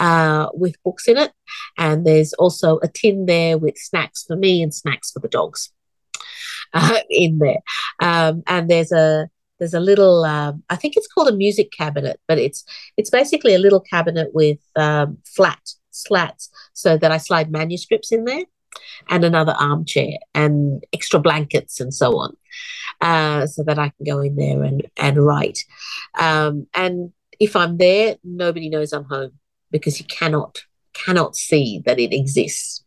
uh, 0.00 0.48
with 0.54 0.82
books 0.82 1.08
in 1.08 1.16
it, 1.16 1.32
and 1.76 2.06
there's 2.06 2.32
also 2.34 2.78
a 2.82 2.88
tin 2.88 3.26
there 3.26 3.58
with 3.58 3.76
snacks 3.76 4.24
for 4.24 4.36
me 4.36 4.62
and 4.62 4.74
snacks 4.74 5.10
for 5.10 5.20
the 5.20 5.28
dogs 5.28 5.70
uh, 6.74 7.00
in 7.10 7.38
there. 7.38 7.60
Um, 8.00 8.42
and 8.46 8.68
there's 8.68 8.92
a 8.92 9.28
there's 9.58 9.74
a 9.74 9.80
little 9.80 10.24
um, 10.24 10.62
i 10.70 10.76
think 10.76 10.96
it's 10.96 11.08
called 11.08 11.28
a 11.28 11.36
music 11.36 11.70
cabinet 11.72 12.20
but 12.26 12.38
it's 12.38 12.64
it's 12.96 13.10
basically 13.10 13.54
a 13.54 13.58
little 13.58 13.80
cabinet 13.80 14.28
with 14.32 14.58
um, 14.76 15.18
flat 15.24 15.60
slats 15.90 16.50
so 16.72 16.96
that 16.96 17.12
i 17.12 17.18
slide 17.18 17.50
manuscripts 17.50 18.12
in 18.12 18.24
there 18.24 18.44
and 19.08 19.24
another 19.24 19.54
armchair 19.58 20.18
and 20.34 20.84
extra 20.92 21.18
blankets 21.18 21.80
and 21.80 21.92
so 21.92 22.16
on 22.18 22.36
uh, 23.00 23.46
so 23.46 23.62
that 23.62 23.78
i 23.78 23.88
can 23.88 24.04
go 24.06 24.20
in 24.20 24.36
there 24.36 24.62
and 24.62 24.86
and 24.96 25.24
write 25.24 25.58
um, 26.18 26.66
and 26.74 27.12
if 27.40 27.54
i'm 27.56 27.76
there 27.76 28.16
nobody 28.24 28.68
knows 28.68 28.92
i'm 28.92 29.04
home 29.04 29.32
because 29.70 29.98
you 30.00 30.06
cannot 30.06 30.62
cannot 30.92 31.36
see 31.36 31.82
that 31.84 31.98
it 31.98 32.12
exists 32.12 32.84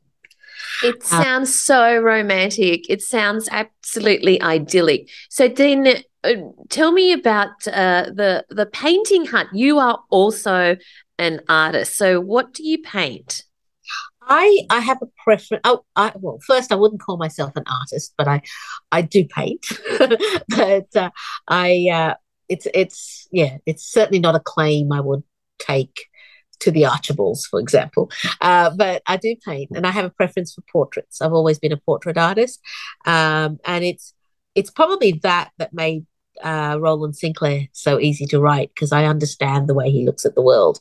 It 0.83 0.97
uh, 1.11 1.23
sounds 1.23 1.61
so 1.61 1.97
romantic. 1.99 2.89
It 2.89 3.01
sounds 3.01 3.47
absolutely 3.51 4.41
idyllic. 4.41 5.09
So 5.29 5.47
then 5.47 6.03
uh, 6.23 6.33
tell 6.69 6.91
me 6.91 7.13
about 7.13 7.49
uh, 7.67 8.05
the 8.13 8.45
the 8.49 8.65
painting 8.65 9.25
hut. 9.25 9.47
You 9.53 9.79
are 9.79 9.99
also 10.09 10.77
an 11.17 11.41
artist. 11.47 11.97
So 11.97 12.19
what 12.19 12.53
do 12.53 12.63
you 12.67 12.79
paint? 12.81 13.43
I 14.21 14.65
I 14.69 14.79
have 14.79 15.01
a 15.01 15.07
preference. 15.23 15.61
Oh, 15.65 15.83
I, 15.95 16.11
well, 16.15 16.39
first 16.45 16.71
I 16.71 16.75
wouldn't 16.75 17.01
call 17.01 17.17
myself 17.17 17.51
an 17.55 17.63
artist, 17.67 18.13
but 18.17 18.27
I 18.27 18.41
I 18.91 19.01
do 19.01 19.25
paint. 19.25 19.65
but 20.49 20.95
uh, 20.95 21.09
I 21.47 21.89
uh, 21.91 22.13
it's 22.51 22.67
it's 22.73 23.27
yeah, 23.31 23.57
it's 23.65 23.85
certainly 23.85 24.19
not 24.19 24.35
a 24.35 24.39
claim 24.39 24.91
I 24.91 24.99
would 24.99 25.23
take 25.59 26.07
to 26.59 26.71
the 26.71 26.85
Archibalds, 26.85 27.45
for 27.45 27.59
example. 27.59 28.11
Uh, 28.39 28.69
but 28.75 29.01
I 29.07 29.17
do 29.17 29.35
paint, 29.43 29.71
and 29.73 29.87
I 29.87 29.91
have 29.91 30.05
a 30.05 30.09
preference 30.09 30.53
for 30.53 30.63
portraits. 30.71 31.21
I've 31.21 31.33
always 31.33 31.59
been 31.59 31.71
a 31.71 31.77
portrait 31.77 32.17
artist, 32.17 32.59
um, 33.05 33.59
and 33.65 33.83
it's 33.83 34.13
it's 34.53 34.69
probably 34.69 35.13
that 35.23 35.51
that 35.57 35.73
made 35.73 36.05
uh, 36.43 36.77
Rowland 36.79 37.15
Sinclair 37.15 37.67
so 37.71 37.99
easy 37.99 38.25
to 38.27 38.39
write 38.39 38.71
because 38.73 38.91
I 38.91 39.05
understand 39.05 39.67
the 39.67 39.73
way 39.73 39.89
he 39.89 40.05
looks 40.05 40.25
at 40.25 40.35
the 40.35 40.41
world. 40.41 40.79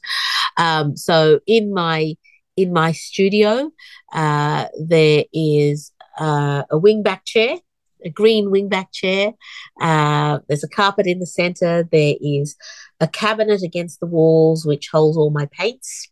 Um, 0.56 0.96
so 0.96 1.40
in 1.46 1.72
my 1.72 2.16
in 2.56 2.72
my 2.72 2.92
studio, 2.92 3.70
uh, 4.12 4.66
there 4.78 5.24
is 5.32 5.92
uh, 6.18 6.64
a 6.70 6.78
wingback 6.78 7.24
chair, 7.24 7.56
a 8.05 8.11
green 8.11 8.46
wingback 8.46 8.92
chair. 8.92 9.32
Uh, 9.80 10.40
there's 10.48 10.64
a 10.64 10.68
carpet 10.68 11.07
in 11.07 11.18
the 11.18 11.26
center. 11.26 11.88
There 11.90 12.14
is 12.20 12.57
a 13.01 13.09
cabinet 13.09 13.62
against 13.62 14.01
the 14.01 14.07
walls 14.07 14.66
which 14.66 14.88
holds 14.90 15.16
all 15.16 15.30
my 15.30 15.46
paints. 15.46 16.09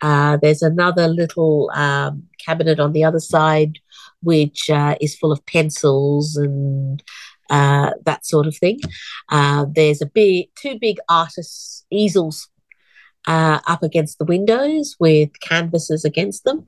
Uh, 0.00 0.36
there's 0.42 0.62
another 0.62 1.08
little 1.08 1.70
um, 1.74 2.24
cabinet 2.44 2.80
on 2.80 2.92
the 2.92 3.04
other 3.04 3.20
side 3.20 3.78
which 4.22 4.70
uh, 4.70 4.94
is 5.00 5.16
full 5.16 5.32
of 5.32 5.44
pencils 5.46 6.36
and 6.36 7.02
uh, 7.50 7.90
that 8.04 8.24
sort 8.24 8.46
of 8.46 8.56
thing. 8.56 8.80
Uh, 9.28 9.66
there's 9.68 10.00
a 10.00 10.06
big, 10.06 10.48
two 10.54 10.78
big 10.78 10.98
artists' 11.08 11.84
easels 11.90 12.48
uh, 13.26 13.60
up 13.66 13.82
against 13.82 14.18
the 14.18 14.24
windows 14.24 14.96
with 14.98 15.38
canvases 15.40 16.04
against 16.04 16.44
them, 16.44 16.64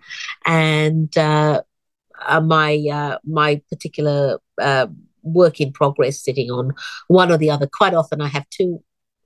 and 0.47 1.17
uh, 1.17 1.63
uh, 2.23 2.41
my 2.41 2.85
uh, 2.93 3.19
my 3.25 3.61
particular 3.71 4.39
uh, 4.61 4.87
work 5.23 5.61
in 5.61 5.73
progress 5.73 6.23
sitting 6.23 6.51
on 6.51 6.73
one 7.09 7.33
or 7.33 7.39
the 7.39 7.51
other. 7.51 7.67
Quite 7.67 7.95
often, 7.95 8.21
I 8.21 8.29
have 8.29 8.49
two 8.51 8.83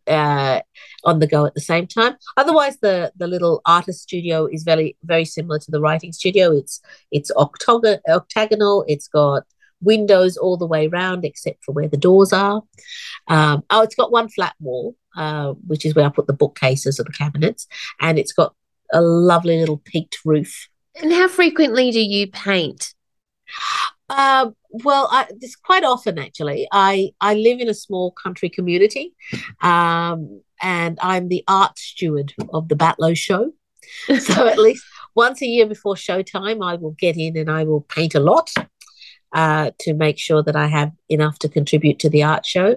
uh, 0.06 0.60
on 1.04 1.18
the 1.18 1.26
go 1.26 1.44
at 1.44 1.54
the 1.54 1.60
same 1.60 1.86
time. 1.86 2.16
Otherwise, 2.36 2.78
the 2.78 3.12
the 3.16 3.26
little 3.26 3.60
artist 3.66 4.02
studio 4.02 4.46
is 4.46 4.62
very 4.62 4.96
very 5.04 5.24
similar 5.24 5.58
to 5.58 5.70
the 5.70 5.80
writing 5.80 6.12
studio. 6.12 6.52
It's 6.52 6.80
it's 7.10 7.30
octagon, 7.36 7.98
octagonal. 8.08 8.84
It's 8.88 9.08
got 9.08 9.44
windows 9.80 10.36
all 10.36 10.56
the 10.56 10.66
way 10.66 10.88
around 10.88 11.24
except 11.24 11.64
for 11.64 11.72
where 11.72 11.88
the 11.88 11.96
doors 11.96 12.32
are. 12.32 12.62
Um, 13.28 13.62
oh, 13.70 13.82
it's 13.82 13.94
got 13.94 14.10
one 14.10 14.28
flat 14.28 14.54
wall, 14.60 14.96
uh, 15.16 15.52
which 15.66 15.84
is 15.84 15.94
where 15.94 16.06
I 16.06 16.10
put 16.10 16.26
the 16.26 16.32
bookcases 16.32 16.98
or 16.98 17.04
the 17.04 17.12
cabinets, 17.12 17.66
and 18.00 18.18
it's 18.18 18.32
got 18.32 18.54
a 18.92 19.00
lovely 19.00 19.58
little 19.58 19.78
peaked 19.78 20.18
roof. 20.24 20.68
And 21.02 21.12
how 21.12 21.28
frequently 21.28 21.90
do 21.90 22.00
you 22.00 22.26
paint? 22.26 22.94
Um, 24.10 24.54
well, 24.70 25.08
I, 25.10 25.26
this 25.38 25.54
quite 25.56 25.84
often 25.84 26.18
actually. 26.18 26.66
I 26.72 27.10
I 27.20 27.34
live 27.34 27.60
in 27.60 27.68
a 27.68 27.74
small 27.74 28.10
country 28.12 28.48
community, 28.48 29.14
um, 29.60 30.42
and 30.62 30.98
I'm 31.02 31.28
the 31.28 31.44
art 31.46 31.78
steward 31.78 32.32
of 32.52 32.68
the 32.68 32.76
Batlow 32.76 33.16
Show. 33.16 33.52
So 34.20 34.46
at 34.46 34.58
least 34.58 34.84
once 35.14 35.40
a 35.40 35.46
year 35.46 35.66
before 35.66 35.94
showtime, 35.94 36.62
I 36.62 36.74
will 36.74 36.94
get 36.98 37.16
in 37.16 37.36
and 37.38 37.50
I 37.50 37.64
will 37.64 37.80
paint 37.80 38.14
a 38.14 38.20
lot 38.20 38.52
uh, 39.32 39.70
to 39.80 39.94
make 39.94 40.18
sure 40.18 40.42
that 40.42 40.56
I 40.56 40.66
have 40.66 40.92
enough 41.08 41.38
to 41.40 41.48
contribute 41.48 41.98
to 42.00 42.10
the 42.10 42.22
art 42.22 42.44
show. 42.44 42.76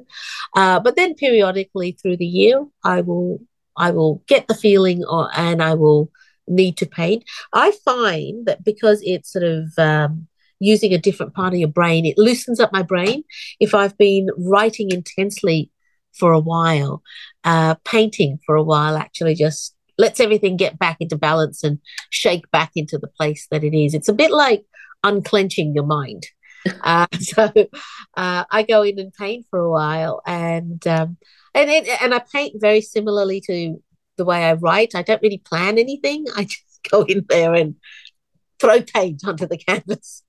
Uh, 0.56 0.80
but 0.80 0.96
then 0.96 1.16
periodically 1.16 1.92
through 1.92 2.18
the 2.18 2.26
year, 2.26 2.66
I 2.84 3.02
will 3.02 3.40
I 3.78 3.92
will 3.92 4.24
get 4.28 4.48
the 4.48 4.54
feeling 4.54 5.04
or, 5.04 5.30
and 5.36 5.62
I 5.62 5.74
will 5.76 6.12
need 6.48 6.78
to 6.78 6.86
paint. 6.86 7.24
I 7.54 7.72
find 7.86 8.46
that 8.46 8.64
because 8.64 9.02
it's 9.04 9.32
sort 9.32 9.44
of 9.44 9.72
um, 9.78 10.28
using 10.60 10.94
a 10.94 10.98
different 10.98 11.34
part 11.34 11.54
of 11.54 11.60
your 11.60 11.70
brain, 11.70 12.06
it 12.06 12.18
loosens 12.18 12.60
up 12.60 12.72
my 12.72 12.84
brain. 12.84 13.24
If 13.60 13.74
I've 13.74 13.98
been 13.98 14.28
writing 14.38 14.92
intensely 14.92 15.72
for 16.18 16.32
a 16.32 16.40
while, 16.40 17.02
uh, 17.44 17.76
painting 17.86 18.40
for 18.46 18.56
a 18.56 18.64
while 18.64 18.96
actually 18.96 19.36
just 19.36 19.76
lets 19.98 20.20
everything 20.20 20.58
get 20.58 20.80
back 20.80 20.98
into 21.00 21.18
balance 21.18 21.64
and 21.64 21.80
shake 22.10 22.50
back 22.52 22.72
into 22.76 22.98
the 22.98 23.08
place 23.08 23.48
that 23.52 23.64
it 23.64 23.78
is. 23.78 23.94
It's 23.94 24.10
a 24.10 24.14
bit 24.14 24.32
like 24.32 24.66
unclenching 25.04 25.74
your 25.76 25.86
mind. 25.86 26.28
Uh, 26.84 27.08
so 27.20 27.52
uh, 28.16 28.44
I 28.52 28.62
go 28.62 28.84
in 28.84 29.00
and 29.00 29.12
paint 29.12 29.48
for 29.50 29.58
a 29.58 29.72
while, 29.72 30.22
and 30.28 30.86
um, 30.86 31.18
and 31.56 31.72
it, 31.72 31.88
and 32.00 32.14
I 32.14 32.20
paint 32.20 32.62
very 32.62 32.82
similarly 32.82 33.42
to 33.48 33.82
the 34.22 34.26
way 34.26 34.46
I 34.46 34.54
write. 34.54 34.94
I 34.94 35.02
don't 35.02 35.22
really 35.22 35.40
plan 35.40 35.80
anything. 35.80 36.26
I 36.36 36.44
just 36.44 36.80
go 36.90 37.02
in 37.04 37.26
there 37.28 37.54
and 37.56 37.76
throw 38.60 38.82
paint 38.82 39.24
onto 39.26 39.48
the 39.48 39.58
canvas. 39.58 40.24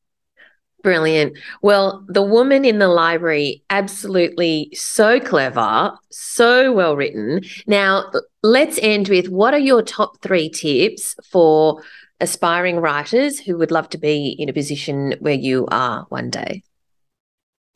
Brilliant. 0.82 1.38
Well, 1.62 2.05
the 2.09 2.22
woman 2.22 2.64
in 2.64 2.78
the 2.78 2.88
library, 2.88 3.62
absolutely 3.70 4.70
so 4.74 5.20
clever, 5.20 5.93
so 6.11 6.72
well 6.72 6.97
written. 6.97 7.43
Now, 7.68 8.11
let's 8.43 8.78
end 8.82 9.09
with 9.09 9.28
what 9.28 9.55
are 9.55 9.61
your 9.61 9.82
top 9.82 10.20
three 10.22 10.49
tips 10.49 11.14
for 11.30 11.82
aspiring 12.20 12.78
writers 12.78 13.38
who 13.38 13.59
would 13.59 13.70
love 13.70 13.90
to 13.90 13.99
be 13.99 14.34
in 14.38 14.49
a 14.49 14.53
position 14.53 15.14
where 15.20 15.34
you 15.34 15.68
are 15.70 16.07
one 16.09 16.30
day? 16.30 16.64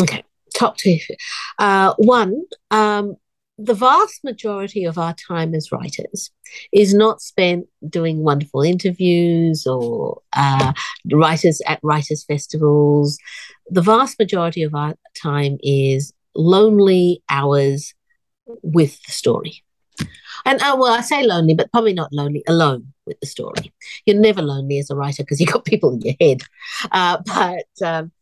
Okay, 0.03 0.25
top 0.57 0.77
two. 0.77 0.99
Uh, 1.61 1.95
one, 1.99 2.43
um, 2.73 3.15
the 3.59 3.75
vast 3.75 4.23
majority 4.23 4.85
of 4.85 4.99
our 4.99 5.15
time 5.15 5.55
as 5.55 5.73
writers 5.73 6.31
is 6.73 6.93
not 6.93 7.23
spent 7.23 7.67
doing 7.89 8.23
wonderful 8.23 8.61
interviews 8.61 9.67
or 9.67 10.21
uh, 10.35 10.73
writers 11.11 11.63
at 11.67 11.81
writers 11.83 12.25
festivals. 12.25 13.19
The 13.69 13.81
vast 13.81 14.19
majority 14.19 14.63
of 14.63 14.75
our 14.75 14.95
time 15.21 15.57
is 15.63 16.13
lonely 16.35 17.23
hours 17.31 17.95
with 18.63 19.03
the 19.05 19.13
story. 19.13 19.63
And 20.45 20.61
uh, 20.61 20.77
well, 20.79 20.93
I 20.93 21.01
say 21.01 21.25
lonely, 21.25 21.55
but 21.55 21.73
probably 21.73 21.95
not 21.95 22.13
lonely, 22.13 22.45
alone 22.47 22.93
with 23.07 23.19
the 23.21 23.27
story. 23.27 23.73
You're 24.05 24.21
never 24.21 24.43
lonely 24.43 24.79
as 24.79 24.91
a 24.91 24.97
writer 24.97 25.23
because 25.23 25.41
you've 25.41 25.53
got 25.53 25.65
people 25.65 25.95
in 25.95 26.03
your 26.03 26.15
head. 26.21 26.43
Uh, 26.93 27.19
but 27.25 27.87
um, 27.87 28.13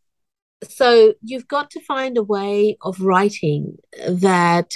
so 0.68 1.14
you've 1.22 1.48
got 1.48 1.70
to 1.70 1.80
find 1.80 2.16
a 2.16 2.22
way 2.22 2.76
of 2.82 3.00
writing 3.00 3.78
that 4.08 4.74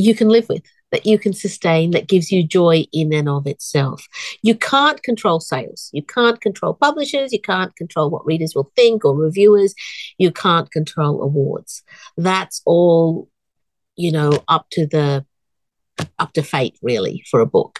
you 0.00 0.14
can 0.14 0.28
live 0.28 0.48
with, 0.48 0.62
that 0.92 1.06
you 1.06 1.18
can 1.18 1.32
sustain, 1.32 1.92
that 1.92 2.08
gives 2.08 2.32
you 2.32 2.46
joy 2.46 2.86
in 2.92 3.12
and 3.12 3.28
of 3.28 3.46
itself. 3.46 4.06
You 4.42 4.54
can't 4.54 5.02
control 5.02 5.40
sales. 5.40 5.90
You 5.92 6.02
can't 6.02 6.40
control 6.40 6.74
publishers. 6.74 7.32
You 7.32 7.40
can't 7.40 7.74
control 7.76 8.10
what 8.10 8.26
readers 8.26 8.54
will 8.54 8.72
think 8.76 9.04
or 9.04 9.16
reviewers. 9.16 9.74
You 10.18 10.30
can't 10.32 10.70
control 10.70 11.22
awards. 11.22 11.82
That's 12.16 12.62
all, 12.66 13.28
you 13.96 14.12
know, 14.12 14.42
up 14.48 14.66
to 14.70 14.86
the 14.86 15.24
up 16.18 16.32
to 16.32 16.42
fate 16.42 16.78
really 16.82 17.24
for 17.30 17.40
a 17.40 17.46
book. 17.46 17.78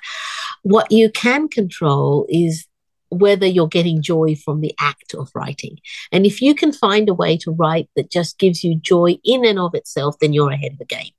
What 0.62 0.93
you 0.93 1.11
can 1.11 1.49
control 1.49 2.27
is 2.29 2.66
whether 3.09 3.47
you're 3.47 3.66
getting 3.66 4.03
joy 4.03 4.37
from 4.37 4.61
the 4.61 4.75
act 4.79 5.14
of 5.14 5.31
writing. 5.35 5.79
And 6.12 6.25
if 6.25 6.41
you 6.41 6.55
can 6.55 6.73
find 6.73 7.09
a 7.09 7.14
way 7.14 7.37
to 7.39 7.51
write 7.51 7.89
that 7.97 8.11
just 8.11 8.39
gives 8.39 8.62
you 8.62 8.77
joy 8.77 9.18
in 9.25 9.45
and 9.45 9.59
of 9.59 9.75
itself, 9.75 10.18
then 10.21 10.33
you're 10.33 10.53
ahead 10.53 10.73
of 10.73 10.79
the 10.79 10.85
game. 10.85 11.11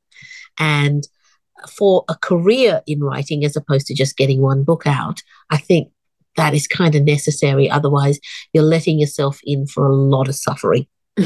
And 0.62 1.08
for 1.68 2.06
a 2.08 2.16
career 2.16 2.82
in 2.86 3.04
writing, 3.04 3.44
as 3.44 3.56
opposed 3.56 3.88
to 3.88 3.96
just 3.96 4.16
getting 4.16 4.42
one 4.42 4.64
book 4.64 4.84
out, 4.86 5.22
I 5.50 5.58
think 5.58 5.92
that 6.38 6.54
is 6.54 6.68
kind 6.68 6.94
of 6.96 7.04
necessary. 7.04 7.70
Otherwise, 7.70 8.20
you're 8.54 8.64
letting 8.64 9.00
yourself 9.00 9.40
in 9.44 9.66
for 9.66 9.88
a 9.88 9.94
lot 9.94 10.30
of 10.30 10.36
suffering. 10.36 10.86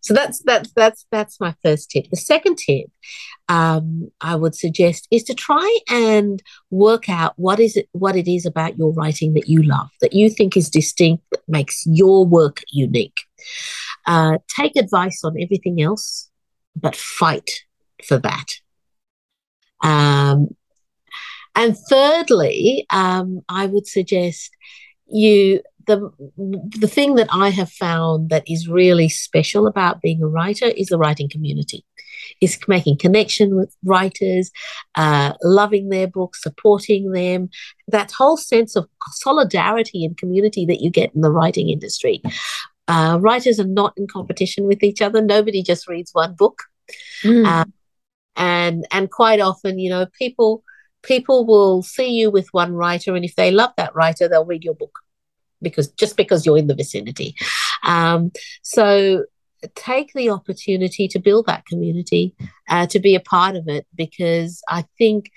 so 0.00 0.14
that's 0.14 0.40
that's 0.44 0.72
that's 0.72 1.04
that's 1.10 1.40
my 1.40 1.54
first 1.64 1.90
tip. 1.90 2.08
The 2.10 2.16
second 2.16 2.58
tip 2.58 2.86
um, 3.48 4.10
I 4.20 4.36
would 4.36 4.54
suggest 4.54 5.08
is 5.10 5.24
to 5.24 5.34
try 5.34 5.78
and 5.90 6.40
work 6.70 7.08
out 7.08 7.34
what 7.36 7.58
is 7.58 7.76
it 7.76 7.88
what 7.90 8.14
it 8.14 8.32
is 8.32 8.46
about 8.46 8.78
your 8.78 8.92
writing 8.92 9.34
that 9.34 9.48
you 9.48 9.64
love, 9.64 9.88
that 10.00 10.14
you 10.14 10.30
think 10.30 10.56
is 10.56 10.70
distinct, 10.70 11.24
that 11.32 11.42
makes 11.48 11.82
your 11.86 12.24
work 12.24 12.62
unique. 12.70 13.18
Uh, 14.06 14.38
take 14.56 14.76
advice 14.76 15.22
on 15.24 15.34
everything 15.40 15.82
else, 15.82 16.30
but 16.76 16.94
fight 16.94 17.50
for 18.06 18.18
that. 18.18 18.46
Um, 19.82 20.48
and 21.54 21.76
thirdly, 21.88 22.86
um, 22.90 23.40
I 23.48 23.66
would 23.66 23.86
suggest 23.86 24.50
you 25.06 25.60
the 25.88 26.10
the 26.36 26.86
thing 26.86 27.16
that 27.16 27.28
I 27.32 27.48
have 27.48 27.70
found 27.70 28.30
that 28.30 28.44
is 28.46 28.68
really 28.68 29.08
special 29.08 29.66
about 29.66 30.02
being 30.02 30.22
a 30.22 30.28
writer 30.28 30.66
is 30.66 30.88
the 30.88 30.98
writing 30.98 31.28
community. 31.28 31.84
is 32.40 32.58
making 32.68 32.98
connection 32.98 33.56
with 33.56 33.74
writers, 33.84 34.50
uh, 34.94 35.32
loving 35.42 35.88
their 35.88 36.06
books, 36.06 36.42
supporting 36.42 37.12
them. 37.12 37.48
That 37.88 38.12
whole 38.12 38.36
sense 38.36 38.76
of 38.76 38.86
solidarity 39.12 40.04
and 40.04 40.16
community 40.16 40.66
that 40.66 40.80
you 40.80 40.90
get 40.90 41.14
in 41.14 41.22
the 41.22 41.32
writing 41.32 41.68
industry. 41.70 42.22
Uh, 42.86 43.18
writers 43.20 43.58
are 43.60 43.66
not 43.66 43.92
in 43.96 44.06
competition 44.06 44.66
with 44.66 44.82
each 44.82 45.02
other. 45.02 45.20
Nobody 45.20 45.62
just 45.62 45.88
reads 45.88 46.10
one 46.12 46.34
book. 46.34 46.64
Mm. 47.22 47.46
Uh, 47.46 47.64
and 48.38 48.86
and 48.90 49.10
quite 49.10 49.40
often, 49.40 49.78
you 49.78 49.90
know, 49.90 50.06
people 50.18 50.62
people 51.02 51.46
will 51.46 51.82
see 51.82 52.10
you 52.10 52.30
with 52.30 52.48
one 52.52 52.72
writer, 52.72 53.14
and 53.14 53.24
if 53.24 53.36
they 53.36 53.50
love 53.50 53.72
that 53.76 53.94
writer, 53.94 54.28
they'll 54.28 54.46
read 54.46 54.64
your 54.64 54.74
book 54.74 54.98
because 55.60 55.88
just 55.88 56.16
because 56.16 56.46
you're 56.46 56.58
in 56.58 56.68
the 56.68 56.74
vicinity. 56.74 57.34
Um, 57.84 58.32
so 58.62 59.24
take 59.74 60.12
the 60.12 60.30
opportunity 60.30 61.08
to 61.08 61.18
build 61.18 61.46
that 61.46 61.66
community, 61.66 62.34
uh, 62.68 62.86
to 62.86 63.00
be 63.00 63.14
a 63.14 63.20
part 63.20 63.56
of 63.56 63.68
it, 63.68 63.86
because 63.94 64.62
I 64.68 64.84
think, 64.96 65.30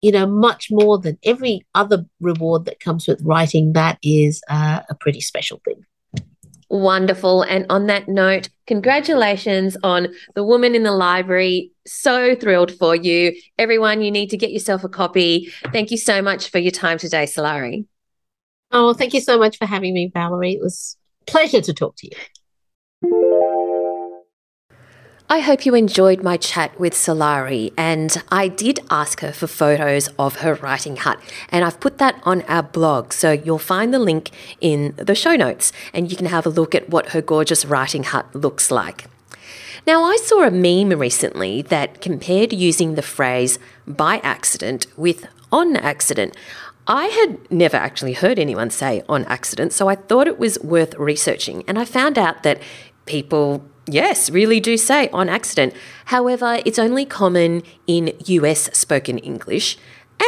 you 0.00 0.10
know, 0.10 0.26
much 0.26 0.68
more 0.70 0.98
than 0.98 1.18
every 1.22 1.66
other 1.74 2.06
reward 2.20 2.64
that 2.64 2.80
comes 2.80 3.06
with 3.06 3.20
writing, 3.22 3.74
that 3.74 3.98
is 4.02 4.42
uh, 4.48 4.80
a 4.88 4.94
pretty 4.94 5.20
special 5.20 5.60
thing. 5.64 5.84
Wonderful. 6.72 7.42
And 7.42 7.66
on 7.68 7.86
that 7.88 8.08
note, 8.08 8.48
congratulations 8.66 9.76
on 9.82 10.08
The 10.34 10.42
Woman 10.42 10.74
in 10.74 10.84
the 10.84 10.92
Library. 10.92 11.70
So 11.86 12.34
thrilled 12.34 12.72
for 12.72 12.96
you. 12.96 13.38
Everyone, 13.58 14.00
you 14.00 14.10
need 14.10 14.30
to 14.30 14.38
get 14.38 14.52
yourself 14.52 14.82
a 14.82 14.88
copy. 14.88 15.52
Thank 15.70 15.90
you 15.90 15.98
so 15.98 16.22
much 16.22 16.48
for 16.48 16.58
your 16.58 16.70
time 16.70 16.96
today, 16.96 17.24
Sulari. 17.24 17.84
Oh, 18.70 18.94
thank 18.94 19.12
you 19.12 19.20
so 19.20 19.38
much 19.38 19.58
for 19.58 19.66
having 19.66 19.92
me, 19.92 20.10
Valerie. 20.14 20.52
It 20.52 20.62
was 20.62 20.96
pleasure 21.26 21.60
to 21.60 21.74
talk 21.74 21.94
to 21.96 22.06
you. 22.06 22.16
I 25.32 25.40
hope 25.40 25.64
you 25.64 25.74
enjoyed 25.74 26.22
my 26.22 26.36
chat 26.36 26.78
with 26.78 26.92
Sulari, 26.92 27.72
and 27.74 28.22
I 28.28 28.48
did 28.48 28.80
ask 28.90 29.20
her 29.20 29.32
for 29.32 29.46
photos 29.46 30.08
of 30.18 30.40
her 30.40 30.56
writing 30.56 30.96
hut, 30.96 31.18
and 31.48 31.64
I've 31.64 31.80
put 31.80 31.96
that 31.96 32.20
on 32.24 32.42
our 32.42 32.62
blog, 32.62 33.14
so 33.14 33.32
you'll 33.32 33.58
find 33.58 33.94
the 33.94 33.98
link 33.98 34.30
in 34.60 34.92
the 34.98 35.14
show 35.14 35.34
notes, 35.34 35.72
and 35.94 36.10
you 36.10 36.18
can 36.18 36.26
have 36.26 36.44
a 36.44 36.50
look 36.50 36.74
at 36.74 36.90
what 36.90 37.12
her 37.12 37.22
gorgeous 37.22 37.64
writing 37.64 38.02
hut 38.02 38.26
looks 38.34 38.70
like. 38.70 39.06
Now, 39.86 40.04
I 40.04 40.16
saw 40.16 40.42
a 40.42 40.50
meme 40.50 41.00
recently 41.00 41.62
that 41.62 42.02
compared 42.02 42.52
using 42.52 42.94
the 42.94 43.00
phrase 43.00 43.58
by 43.86 44.18
accident 44.18 44.86
with 44.98 45.26
on 45.50 45.76
accident. 45.76 46.36
I 46.86 47.06
had 47.06 47.50
never 47.50 47.78
actually 47.78 48.12
heard 48.12 48.38
anyone 48.38 48.68
say 48.68 49.02
on 49.08 49.24
accident, 49.24 49.72
so 49.72 49.88
I 49.88 49.94
thought 49.94 50.28
it 50.28 50.38
was 50.38 50.58
worth 50.62 50.94
researching, 50.96 51.64
and 51.66 51.78
I 51.78 51.86
found 51.86 52.18
out 52.18 52.42
that 52.42 52.60
people 53.06 53.64
Yes, 53.86 54.30
really 54.30 54.60
do 54.60 54.76
say 54.76 55.08
on 55.08 55.28
accident. 55.28 55.74
However, 56.06 56.60
it's 56.64 56.78
only 56.78 57.04
common 57.04 57.62
in 57.86 58.12
US 58.26 58.70
spoken 58.76 59.18
English 59.18 59.76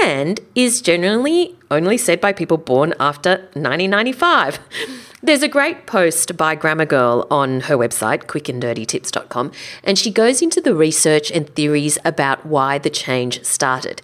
and 0.02 0.40
is 0.55 0.82
generally 0.82 1.57
only 1.70 1.96
said 1.96 2.20
by 2.20 2.32
people 2.32 2.57
born 2.57 2.94
after 2.98 3.30
1995. 3.55 4.59
There's 5.22 5.42
a 5.42 5.48
great 5.48 5.86
post 5.86 6.36
by 6.36 6.55
Grammar 6.55 6.84
Girl 6.84 7.26
on 7.30 7.61
her 7.61 7.76
website, 7.76 8.26
quickanddirtytips.com, 8.26 9.52
and 9.82 9.98
she 9.98 10.11
goes 10.11 10.42
into 10.42 10.61
the 10.61 10.74
research 10.74 11.30
and 11.30 11.48
theories 11.48 11.96
about 12.05 12.44
why 12.44 12.78
the 12.78 12.90
change 12.90 13.42
started. 13.42 14.02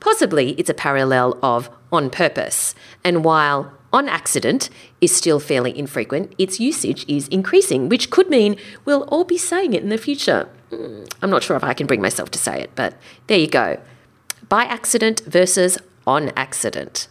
Possibly 0.00 0.50
it's 0.52 0.68
a 0.68 0.74
parallel 0.74 1.38
of 1.42 1.70
on 1.90 2.10
purpose, 2.10 2.74
and 3.02 3.24
while 3.24 3.72
on 3.92 4.08
accident 4.08 4.70
is 5.00 5.14
still 5.14 5.40
fairly 5.40 5.76
infrequent, 5.76 6.34
its 6.38 6.60
usage 6.60 7.04
is 7.08 7.28
increasing, 7.28 7.88
which 7.88 8.10
could 8.10 8.30
mean 8.30 8.56
we'll 8.84 9.02
all 9.04 9.24
be 9.24 9.38
saying 9.38 9.72
it 9.72 9.82
in 9.82 9.88
the 9.88 9.98
future. 9.98 10.48
Hmm, 10.70 11.04
I'm 11.20 11.30
not 11.30 11.42
sure 11.42 11.56
if 11.56 11.64
I 11.64 11.74
can 11.74 11.86
bring 11.86 12.00
myself 12.00 12.30
to 12.30 12.38
say 12.38 12.60
it, 12.60 12.70
but 12.74 12.94
there 13.26 13.38
you 13.38 13.48
go. 13.48 13.80
By 14.48 14.64
accident 14.64 15.22
versus 15.26 15.78
on 16.06 16.30
accident. 16.36 17.08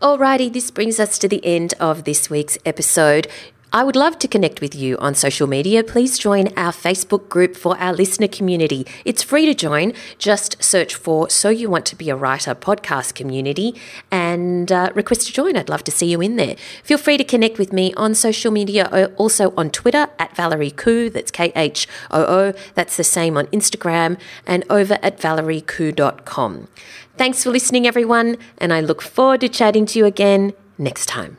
Alrighty, 0.00 0.52
this 0.52 0.70
brings 0.70 0.98
us 0.98 1.18
to 1.18 1.28
the 1.28 1.44
end 1.44 1.74
of 1.78 2.04
this 2.04 2.28
week's 2.28 2.58
episode. 2.66 3.28
I 3.74 3.84
would 3.84 3.96
love 3.96 4.18
to 4.18 4.28
connect 4.28 4.60
with 4.60 4.74
you 4.74 4.98
on 4.98 5.14
social 5.14 5.46
media. 5.46 5.82
Please 5.82 6.18
join 6.18 6.48
our 6.58 6.72
Facebook 6.72 7.30
group 7.30 7.56
for 7.56 7.78
our 7.78 7.94
listener 7.94 8.28
community. 8.28 8.86
It's 9.06 9.22
free 9.22 9.46
to 9.46 9.54
join. 9.54 9.94
Just 10.18 10.62
search 10.62 10.94
for 10.94 11.30
So 11.30 11.48
You 11.48 11.70
Want 11.70 11.86
to 11.86 11.96
Be 11.96 12.10
a 12.10 12.14
Writer 12.16 12.54
podcast 12.54 13.14
community 13.14 13.74
and 14.10 14.70
uh, 14.70 14.92
request 14.94 15.26
to 15.28 15.32
join. 15.32 15.56
I'd 15.56 15.70
love 15.70 15.84
to 15.84 15.90
see 15.90 16.04
you 16.04 16.20
in 16.20 16.36
there. 16.36 16.56
Feel 16.84 16.98
free 16.98 17.16
to 17.16 17.24
connect 17.24 17.56
with 17.56 17.72
me 17.72 17.94
on 17.94 18.14
social 18.14 18.52
media, 18.52 18.90
uh, 18.92 19.08
also 19.16 19.54
on 19.56 19.70
Twitter 19.70 20.08
at 20.18 20.36
Valerie 20.36 20.70
Khoo. 20.70 21.10
That's 21.10 21.30
K 21.30 21.50
H 21.56 21.88
O 22.10 22.24
O. 22.24 22.52
That's 22.74 22.98
the 22.98 23.04
same 23.04 23.38
on 23.38 23.46
Instagram 23.46 24.18
and 24.46 24.64
over 24.68 24.98
at 25.02 25.16
valeriekhoo.com. 25.16 26.68
Thanks 27.16 27.42
for 27.42 27.48
listening, 27.48 27.86
everyone, 27.86 28.36
and 28.58 28.70
I 28.70 28.82
look 28.82 29.00
forward 29.00 29.40
to 29.40 29.48
chatting 29.48 29.86
to 29.86 29.98
you 29.98 30.04
again 30.04 30.52
next 30.76 31.06
time. 31.06 31.38